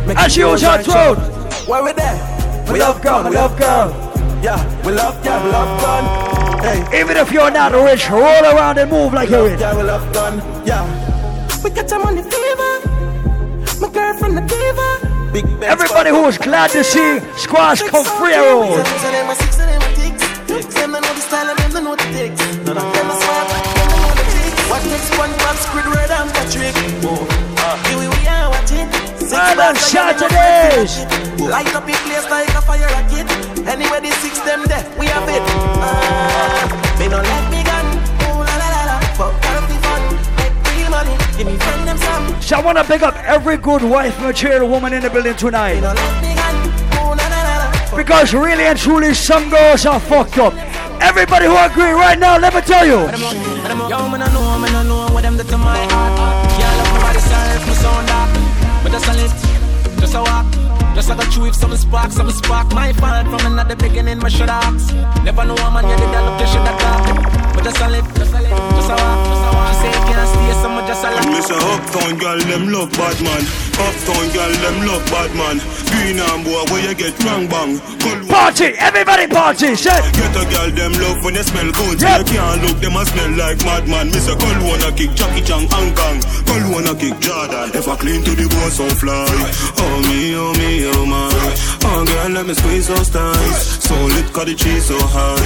[0.06, 1.16] Make And she use her throat.
[1.66, 2.18] Why we there?
[2.70, 3.88] We love gun, we love girl.
[4.44, 6.05] Yeah, we love girl, we love gun.
[6.60, 7.01] Hey.
[7.01, 9.59] Even if you're not rich, roll around and move like you're rich.
[9.59, 10.66] Yeah, we love gun.
[10.66, 11.10] Yeah.
[11.62, 12.73] We got some money fever.
[13.81, 15.32] My girlfriend the diva.
[15.32, 18.85] Big Ben Everybody who is glad to see Squash come free road.
[20.81, 22.41] Them know the style and them know the ticks.
[22.65, 24.70] Them a swag, them know the ticks.
[24.70, 26.74] Watch next one, Bob Squidward and Patrick.
[27.87, 28.89] Here we we are watching.
[29.20, 31.05] Six Island Saturdays.
[31.45, 33.28] Light up in place like a fire rocket.
[33.69, 35.43] Anyway, the six them there, we have it.
[35.45, 37.60] Uh, they don't let me
[41.41, 42.43] Give me friend them some.
[42.43, 45.77] So I want to pick up every good wife material woman in the building tonight.
[45.77, 46.55] They don't let me gun.
[47.01, 47.97] Oh.
[47.97, 50.53] Because really and truly, some girls are fucked up.
[51.01, 53.09] Everybody who agree right now, let me tell you.
[53.09, 56.51] Yo, man, I know, man, I know what them do to my heart.
[56.53, 58.31] Can't love nobody, sorry if my sound dark.
[58.83, 59.49] But just a lit, just a walk.
[61.01, 62.70] Just like a chew if some spark, some spark.
[62.74, 64.94] My fault from another beginning, my should ask.
[65.24, 67.55] Never know a man, you did that, look, you should have talk.
[67.55, 69.74] But just a lit, just a lit, just a walk, just a walk.
[69.81, 71.24] Say you can't stay, so much just a lit.
[71.32, 73.69] me say uptown girl them love bad man.
[73.81, 75.57] Uptown girl them love bad man.
[75.89, 77.81] Green and boy where you get wrong bang.
[78.28, 80.01] Party, everybody party, say.
[80.12, 82.01] Get a girl them love when they smell good.
[82.01, 84.12] So you can't look them a smell like madman.
[84.12, 86.20] Me say call wanna kick Jackie Chan Hong Kong.
[86.44, 87.73] Call wanna kick Jordan.
[87.73, 89.24] If I clean to the bone so fly.
[89.81, 91.32] Oh me, oh me, oh my.
[91.89, 93.81] Oh girl let me squeeze those thighs.
[93.82, 95.40] So lit cause the cheese so high.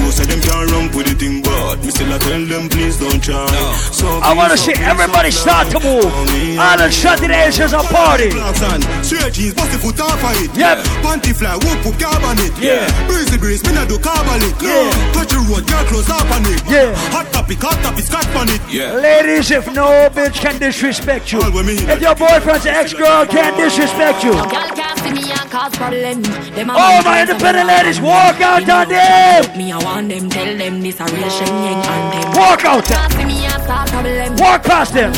[0.00, 2.98] You say them can't run with the thing but me still I tell them please
[2.98, 3.46] don't try.
[3.92, 6.10] So I want to see so everybody start to move.
[6.58, 8.30] Island Saturdays is a party.
[9.02, 10.50] Straight jeans, bust the foot off of it.
[10.56, 10.78] Yep.
[11.02, 12.54] Panty fly, whoop put carbon it.
[12.58, 12.86] Yeah.
[13.06, 14.54] Breezy breeze, me not do carbon it.
[14.62, 14.88] Yeah.
[15.12, 16.62] Touch the road, girl close up on it.
[16.70, 16.94] Yeah.
[17.10, 18.62] Hot topic, hot topic, scotch on it.
[18.70, 18.94] Yeah.
[18.94, 24.70] Ladies, if no bitch can disrespect you, if your boyfriend's ex-girl can't disrespect you, Girl
[24.78, 26.22] can't see me and cause problem.
[26.54, 29.58] Them a all my independent ladies, walk out on them.
[29.58, 32.32] Me I want them, tell them this a real Shenyang and them.
[32.38, 32.86] Walk out.
[33.66, 34.36] Can't see me and start problem.
[34.36, 35.12] Walk past them.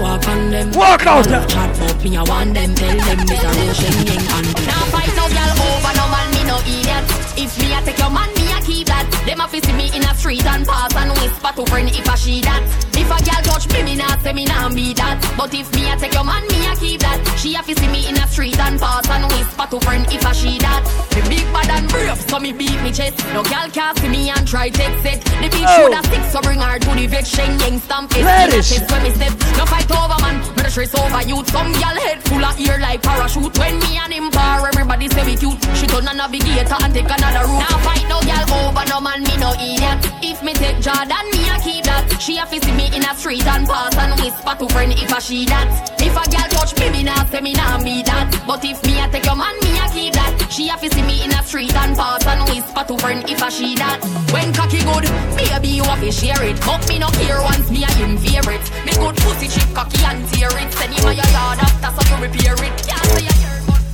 [0.00, 0.70] Walk on them.
[0.72, 1.48] Walk out them.
[1.48, 2.74] Chat up me, I want them.
[2.74, 6.42] Tell them this a real Shen and Now fight no girl over no man, me
[6.44, 7.04] no idiot.
[7.36, 8.35] If me a take your man,
[8.66, 9.06] keep that.
[9.24, 12.16] Them a see me in a street and pass and whisper to friend if I
[12.16, 12.62] she that.
[12.98, 15.22] If a girl touch me, me nah say me nah be that.
[15.38, 17.22] But if me a take your man, me a keep that.
[17.38, 20.32] She a see me in a street and pass and whisper to friend if I
[20.32, 20.82] she that.
[21.14, 23.22] Me big bad and brave, so me beat me chest.
[23.32, 25.22] No girl can see me and try take set.
[25.40, 25.76] The big Oh.
[25.76, 27.26] shoulder stick, so bring her to the vet.
[27.26, 28.24] Shen Yang stamp it.
[28.66, 29.32] Chest when me step.
[29.56, 31.46] No fight over man, me the stress over youth.
[31.50, 33.54] Some girl head full of ear like parachute.
[33.58, 35.60] When me and him par, everybody say we cute.
[35.78, 37.62] She turn a navigator and take another route.
[37.62, 40.00] Now fight no girl over no man, me no idiot.
[40.22, 42.16] If me take Jordan, me a keep that.
[42.20, 45.12] She a fi see me in a street and pass and whisper to friend if
[45.12, 45.68] I she that.
[46.00, 48.26] If a girl touch me, me nah say me nah be that.
[48.46, 50.32] But if me a take your man, me a keep that.
[50.50, 53.42] She a fi see me in a street and pass and whisper to friend if
[53.42, 54.00] I she that.
[54.32, 55.06] When cocky good,
[55.36, 56.58] baby you a fi share it.
[56.64, 58.64] But me no care once me a him favorite.
[58.84, 60.72] Me good pussy chip cocky and tear it.
[60.72, 62.74] Send him a your yard after so you repair it.
[62.86, 63.45] Can't say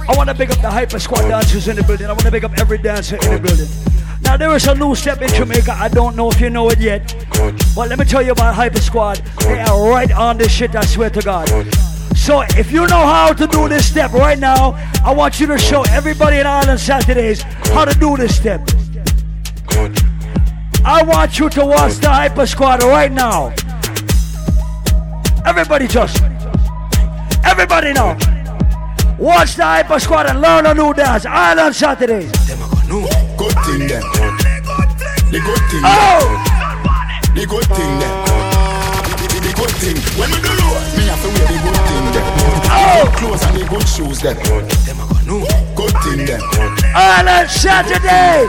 [0.09, 2.07] I want to big up the Hyper Squad dancers in the building.
[2.07, 3.69] I want to big up every dancer in the building.
[4.23, 5.73] Now there is a new step in Jamaica.
[5.73, 7.15] I don't know if you know it yet,
[7.75, 9.17] but let me tell you about Hyper Squad.
[9.41, 10.75] They are right on this shit.
[10.75, 11.49] I swear to God.
[12.17, 14.73] So if you know how to do this step right now,
[15.05, 18.61] I want you to show everybody in Island Saturdays how to do this step.
[20.85, 23.55] I want you to watch the Hyper Squad right now.
[25.45, 26.23] Everybody just,
[27.45, 28.42] everybody now.
[29.19, 31.27] Watch the Hyper Squad and learn a new dance.
[31.27, 32.31] Island Saturdays.
[32.33, 34.03] Good thing them.
[35.31, 35.83] The good thing.
[35.85, 36.37] Oh!
[37.35, 38.15] The good thing them.
[39.43, 39.97] The, good thing.
[40.19, 42.27] When we do road, me have to wear the good thing them.
[42.69, 43.13] Oh!
[43.17, 44.37] Clothes and the good shoes them.
[44.37, 45.12] Them a go.
[45.27, 46.41] Good thing them.
[46.95, 48.47] Island Saturday.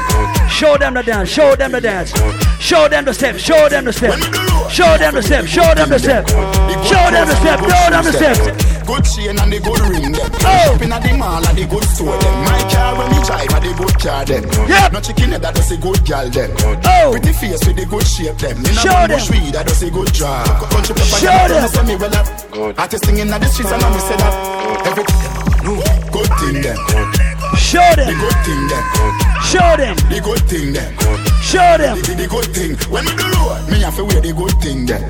[0.50, 1.30] Show them the dance.
[1.30, 2.12] Show them the dance.
[2.60, 3.38] Show them the step.
[3.38, 4.18] Show them the step.
[4.70, 5.46] Show them the step.
[5.48, 6.28] Show them the step.
[6.28, 7.60] Show them the step.
[7.60, 8.38] Show them the step.
[8.84, 10.28] Good chain and the good ring them.
[10.44, 10.76] Oh.
[10.76, 12.36] Up in the mall and the good store them.
[12.44, 14.44] My car when me drive and the good car them.
[14.68, 14.92] Yep.
[14.92, 16.52] No chicken head that does a good gal them.
[16.84, 17.12] Oh.
[17.16, 18.60] Pretty face with the good shape them.
[18.62, 19.16] Me Show no them.
[19.16, 20.44] bush weed that does a good job.
[20.68, 21.50] Country pepper Show them.
[21.54, 21.64] them.
[21.64, 22.80] Me say me well up.
[22.80, 24.34] Artist singing in the streets and I me say that.
[24.84, 25.33] Everything
[25.66, 26.12] a.
[26.12, 26.78] Good thing them.
[27.58, 28.08] Show them.
[28.08, 28.84] The good thing them.
[29.44, 29.96] Show them.
[30.10, 30.94] The good thing them.
[31.42, 31.98] Show them.
[31.98, 32.74] The, the, the good thing.
[32.92, 35.02] When we do road, me have to wear the good thing them.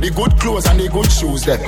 [0.00, 1.60] The good clothes and the good shoes them.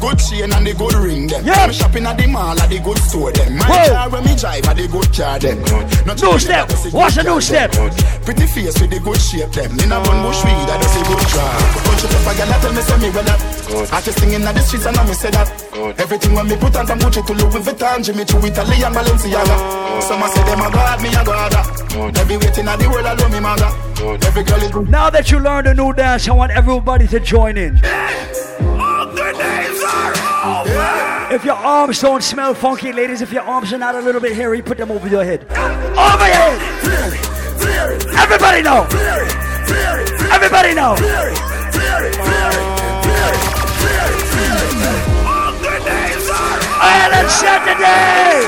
[0.00, 1.44] Good chain and the good ring them.
[1.44, 1.68] Yep.
[1.68, 3.56] Me shopping at the mall at the good store them.
[3.56, 3.94] My Whoa.
[3.94, 5.58] car when me drive at the good car them.
[6.06, 6.70] No New step.
[6.92, 7.70] Watch the new step.
[8.24, 9.70] Pretty face with the good shape them.
[9.78, 11.58] In a bun bush weed that does a good job.
[11.86, 13.61] Country pepper girl tell me say me well up.
[13.72, 15.48] Artist singing at the streets and I me say that.
[15.98, 20.02] Everything when me put on from Gucci to Louis Vuitton, Jimmy to Italy and Balenciaga.
[20.02, 22.16] Some a say them a god, me a god.
[22.18, 23.72] Every waiting at the world I love me maga.
[24.26, 27.56] Every girl is Now that you learned a new dance, I want everybody to join
[27.56, 27.80] in.
[31.32, 34.36] If your arms don't smell funky, ladies, if your arms are not a little bit
[34.36, 35.44] hairy, put them over your head.
[35.50, 36.60] Over your head!
[38.18, 38.86] Everybody know!
[40.30, 40.94] Everybody know!
[47.12, 48.42] on and shout today.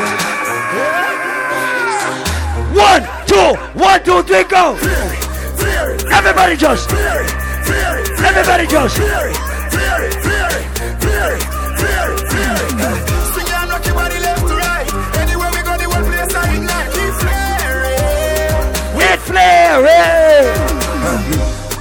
[2.74, 4.77] One, two, one, two, three, go.
[6.11, 6.91] Everybody just.
[8.20, 8.99] Everybody just.
[18.97, 20.55] We're flaring.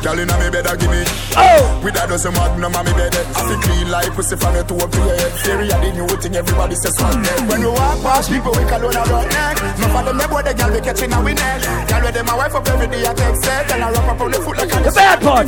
[0.01, 1.81] Girl, you know me better give me Oh!
[1.83, 3.13] With a dozen magnum on me bed.
[3.15, 5.31] I feel clean like pussy from your toe to your head.
[5.43, 7.39] Fairy a the new thing, everybody says one neck.
[7.49, 9.55] When we walk past people, we call on a rock neck.
[9.79, 11.61] No for them, they boy, the girl we catching a we neck.
[11.89, 13.71] Girl with them, my wife up every day, I take set.
[13.71, 15.47] And I wrap up on the foot like a The bad part.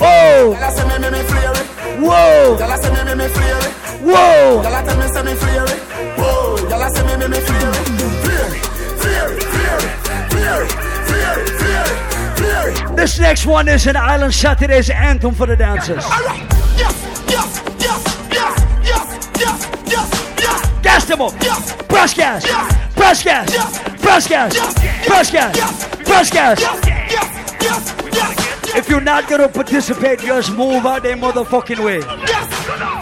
[0.00, 0.52] Oh!
[0.52, 1.56] Girl, I me, me, me flare.
[2.02, 2.56] Whoa!
[2.58, 3.62] Girl, I me, me, me flare.
[4.02, 4.62] Whoa!
[4.62, 5.66] Girl, I tell me, say me flare.
[6.20, 6.56] Whoa!
[6.68, 8.02] Girl, I me, me, me flare it.
[8.22, 8.62] Flare it,
[9.00, 10.66] flare it, flare flare flare
[11.06, 12.11] flare it, flare it.
[12.94, 16.04] This next one is an Island Saturday's anthem for the dancers.
[20.82, 21.32] Gas them up.
[21.42, 21.76] Yes.
[21.88, 22.44] Press gas.
[22.44, 22.92] Yes.
[22.94, 23.52] Press gas.
[23.52, 23.78] Yes.
[24.02, 24.54] Press gas.
[24.54, 25.06] Yes.
[25.06, 25.56] Press gas.
[25.56, 25.84] Yes.
[26.04, 26.60] Press gas.
[28.74, 31.98] If you're not gonna participate, just move out their motherfucking way.
[31.98, 33.01] Yes.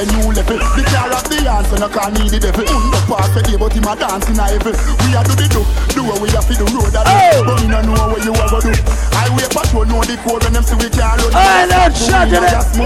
[0.00, 2.28] like guess I pick a new level The car of the answer, no call me
[2.28, 4.74] the devil Undo pass the day, but him a dance in a heaven
[5.04, 5.60] We a do the do,
[5.94, 8.32] do what we a fi the road a do But me no know what you
[8.32, 8.72] a go do
[9.12, 12.40] Highway patrol know the code when them see we can't run Hey, let's shut it.
[12.40, 12.76] Yes,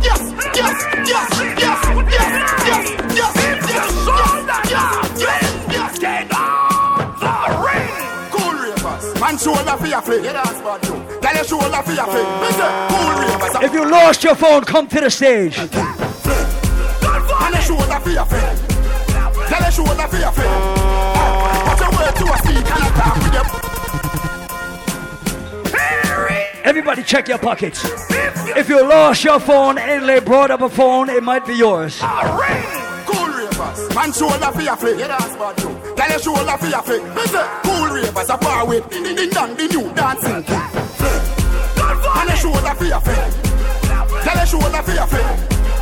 [0.00, 0.22] yes,
[0.56, 1.28] yes, yes,
[1.60, 2.24] yes, yes,
[2.70, 3.36] yes, yes,
[4.70, 4.88] yes,
[5.20, 6.20] yes, yes,
[8.32, 11.09] Cool ravers Man shoulder for your flick Yeah, that's bad too
[13.62, 15.56] if you lost your phone, come to the stage.
[26.64, 27.84] Everybody check your pockets.
[28.56, 32.00] If you lost your phone and they brought up a phone, it might be yours.
[33.70, 36.82] Ravers Man shoulder for your flick Yeah, that's bad too Tell your shoulder for your
[36.82, 40.42] flick Me say, cool ravers A far with Ding ding ding dong The new dancing
[40.42, 40.70] king
[41.78, 43.30] And your shoulder for your flick
[44.24, 45.26] Tell your shoulder for your flick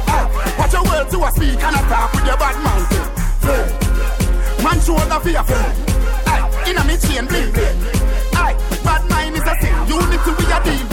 [0.08, 3.08] ah, Watch your words to a speak and attack with your bad mountain
[4.64, 5.88] Man shoulder for your flick
[6.68, 7.78] Inna me chain bling bling.
[8.36, 8.52] Aye,
[8.88, 10.88] bad mind is a sin Unity we a deal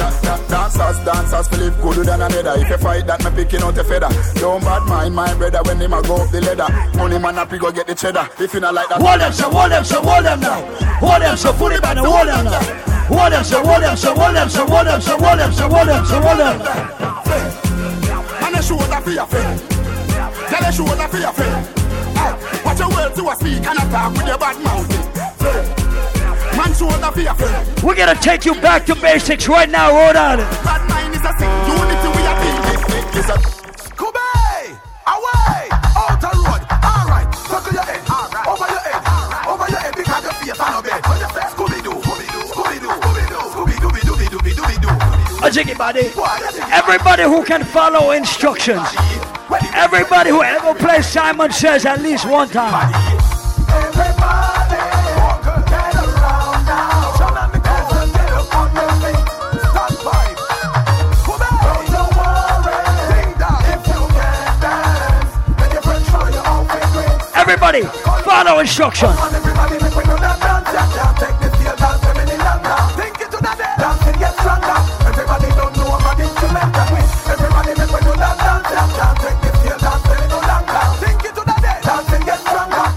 [0.52, 3.84] Dancers, dancers, feel it good than another If you fight that, me picking out a
[3.84, 4.10] feather.
[4.36, 6.68] Don't bad mind my brother when him a go up the ladder.
[6.98, 8.28] Money man up, he go get the cheddar.
[8.40, 10.62] If you not like that Hold them, so hold them, so hold them now.
[11.00, 12.86] Hold them, so put it back, now, hold them now.
[13.08, 15.70] Hold them, so hold them, so hold them, so hold them, so hold them, so
[15.70, 16.58] hold them, so hold them.
[18.42, 19.60] And a shoulder for your friend
[20.50, 21.68] Tell a shoulder for your friend
[22.66, 25.95] Watch your words to a speak and attack with your bad mouth
[26.56, 27.36] Man shoulder for your
[27.84, 30.50] We're gonna take you back to basics right now, Rhode Island.
[30.64, 33.40] Bad mind is a sin Unity we a build Listen
[33.96, 34.20] Kobe,
[35.08, 36.64] away, out the road.
[36.84, 38.02] All right, circle your head,
[38.48, 41.02] over your head, over your head because your face on a bed.
[41.56, 45.46] Scooby Doo, Scooby Doo, Scooby Doo, Scooby Doo, Scooby Doo, Dooby Doo.
[45.46, 46.12] A jiggy body.
[46.72, 48.88] Everybody who can follow instructions.
[49.74, 52.94] Everybody who ever plays Simon Says at least one time.
[53.70, 54.55] Everybody,
[68.24, 69.16] follow instructions.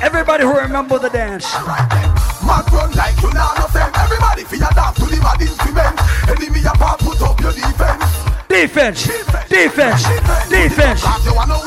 [0.00, 1.44] Everybody who remember the dance.
[1.66, 2.08] Mad.
[3.96, 6.00] Everybody feel your to the bad instrument.
[6.28, 8.24] Enemy a part, put up your defense.
[8.48, 9.06] Defense,
[9.48, 10.04] defense,
[10.48, 11.04] defense.
[11.34, 11.57] Wanna defense,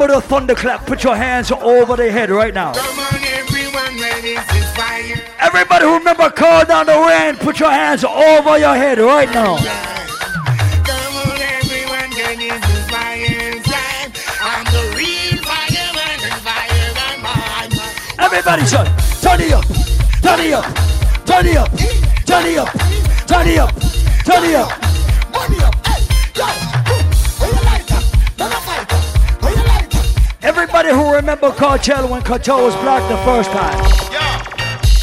[0.00, 0.86] remember the thunderclap.
[0.86, 2.72] Put your hands over their head right now.
[5.40, 7.36] Everybody who remember call down the rain.
[7.36, 9.58] Put your hands over your head right now.
[18.18, 18.86] Everybody son,
[19.20, 19.64] turn it up,
[20.22, 20.64] turn it up,
[21.26, 21.70] turn it up,
[22.26, 22.68] turn it up,
[23.26, 23.80] turn it up,
[24.24, 24.79] turn it up.
[31.20, 33.76] Remember Kartel when Kartel was black the first time.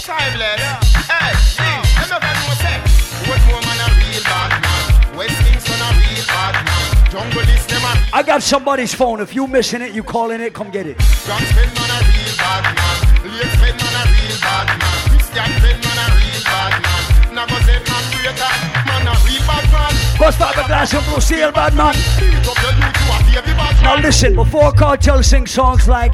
[0.02, 0.66] Timeless.
[1.06, 1.30] Hey,
[1.62, 2.82] hey, I'm not gonna say.
[3.30, 5.16] What woman a real bad man?
[5.16, 7.12] West Kingston a real bad man.
[7.14, 9.22] Jungle is them a I got somebody's phone.
[9.22, 10.98] If you missing it, you calling it, come get it.
[10.98, 12.98] Drunk spend man a real bad man.
[13.38, 14.98] Late spend man a real bad man.
[15.14, 17.04] Christian spend man a real bad man.
[17.38, 18.54] Never say man greater.
[18.90, 19.94] Man a real bad man.
[20.18, 21.94] Bust out the glass blue seal, bad man.
[22.18, 22.97] Beat up your youth
[23.42, 26.14] to a baby bad Now listen, before Kartel sing songs like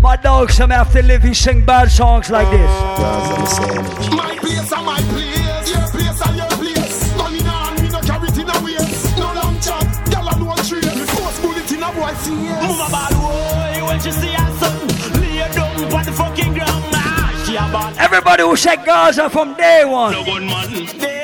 [0.00, 2.70] My dogs some after live, he sing bad songs like this.
[4.12, 5.70] My place and my place.
[5.70, 7.16] Your place and your place.
[7.16, 9.18] Money in hand, me no carry it in a waist.
[9.18, 10.96] No long chat, gyal a no trade.
[10.96, 12.62] Me force bullet in a boy face.
[12.62, 16.84] Mama bad boy, when she see her son, lay down on the fucking ground.
[17.46, 17.96] She a bad.
[17.98, 20.12] Everybody who said Gaza from day one.
[20.12, 21.17] Them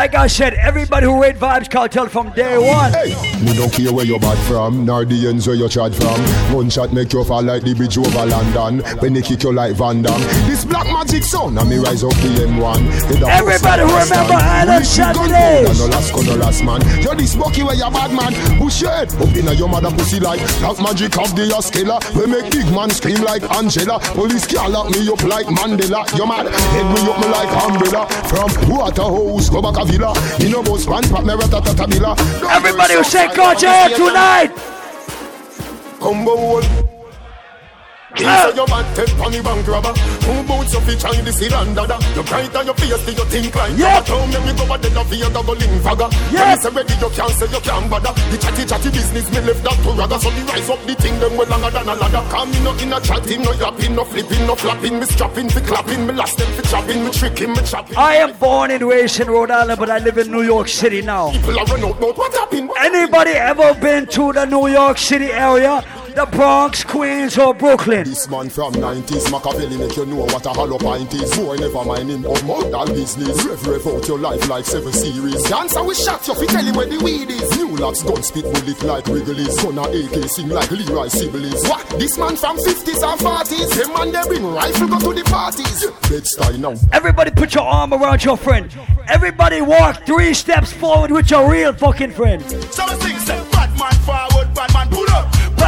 [0.00, 2.90] Like I said, everybody who rate Vybz Kartel from day one.
[2.90, 3.19] Hey.
[3.40, 6.20] Me don't care where you bad from, nor the ends where you tried from.
[6.54, 8.84] One shot make you fall like the bridge over London.
[9.00, 10.20] When they kick you like Van Damme.
[10.44, 13.24] This black magic sound, and me rise up the M1.
[13.24, 15.80] Everybody who remember Island Saturdays.
[15.80, 16.80] No last, no last man.
[17.00, 18.36] You're this bucky where you bad man.
[18.60, 21.96] Push your head up in your mother pussy like black magic of the Askela.
[22.12, 24.00] We make big man scream like Angela.
[24.12, 26.04] Police can't lock me up like Mandela.
[26.12, 26.44] You mad?
[26.52, 28.04] Head me up me like umbrella.
[28.28, 30.12] From Waterhouse, go back a villa.
[30.38, 32.20] You know both one pop me ratatabila.
[32.52, 34.52] Everybody who say culture tonight.
[36.00, 36.60] Combo
[38.16, 39.94] Say your man take on the bank robber.
[40.26, 41.76] Who boots up each eye the seal and
[42.16, 44.06] You bright on your face do you think like Yep.
[44.06, 45.70] Town make me go a dead of your go link.
[45.70, 48.12] You say ready you can't say you can't bother.
[48.30, 51.18] The chatty chatty business me left that to rather So me rise up the thing
[51.20, 52.24] them well longer than a ladder.
[52.30, 54.98] Come me no in a chatting no yapping no flipping no flapping.
[54.98, 58.36] Me strapping fi clapping me last them fi chopping Me tricking me chopping I am
[58.36, 61.30] born and raised in Rhode Island, but I live in New York City now.
[61.30, 62.70] People are run out what happened.
[62.78, 65.84] Anybody ever been to the New York City area?
[66.14, 68.02] The Bronx, Queens, or Brooklyn?
[68.02, 71.36] This man from 90s Machiavelli make you know what a hollow pint is.
[71.36, 73.44] Boy never mind him of model business.
[73.44, 75.40] Rev rev out your life like seven series.
[75.44, 77.56] Dancer we shot you fi tell him where the weed is.
[77.56, 81.88] New locks gun spit bullet like Wrigley's Gonna AK sing like Leroy Sibbles What?
[81.90, 85.86] This man from 50s and 40s Them man they bring rifle go to the parties.
[86.10, 86.74] Bed style now.
[86.92, 88.68] Everybody put your arm around your friend.
[89.08, 92.42] Everybody walk three steps forward with your real fucking friend.
[92.72, 92.84] So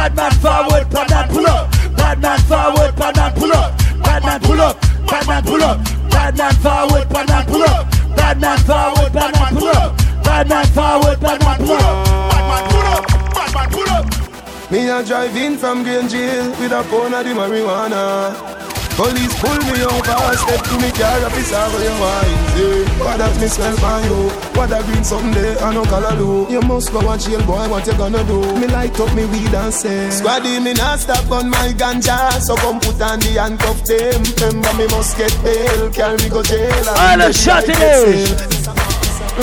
[0.03, 1.71] Bad man forward, bad man pull up.
[1.95, 3.77] Bad man forward, bad man pull up.
[4.03, 4.81] Bad man pull up.
[5.07, 5.79] Bad man pull up.
[6.11, 7.89] Bad man forward, bad man pull up.
[8.17, 9.97] Bad man forward, bad man pull up.
[10.25, 12.05] Bad man forward, bad man pull up.
[12.29, 14.71] Bad man pull up, bad man pull up.
[14.71, 18.62] Me a drive in from Green Jail with a pound of the marijuana.
[18.95, 23.33] Police pull me over, step to me car, officer, where you wine, say What that
[23.41, 24.29] me smell by you?
[24.53, 26.45] What that green someday, I no color do.
[26.53, 28.39] You must go and jail, boy, what you gonna do?
[28.59, 32.39] Me light up me weed and say Squaddy, me not stop on my ganja.
[32.39, 34.21] So come put on the handcuff them.
[34.37, 36.69] Remember me must get bail, carry me go jail.
[36.69, 38.67] And Island let me Saturdays.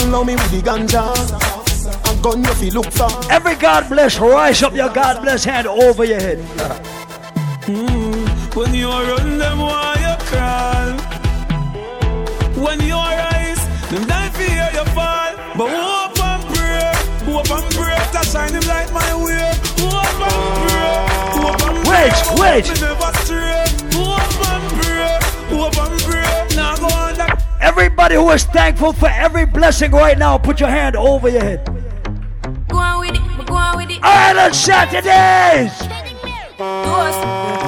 [0.07, 1.11] Love me with the ganja.
[2.23, 3.11] Gun you fi look for.
[3.33, 6.39] Every God bless, rise up your God bless hand over your head.
[7.67, 8.00] Mm,
[8.55, 10.99] when you run them, why you crawl?
[12.65, 15.35] When you rise, them die fear you fall.
[15.57, 16.93] But hope and pray,
[17.31, 19.53] hope and pray to shine him light my way.
[19.79, 20.97] Hope and pray,
[21.41, 22.05] hope and pray.
[22.05, 22.65] Wait, hope wait.
[22.69, 23.65] me never stray.
[23.95, 25.19] Hope and pray,
[25.57, 26.57] hope and pray.
[26.57, 27.43] Now go on that.
[27.61, 31.65] Everybody who is thankful for every blessing right now, put your hand over your head.
[32.69, 34.01] Go on with it, go on with it.
[34.03, 35.73] Island Saturdays!
[36.59, 37.21] Ghost.
[37.23, 37.60] So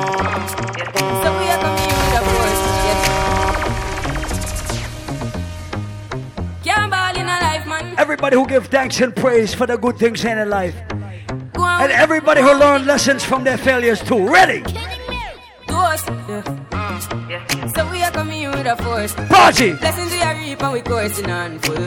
[8.02, 10.74] Everybody who give thanks and praise for the good things in their life.
[11.54, 14.26] And everybody who learned lessons from their failures too.
[14.26, 14.64] Ready?
[17.76, 19.14] So we are coming with a force.
[19.30, 19.74] Party.
[19.74, 21.86] Blessings we are reap and we coursing on full.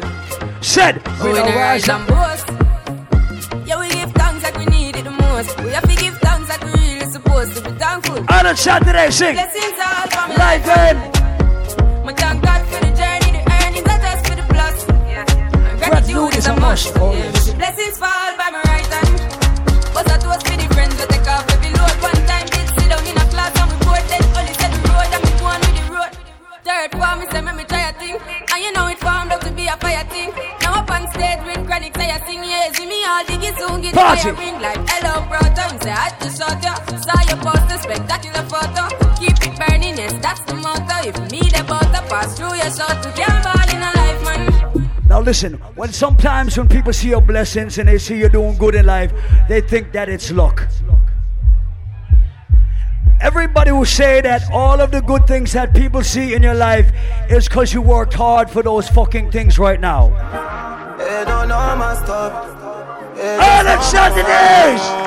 [0.62, 2.48] Said, We don't rise and boast.
[3.68, 5.60] Yeah, we give thanks like we need it the most.
[5.64, 8.24] We have to give thanks like we really supposed to be thankful.
[8.30, 9.36] Island Saturday, sing.
[9.36, 11.15] Blessings all from Life
[16.16, 16.94] Gratitude is a must.
[16.96, 19.20] Blessings fall by my right hand.
[19.92, 21.92] But that was for the friends that take off every load.
[22.00, 24.80] One time did sit down in a class and we board then only said the
[24.96, 26.12] road and me go on with the road.
[26.64, 28.16] Third form, me say me, try a thing.
[28.16, 30.32] And you know it formed up to be a fire thing.
[30.64, 33.84] Now up on stage with chronic say I sing, yeah, see me all diggy soon
[33.84, 34.32] get Party.
[34.32, 35.68] fire ring like hello brother.
[35.68, 36.80] Me say I just shot ya.
[36.96, 38.88] Saw your poster, spectacular photo.
[39.20, 40.96] Keep it burning, yes, that's the motto.
[41.04, 44.55] If me the butter pass through your shot to can't ball in a life, man.
[45.16, 48.76] Now listen, when sometimes when people see your blessings and they see you doing good
[48.76, 49.14] in life,
[49.48, 50.68] they think that it's luck.
[53.22, 56.92] Everybody will say that all of the good things that people see in your life
[57.30, 60.10] is because you worked hard for those fucking things right now.
[60.98, 63.16] They don't know my stuff.
[63.16, 65.06] They Oh, that's Saturdays!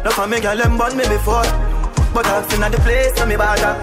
[0.04, 1.46] No for me girl them born me before.
[2.12, 3.74] But I've seen at the place so me bother.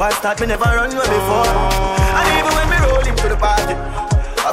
[0.00, 1.46] Why start me never run away before.
[2.16, 3.74] And even when me roll into the party,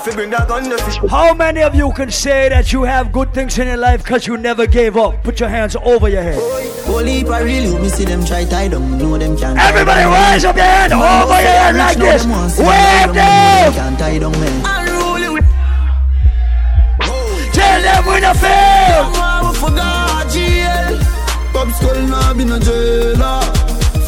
[0.01, 1.07] I feel bring that gun to.
[1.09, 4.25] How many of you can say that you have good things in your life because
[4.25, 5.23] you never gave up?
[5.23, 6.39] Put your hands over your head.
[6.87, 9.59] Whole heap of real you, see them try tie down, know them can't.
[9.59, 12.25] Everybody rise up your hand, over your head like this.
[12.25, 13.73] Wave them.
[13.73, 14.63] Can't tie down, man.
[17.53, 19.03] Tell them we no fail.
[19.11, 20.97] Mama forgot jail.
[21.53, 23.41] Bob Skull now been a jailer.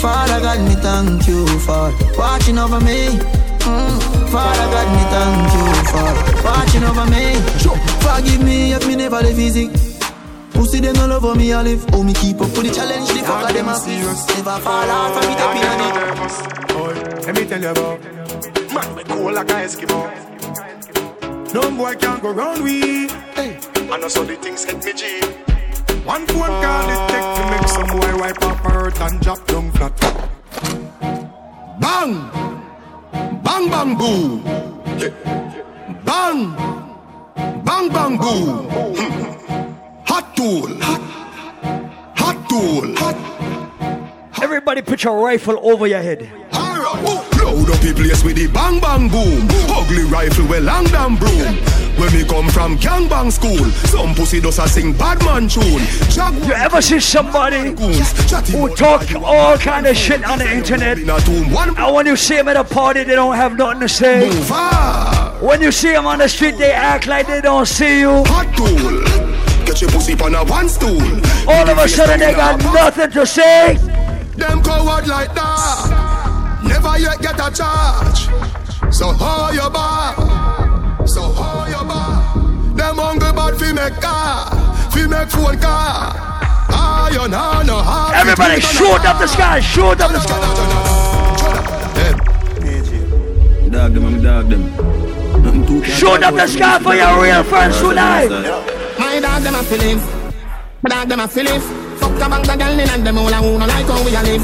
[0.01, 3.42] Father God, me thank you for watching over me.
[3.63, 3.99] Mm.
[4.31, 6.09] Father God, me thank you for
[6.43, 7.23] watching over me.
[8.03, 9.69] Forgive me if me never live easy.
[10.51, 11.85] Pussy them all over me, I live.
[11.93, 13.07] Oh, me keep up with the challenge.
[13.09, 14.27] The fuck them a serious.
[14.29, 15.93] Never fall out from me, the pin on it.
[16.73, 16.93] Boy,
[17.25, 17.99] let me tell you about
[18.73, 20.09] Man, we cool like a Eskimo
[21.53, 25.21] No boy can't go round we Hey, I know so the things hit me G
[26.03, 29.71] One phone call it take to make some boy wipe up hurt and drop down
[29.71, 29.95] flat
[31.79, 32.31] Bang!
[33.43, 34.43] Bang bang boom
[36.03, 36.55] Bang!
[37.63, 38.69] Bang bang boom
[40.05, 40.69] Hot tool
[42.15, 43.23] Hot tool
[44.43, 46.29] Everybody put your rifle over your head.
[47.63, 49.47] Load up the place with the bang bang boom.
[49.71, 51.55] Ugly rifle with long damn broom.
[51.95, 55.79] When me come from gangbang school, some pussy does a sing bad man tune.
[56.11, 57.71] Jack You ever see somebody
[58.51, 62.57] who talk all kind of shit on the internet, and when you see them at
[62.57, 64.27] a party, they don't have nothing to say.
[65.39, 68.25] When you see them on the street, they act like they don't see you.
[68.27, 69.65] Hot tool.
[69.65, 71.01] Get your pussy on a one stool.
[71.47, 73.75] All of a sudden, they got nothing to say.
[74.35, 75.92] Them coward like that.
[76.63, 78.29] Never yet get a charge.
[78.93, 81.07] So how you bar?
[81.07, 82.75] So how you bar?
[82.75, 84.49] Them hungry bad fi make car,
[84.91, 86.15] fi make phone car.
[86.75, 88.11] Ah, you know no how.
[88.15, 90.63] Everybody shoot up the sky, shoot up the sky.
[93.73, 94.63] Dog them, I'm dog them.
[95.41, 98.29] Nothing too Shoot up the sky for your real friends tonight.
[98.99, 100.03] My dog them a feelings.
[100.83, 101.82] My dog them a feelings.
[102.03, 104.11] Fuck a bang the girl in and them all a who no like how we
[104.11, 104.43] a live.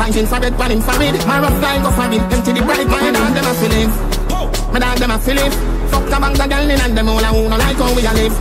[0.00, 1.20] Punching for bed, panning for it.
[1.28, 2.24] My rough guy go for it.
[2.32, 2.88] Empty the bright.
[2.88, 3.94] My dog them a feelings.
[4.72, 5.54] My dog them a feelings.
[5.92, 8.08] Fuck a bang the girl in and them all a who no like how we
[8.08, 8.32] a live.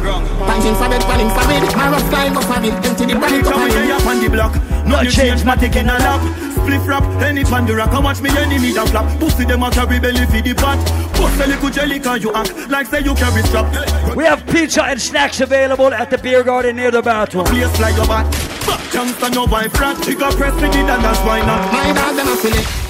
[0.48, 1.76] Punching for bed, panning for it.
[1.76, 2.76] My rough guy go for it.
[2.88, 3.44] Empty the bright.
[3.44, 4.56] Come here, up on the block.
[4.88, 6.24] No change, my taking a lap.
[6.56, 7.92] Spliff rap, any pan the rock.
[7.92, 9.20] Come watch me enemy that flap.
[9.20, 10.80] Pussy them a carry belly for the pot.
[11.20, 13.68] Bust a little jelly cause you act like say you carry strap.
[14.16, 17.44] We have pizza and snacks available at the beer garden near the bathroom.
[17.46, 18.53] Place like your bat.
[18.92, 20.04] Chunks on your wife rat.
[20.04, 21.72] She got press with it and that's why not.
[21.72, 22.83] My dog them a feelings.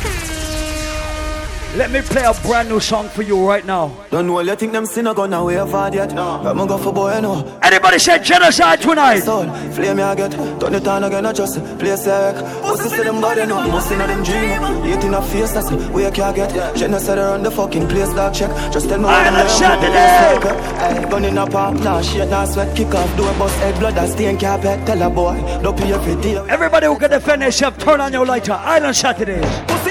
[1.76, 3.92] Let me play a brand new song for you right now.
[4.12, 6.14] Don't know you think them sinner gonna way forward yet.
[6.14, 7.60] But me go for boy, no.
[7.64, 9.22] Anybody said genocide tonight?
[9.22, 10.34] Soul, flame me I get.
[10.60, 12.36] Turn it on again, I just play sick.
[12.62, 13.68] Pussy see them body, no.
[13.70, 14.86] Must in them dream.
[14.86, 16.76] Eat in a face, that's we can't get.
[16.76, 18.52] Genocide around the fucking place, dog check.
[18.72, 20.78] Just tell me what I Saturday.
[20.78, 22.76] Hey, gun in a palm, nah shit, nah sweat.
[22.78, 24.86] Kick off, do a bust head, blood that stain carpet.
[24.86, 26.38] Tell a boy, don't pay every day.
[26.50, 28.54] Everybody who can defend themselves, turn on your lighter.
[28.54, 29.83] Island Saturdays.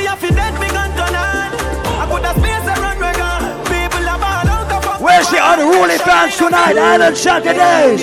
[5.03, 6.79] Where's the unruly fans tonight?
[6.79, 8.03] Island Saturdays.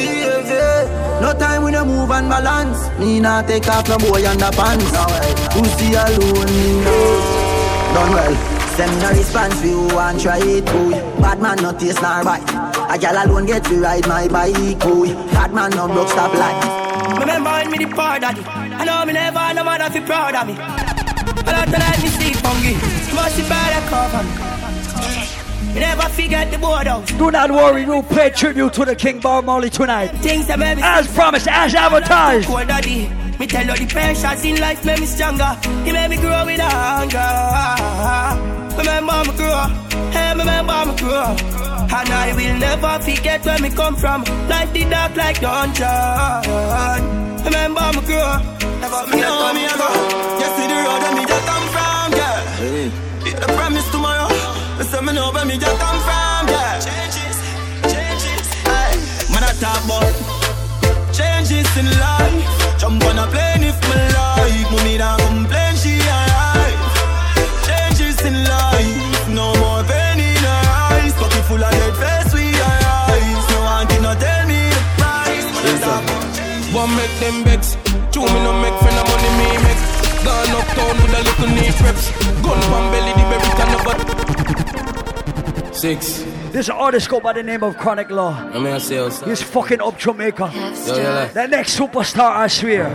[1.21, 2.89] No time we no move and balance.
[2.99, 4.91] Me not take off no boy underpants.
[5.55, 7.93] Pussy alone, me know.
[7.95, 8.35] Done well.
[8.75, 10.91] Send no response, we who want try it, boy.
[11.21, 12.43] Bad man not taste nor bite.
[12.91, 15.07] A gal alone get to ride my bike, boy.
[15.31, 16.59] Bad man no block stop light.
[17.17, 18.43] Remember when me the poor daddy.
[18.45, 20.55] I know me never no mother fi proud of me.
[21.45, 22.75] But I don't let me sleep hungry.
[23.15, 24.78] Must be better cover me.
[25.73, 27.05] Me never forget the board out.
[27.07, 30.07] Do not worry, we'll pay tribute to the King Bob Marley tonight.
[30.21, 32.47] Things that made me As promised, as advertised.
[32.47, 33.07] Poor daddy.
[33.39, 35.55] Me tell you the pressures in life made me stronger.
[35.85, 37.19] He made me grow with hunger.
[38.77, 39.67] Remember me grow.
[40.11, 41.35] Hey, remember me grow.
[41.91, 44.23] And I will never forget where me come from.
[44.49, 45.85] Life the dark like dungeon.
[47.45, 48.41] Remember me grow.
[48.81, 49.93] Never forget where me grow.
[50.41, 51.58] You see the road where me just
[55.49, 56.77] me know where me just come from, girl.
[56.77, 57.37] Changes,
[57.89, 58.47] changes.
[58.69, 58.93] Hey,
[59.33, 60.13] man I talk about
[61.09, 62.77] changes in life.
[62.77, 64.69] Jump on a plane if me like.
[64.69, 66.77] Money don't complain, she alright.
[67.65, 69.25] Changes in life.
[69.33, 70.63] No more pain in her
[70.93, 71.13] eyes.
[71.17, 73.43] Pocket full of dead face, we eyes.
[73.49, 75.47] No one can not tell me the price.
[75.49, 76.25] Man I talk about
[76.77, 77.73] One make them vex.
[78.13, 79.81] Two me no make friend of money me make.
[80.21, 82.05] Gone uptown with a little neat reps.
[82.45, 84.98] Gun pan belly the berry can never.
[85.71, 86.23] Six.
[86.51, 88.33] This artist go by the name of Chronic Law.
[88.33, 89.25] I mean I say also.
[89.25, 90.51] He's fucking up Jamaica.
[90.53, 91.33] Yo, yo, like.
[91.33, 92.87] The next superstar, I swear.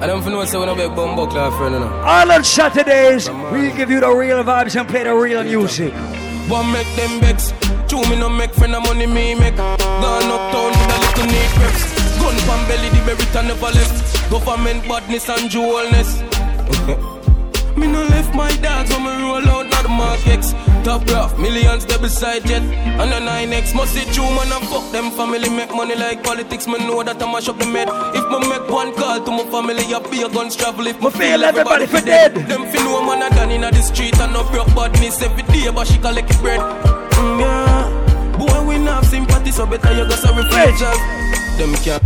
[0.00, 1.88] I don't know say when I make bumbo clap friend you know.
[2.04, 5.92] Island Saturdays, we give you the real vibes and play the real music.
[6.48, 7.52] One make them vex.
[7.88, 9.56] Two me no make friend of money me make.
[9.56, 11.82] Gone uptown with a little neat reps.
[12.20, 14.30] Gun pan belly, the Beretta never left.
[14.30, 16.22] Government badness and jewelness.
[17.78, 20.52] Me no left my dogs when me roll out not the Mark X.
[20.82, 22.62] Top rough, millions they beside jet.
[22.62, 26.66] And the 9X must see true man and fuck them family make money like politics.
[26.66, 27.88] Me know that I mash up the med.
[28.18, 30.88] If me make one call to my family, I be a guns travel.
[30.88, 32.34] If me feel everybody for dead.
[32.34, 35.70] Them fi know man a done inna the street and no broke badness every day,
[35.70, 36.58] but she collect it bread.
[36.58, 38.36] Mm, yeah.
[38.38, 41.58] Boy, we not have sympathy, so better you go sorry for.
[41.58, 42.02] Them can't.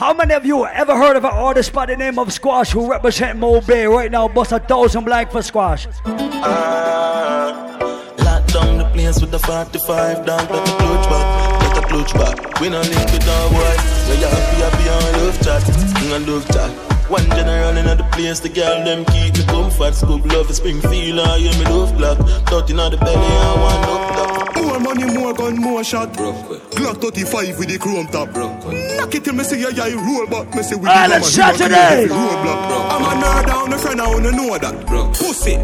[0.00, 2.90] How many of you ever heard of an artist by the name of Squash who
[2.90, 4.28] represent Mo Bay right now?
[4.28, 5.86] Bust a thousand blank for Squash.
[6.06, 7.76] Ah,
[8.24, 12.14] lock down the place with the 45 down, let the clutch back, let the clutch
[12.14, 12.60] back.
[12.62, 13.76] We no link with no boy,
[14.08, 16.70] so you happy, happy on love chat, and love chat.
[17.10, 19.94] One general in the place, the girl them keep me comfort.
[19.94, 22.16] Scoop love the Springfield, I hear me love clock.
[22.48, 24.39] Thirteen on the belly, I want up top.
[24.60, 26.12] More money, more gun, more shot.
[26.12, 28.28] Glock 35 with the chrome top.
[28.34, 30.54] Knock it till me say yeah, yeah, roll back.
[30.54, 32.06] Me say we Ah, let's shot today.
[32.08, 32.90] Roadblock.
[32.90, 34.86] I'm a nerd down, a friend, I wanna know that.
[35.16, 35.56] Pussy.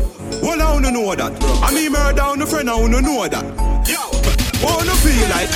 [0.43, 1.33] Well, I wanna know that.
[1.63, 3.45] I mean, murder down, a friend, I wanna know that.
[3.87, 4.01] Yo,
[4.65, 5.51] wanna feel like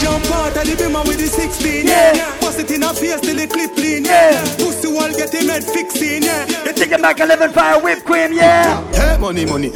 [0.00, 2.38] jump out of the bimmer with the 16, yeah.
[2.40, 4.42] Bust it in a face till the clip clean, yeah.
[4.58, 6.46] Pussy wall get him head fixing, yeah.
[6.64, 8.82] You think I'm back 11 fire whipped cream, yeah?
[8.92, 9.70] Hey, money, money.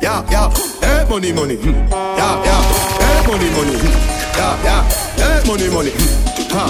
[0.00, 0.50] Yeah, yeah.
[1.02, 1.56] Hey, money, money.
[1.56, 1.74] Hmm.
[1.90, 2.62] Yeah, yeah.
[3.02, 3.74] Hey, money, money.
[3.74, 4.38] Hmm.
[4.38, 4.82] Yeah, yeah.
[5.18, 5.90] Hey, money, money.
[5.90, 6.54] Hmm.
[6.54, 6.64] Ha.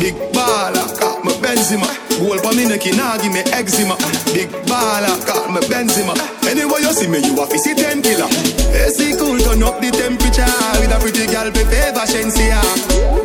[0.00, 1.84] Big baller, got me Benzema.
[2.16, 4.00] Goal for me neck, nah give me eczema.
[4.32, 6.16] Big baller, got me Benzema.
[6.48, 8.24] Anyway you see me, you a see ten killer.
[8.72, 10.48] AC cool, turn up the temperature
[10.80, 12.64] with a pretty girl, be favor Shenseea.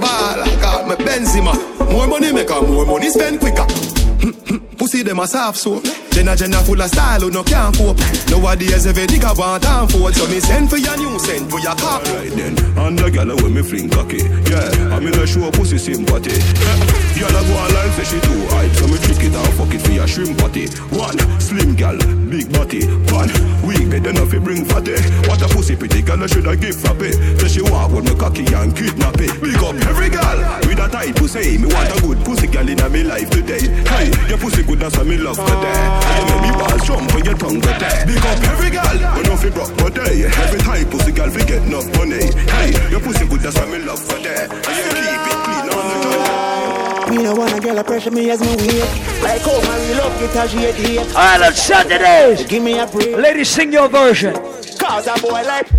[0.03, 1.55] Baller, got me Benzema.
[1.93, 3.94] More money make her more money spend quicker.
[4.77, 5.81] Pussy them a soft so
[6.11, 7.99] Jenna Jenna full of style who no can't cope.
[8.31, 10.15] Nowadays every nigga want and fold.
[10.15, 13.27] So me send for your new send for your cop Right then, and the gal
[13.35, 14.23] when me fling cocky.
[14.47, 16.39] Yeah, I'm in a show pussy sympathy.
[17.19, 19.81] Girl a go online say she too hype So me trick it and fuck it
[19.81, 20.67] for your shrimp patty.
[20.95, 21.97] One, slim gal,
[22.31, 22.87] big body.
[23.11, 23.31] One,
[23.67, 24.95] weak bed enough to bring fatty.
[25.27, 28.07] What a pussy pretty gal I should have give for pay So she walk with
[28.07, 29.35] me cocky and kidnap it.
[29.41, 31.57] Big up every gal with a tight pussy.
[31.57, 33.67] Me want a good pussy gal in a me life today.
[33.91, 35.77] Hey, your pussy good as me love for that
[36.19, 39.21] You make me balls jump when your tongue go there Big up every gal, we
[39.23, 42.99] know fi broke but day Every time pussy gal fi get enough money Hey, your
[42.99, 47.09] pussy good as me love for that And you keep it clean on the joint
[47.09, 48.89] Me no wanna girl a pressure me as me wait.
[49.21, 50.99] Like how my real love get as she a date.
[51.15, 52.45] Alright, let's shut the days.
[52.45, 53.15] Give me a break.
[53.15, 54.33] Ladies, sing your version.
[54.79, 55.69] Cause a boy like.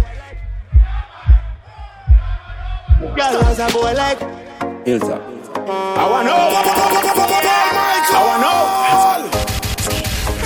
[3.00, 4.86] Girl, cause a boy like.
[4.86, 5.35] Hilltop
[5.68, 6.36] I wanna know.
[8.14, 8.58] I wanna know.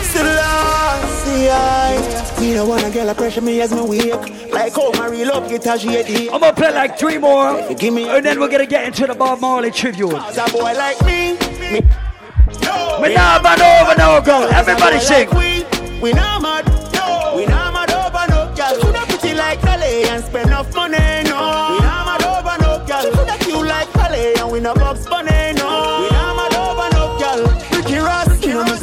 [0.02, 2.40] Still lost, see I.
[2.40, 4.50] Me no wanna girl a pressure me as me wake.
[4.50, 6.30] Like how my real love get as she a date.
[6.32, 7.60] I'm gonna play like three more.
[7.74, 10.10] Give me And then we're gonna get into the Bob Marley tribute.
[10.10, 11.34] Cause a boy like me.
[11.60, 11.82] Me.
[13.02, 14.48] We now man over no go.
[14.48, 15.28] Everybody sing.
[15.30, 15.64] We,
[16.00, 17.34] we not mad, no.
[17.36, 18.80] We not mad over no girl.
[18.80, 21.76] Coulda pretty like Calais and spend enough money, no.
[21.78, 21.89] We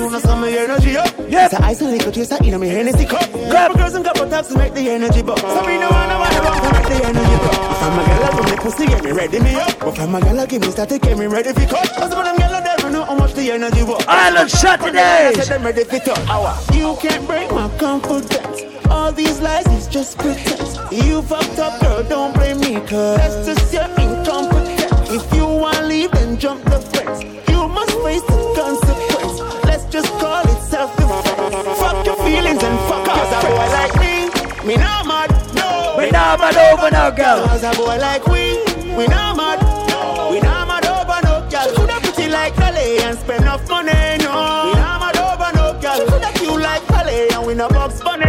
[0.08, 1.14] soon as some of energy up.
[1.28, 1.52] Yes.
[1.52, 3.30] So I a chaser, you know me Hennessy cup.
[3.32, 5.40] Grab girls and couple taps to make the energy buck.
[5.40, 7.58] So we no wanna wanna run to make the energy buck.
[7.72, 9.80] If I'm a girl, I run the pussy, get me ready me up.
[9.80, 11.92] But if I'm a girl, give me static, get me ready for cut.
[11.94, 14.08] Cause some of them are there, know how much the energy buck.
[14.08, 14.98] Island Saturdays.
[14.98, 16.76] I said them ready for touch.
[16.76, 18.64] You can't break my confidence.
[18.90, 20.78] All these lies is just pretense.
[20.92, 25.12] You fucked up, girl, don't blame me, cause that's just your incompetence.
[25.12, 27.24] If you wanna leave, then jump the fence.
[27.50, 28.87] You must face the consequence.
[29.90, 31.80] Just call it self-defense.
[31.80, 35.96] Fuck your feelings and fuck Cause a boy like me, me not mad, no.
[35.98, 37.48] We not mad over no girl.
[37.48, 38.60] Cause a boy like we,
[38.98, 40.30] we not mad, no.
[40.32, 41.74] We not mad over no girl.
[41.76, 44.27] Coulda pretty like Calais and spend enough money, no.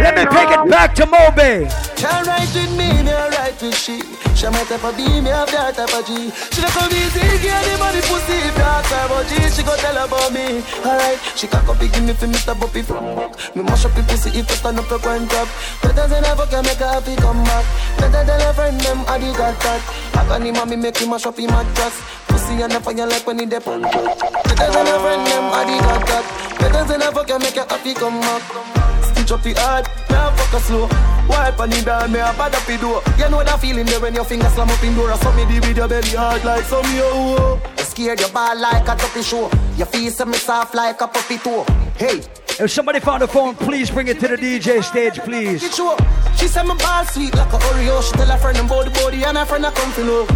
[0.09, 1.69] Let me take it back to Mo Bay.
[1.93, 4.01] Can't ride with me, me ride with she.
[4.33, 6.33] She my type of B, me have that type of G.
[6.49, 9.37] She not come easy, give the money pussy if you ask her about G.
[9.53, 10.65] She go tell about me.
[10.81, 12.57] Alright, she cock up, give me for Mr.
[12.57, 13.37] Buppy from back.
[13.53, 15.45] Me mash up the pussy if you stand up your grind up.
[15.85, 17.65] Better than ever can make her happy come back.
[18.01, 19.81] Better than a friend them, I did got that.
[20.17, 22.01] I got him, mommy make him mash up him mattress.
[22.25, 25.61] Pussy and the fire like when he dep on Better than a friend them, I
[25.69, 26.25] did got that.
[26.57, 28.98] Better than ever can make her happy come back.
[29.29, 30.87] Stitch up the hard, now fuck her slow.
[31.29, 33.03] Wipe on the down, me a bad up the door.
[33.15, 35.11] You know that feeling there when your finger slam up in door.
[35.11, 37.61] I saw me the with your belly hard like some yo.
[37.77, 39.51] You scared your ball like a tuppy show.
[39.77, 41.63] Your face me soft like a puppy toe.
[41.95, 42.23] Hey.
[42.59, 45.61] If somebody found a phone, please bring it to the DJ stage, please.
[45.61, 46.01] Get you up.
[46.35, 48.01] She said my ball sweet like a Oreo.
[48.01, 50.27] She tell her friend about the body and her friend a come to know.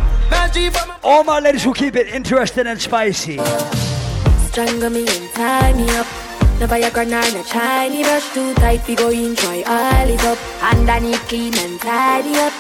[1.04, 3.40] All my ladies who keep it interesting and spicy.
[4.50, 6.06] Strangle me and tie me up.
[6.60, 8.88] No Viagra nor no shiny brush too tight.
[8.88, 10.38] We go enjoy all it up.
[10.64, 12.54] Underneath clean and tidy up.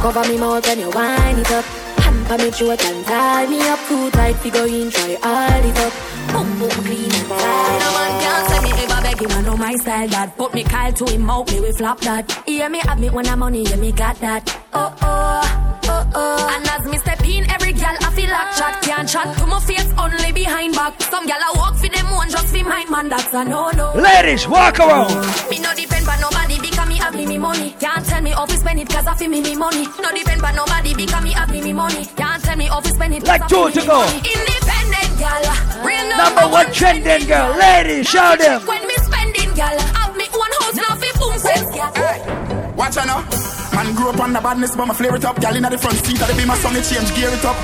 [0.00, 1.64] Cover me mouth when you wind it up.
[2.04, 4.42] Hamper me throat and tie me up too tight.
[4.44, 5.92] We go enjoy all it up.
[6.32, 7.78] Boom boom clean and tidy.
[7.82, 9.30] No man can't say me ever beg him.
[9.32, 10.36] I know my style that.
[10.36, 12.30] Put me Kyle to him out me we flop that.
[12.46, 13.64] Hear me have me when I'm money.
[13.64, 14.44] Hear me got that.
[14.72, 16.54] Oh oh oh oh.
[16.54, 19.60] And as me step in, every gal I feel like chat can't chat to my
[19.60, 21.00] face only behind back.
[21.02, 23.08] Some gal I walk for them one just for mine man.
[23.08, 23.92] That's a no no.
[23.94, 25.12] Ladies, walk around.
[25.50, 27.74] Me no depend on nobody because me have me, me money.
[27.80, 29.86] Can't tell me off spend it cause I feel me me money.
[30.00, 32.04] No depend on nobody because me have me, me money.
[32.16, 34.04] Can't tell me off spend it Like two to go.
[34.04, 35.42] Independent gal,
[35.84, 37.56] real Number one trending girl.
[37.56, 38.66] Ladies, show them.
[38.66, 42.74] When me spending gal, have me one house now fi boom sense gal.
[42.76, 43.57] Watch out now.
[43.78, 45.40] Man grew up on the badness, but my flare it up.
[45.40, 47.54] Gal in the front seat, of the beam, my song, it change, gear it up.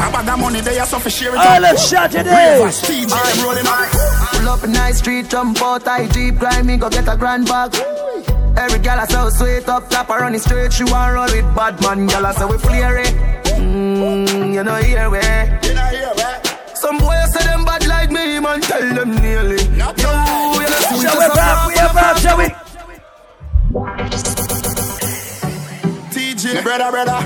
[0.00, 1.44] I bag that money, they are so for share it up.
[1.44, 2.32] All of Saturdays.
[2.32, 3.92] Ravers, TJ, them rolling up.
[4.32, 7.44] Pull up in nice street, jump out, I jeep, grind me, go get a grand
[7.48, 7.76] bag.
[8.56, 11.76] Every gal I so sweet up, top her running straight, she want roll with bad
[11.82, 12.06] man.
[12.06, 13.12] Gal I say we flare it.
[13.60, 15.20] Mmm, you know here we.
[16.80, 19.60] Some boys say them bad like me, man, tell them nearly.
[19.76, 21.68] Yo, you know, we Shall just we a rap?
[21.68, 24.27] We have rap, shall we?
[26.48, 27.20] TJ, brother, brother.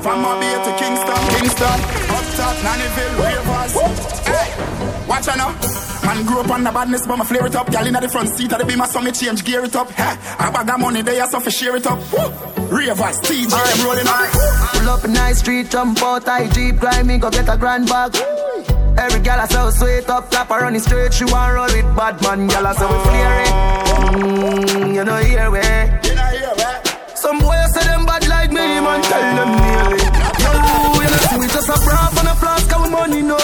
[0.00, 1.78] From Mobile to Kingston, Kingston.
[2.14, 3.72] Up top, Nannyville, Ravers.
[4.26, 6.06] Hey, watch out now.
[6.06, 7.68] Man grew up on the badness, but my flare it up.
[7.70, 9.90] Gal in the front seat, the beam, my song, it change, gear it up.
[9.90, 11.98] Hey, I bag that money, they are so for share it up.
[12.70, 14.30] Ravers, TJ, them rolling up.
[14.72, 17.88] Pull up in nice street, jump out, I jeep, grind me, go get a grand
[17.88, 18.14] bag.
[18.96, 22.22] Every gal I so sweet up, top her running straight, she want roll with bad
[22.22, 22.46] man.
[22.46, 23.48] Gal I say we flare it.
[24.14, 25.98] Mmm, you know here we.
[27.18, 29.98] Some boys say them bad like me, man, tell them nearly.
[30.38, 30.50] Yo,
[31.02, 33.36] you know, we just a bra and a flask of money, no.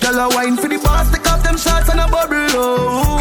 [0.00, 3.12] Girl a wine for the boss, take off them shots and a bubble, oh.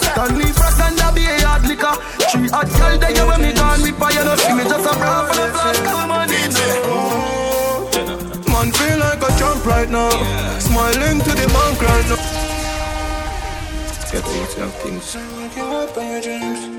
[0.00, 1.94] Stanley Frost and be a hard liquor.
[2.32, 5.28] Three hot girl there, when me gone with fire, no see me just a bra
[5.28, 6.64] and a flask of money, no.
[8.48, 10.08] Man feel like a jump right now.
[10.58, 12.16] Smiling to the bank right now.
[14.10, 15.12] Get to yourself things.
[15.54, 16.77] Give up on your dreams.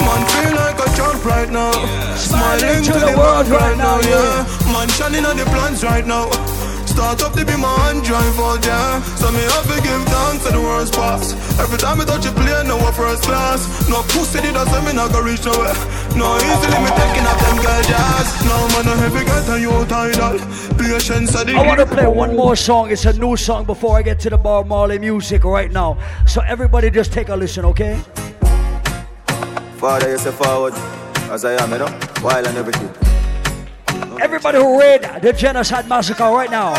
[0.06, 1.72] Man feel like a jump right now.
[2.16, 4.46] Smiling to, the, world right now, yeah.
[4.74, 6.30] Man shining on the plans right now.
[6.86, 9.02] Start up to be my hand drive yeah.
[9.16, 11.49] So me have to give thanks to the worst pass.
[11.60, 13.60] Every time I touch a plane, no one first class.
[13.90, 15.76] No pussy did say me not go reach nowhere.
[16.16, 18.28] No easily me taking up them girl jazz.
[18.48, 20.40] No man no heavy get and you tidal.
[20.78, 22.92] Patience are the I want to play one more song.
[22.92, 25.98] It's a new song before I get to the Bob Marley music right now.
[26.26, 28.00] So everybody just take a listen, okay?
[29.78, 30.74] Father, you say forward,
[31.30, 31.88] as I am, you know,
[32.22, 32.90] while and everything.
[34.22, 36.74] Everybody who read the Genocide Massacre right now.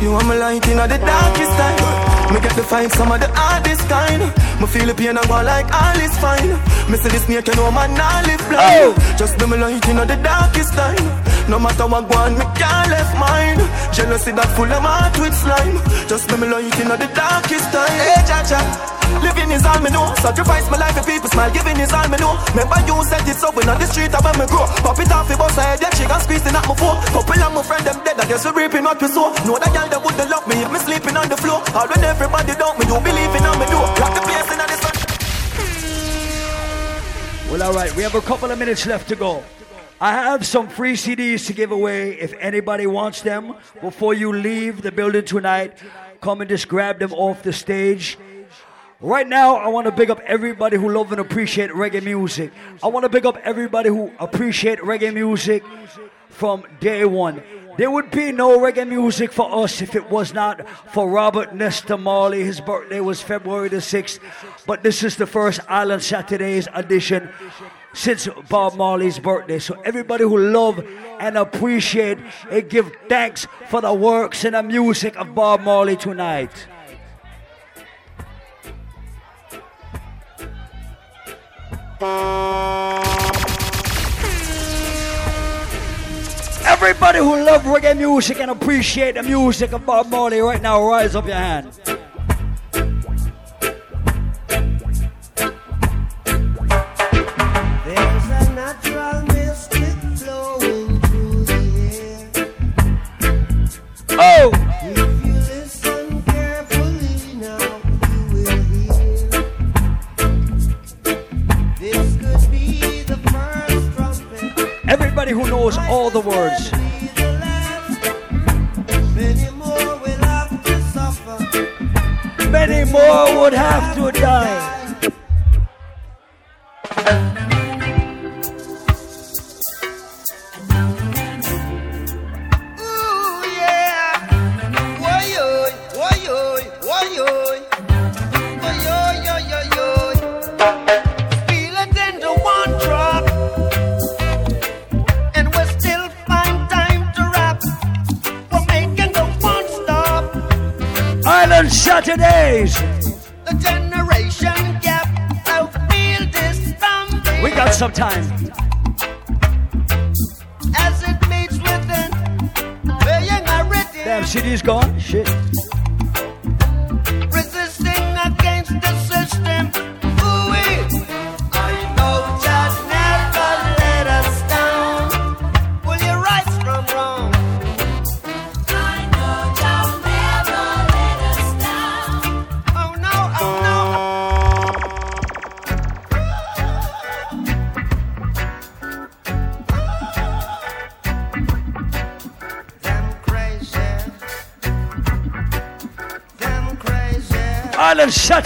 [0.00, 1.93] You want me light in the darkest time.
[2.32, 4.22] Me get to find some of the hardest kind.
[4.60, 6.50] Me feel the pain and go like all is fine.
[6.90, 8.96] Me say this snake, you know man, I live blind.
[8.96, 9.16] Oh.
[9.18, 11.33] Just be me light in the darkest time.
[11.48, 13.60] No matter what go on, me can't left mine.
[13.92, 15.76] Jealousy that full of heart with slime.
[16.08, 18.00] Just be me light in the darkest time.
[18.00, 18.60] Hey, cha cha.
[19.20, 20.08] Living is all me know.
[20.24, 21.52] Sacrifice my life for people smile.
[21.52, 22.40] Giving is all me know.
[22.56, 24.64] Remember you said it so when on the street I when me grow.
[24.80, 26.96] Pop it off, it bust head, yeah, got squeezing at my phone.
[27.12, 29.28] Couple of my friend them dead, I guess we reaping what we sow.
[29.44, 31.60] Know that girl that wouldn't love me if me sleeping on the floor.
[31.76, 33.76] All when everybody doubt me, you believing on me do.
[34.00, 34.96] Lock the place in the sun.
[37.52, 39.44] Well, all right, we have a couple of minutes left to go.
[40.00, 42.18] I have some free CDs to give away.
[42.20, 45.78] If anybody wants them before you leave the building tonight,
[46.20, 48.18] come and just grab them off the stage.
[49.00, 52.52] Right now, I want to big up everybody who love and appreciate reggae music.
[52.82, 55.62] I want to big up everybody who appreciate reggae music
[56.28, 57.42] from day one.
[57.76, 61.96] There would be no reggae music for us if it was not for Robert Nesta
[61.96, 62.44] Marley.
[62.44, 64.20] His birthday was February the 6th,
[64.66, 67.30] but this is the first Island Saturdays edition
[67.94, 69.58] since Bob Marley's birthday.
[69.58, 70.84] So everybody who love
[71.20, 72.18] and appreciate
[72.50, 76.66] and give thanks for the works and the music of Bob Marley tonight.
[86.66, 91.14] Everybody who love reggae music and appreciate the music of Bob Marley right now, rise
[91.14, 91.70] up your hand.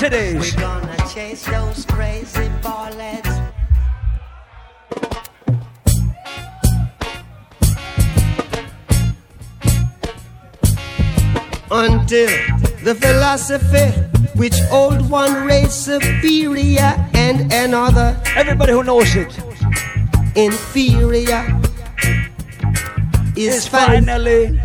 [0.00, 3.28] We're gonna chase those crazy ballets.
[11.70, 12.28] Until
[12.84, 13.90] the philosophy
[14.38, 18.16] which old one race superior and another.
[18.36, 19.36] Everybody who knows it.
[20.36, 21.42] Inferior
[23.34, 24.60] is Is finally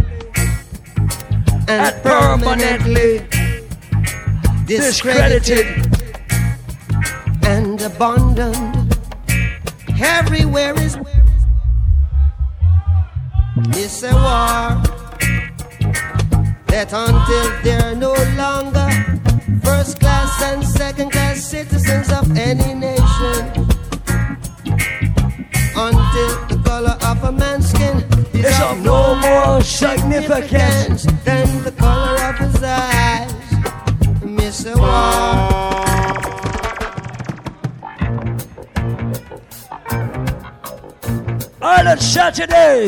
[1.68, 3.23] and permanently
[4.78, 5.66] discredited
[7.46, 8.98] and abandoned.
[10.02, 10.98] Everywhere is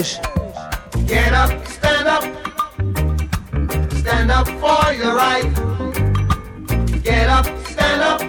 [0.04, 1.08] Saturdays.
[1.08, 2.24] Get up, stand up,
[3.94, 5.44] stand up for your right.
[7.04, 8.20] Get up, stand up,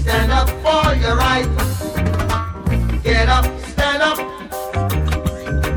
[0.00, 1.46] stand up for your right.
[3.02, 4.18] Get up, stand up,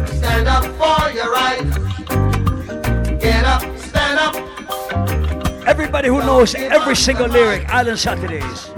[0.08, 3.20] stand up for your right.
[3.20, 5.68] Get up, stand up.
[5.68, 8.73] Everybody who knows every single lyric, Island Saturdays.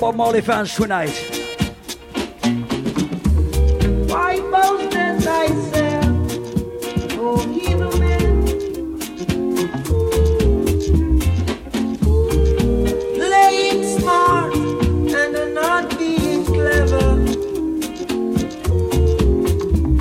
[0.00, 1.10] Bob Marley fans tonight.
[4.06, 5.26] Why boast as
[7.18, 8.44] oh evil man,
[13.16, 17.08] playing smart and not being clever.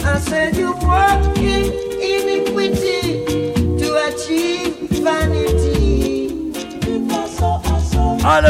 [0.07, 3.23] I said you work in iniquity
[3.79, 5.57] to achieve vanity.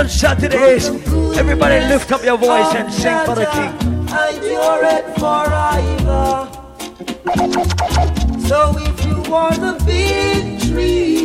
[0.10, 1.17] Saturdays.
[1.38, 3.72] Everybody lift up your voice and sing for the king.
[4.10, 6.50] Endure it forever.
[8.48, 11.17] So if you want the victory,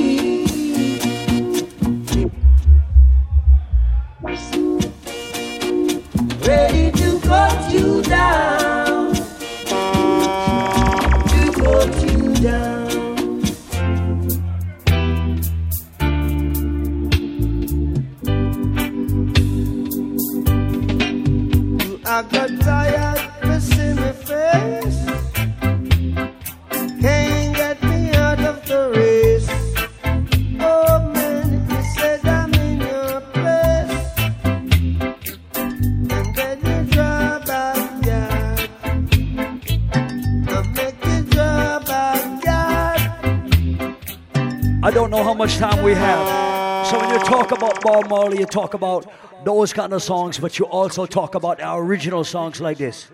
[45.43, 46.87] much time we have.
[46.87, 49.11] So when you talk about Bob Marley, you talk about
[49.45, 53.11] those kind of songs, but you also talk about our original songs like this.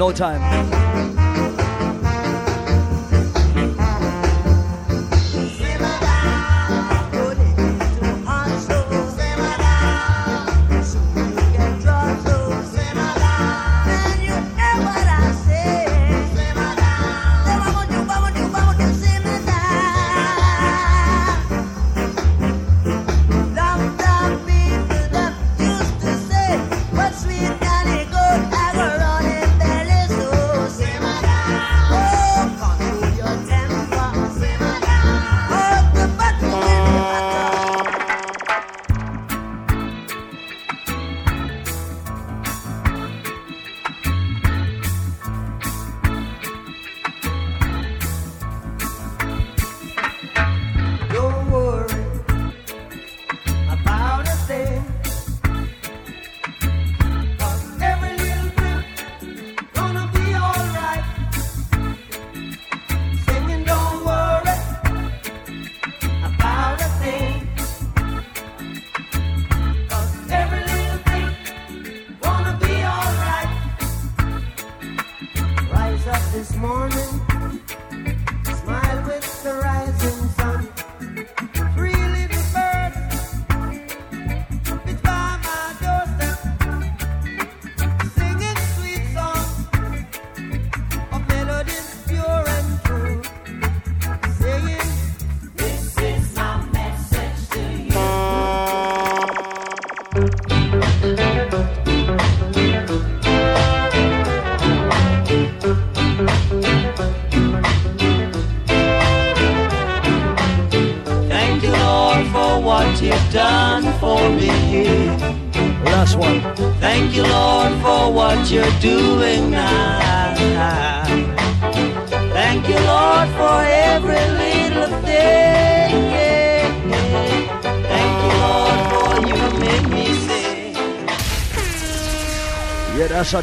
[0.00, 0.85] No time.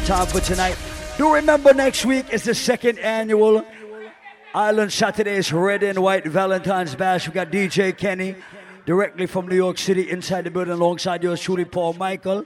[0.06, 0.76] Time for tonight.
[1.16, 3.64] Do remember next week is the second annual
[4.52, 7.26] Island Saturdays Red and White Valentine's Bash.
[7.26, 8.34] We got DJ Kenny
[8.84, 12.44] directly from New York City inside the building alongside yours truly, Paul Michael.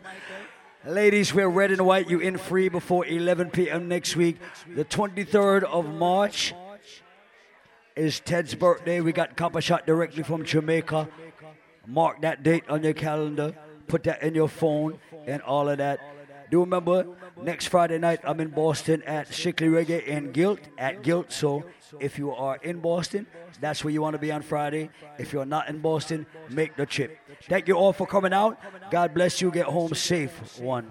[0.87, 2.09] Ladies, we're red and white.
[2.09, 3.89] You in free before 11 p.m.
[3.89, 4.37] next week.
[4.73, 6.55] The 23rd of March
[7.97, 9.01] is Ted's birthday.
[9.01, 11.09] We got Copper Shot directly from Jamaica.
[11.89, 13.53] Mark that date on your calendar.
[13.89, 15.99] Put that in your phone and all of that.
[16.51, 17.07] Do remember
[17.43, 21.33] next Friday night I'm in Boston at Strictly Reggae and Guilt at Guilt.
[21.33, 21.65] So
[22.01, 23.27] if you are in Boston,
[23.61, 24.91] that's where you want to be on Friday.
[25.19, 27.19] If you're not in Boston, make the trip.
[27.49, 28.59] Thank you all for coming out.
[28.91, 29.51] God bless you.
[29.51, 30.59] Get home safe.
[30.61, 30.91] One.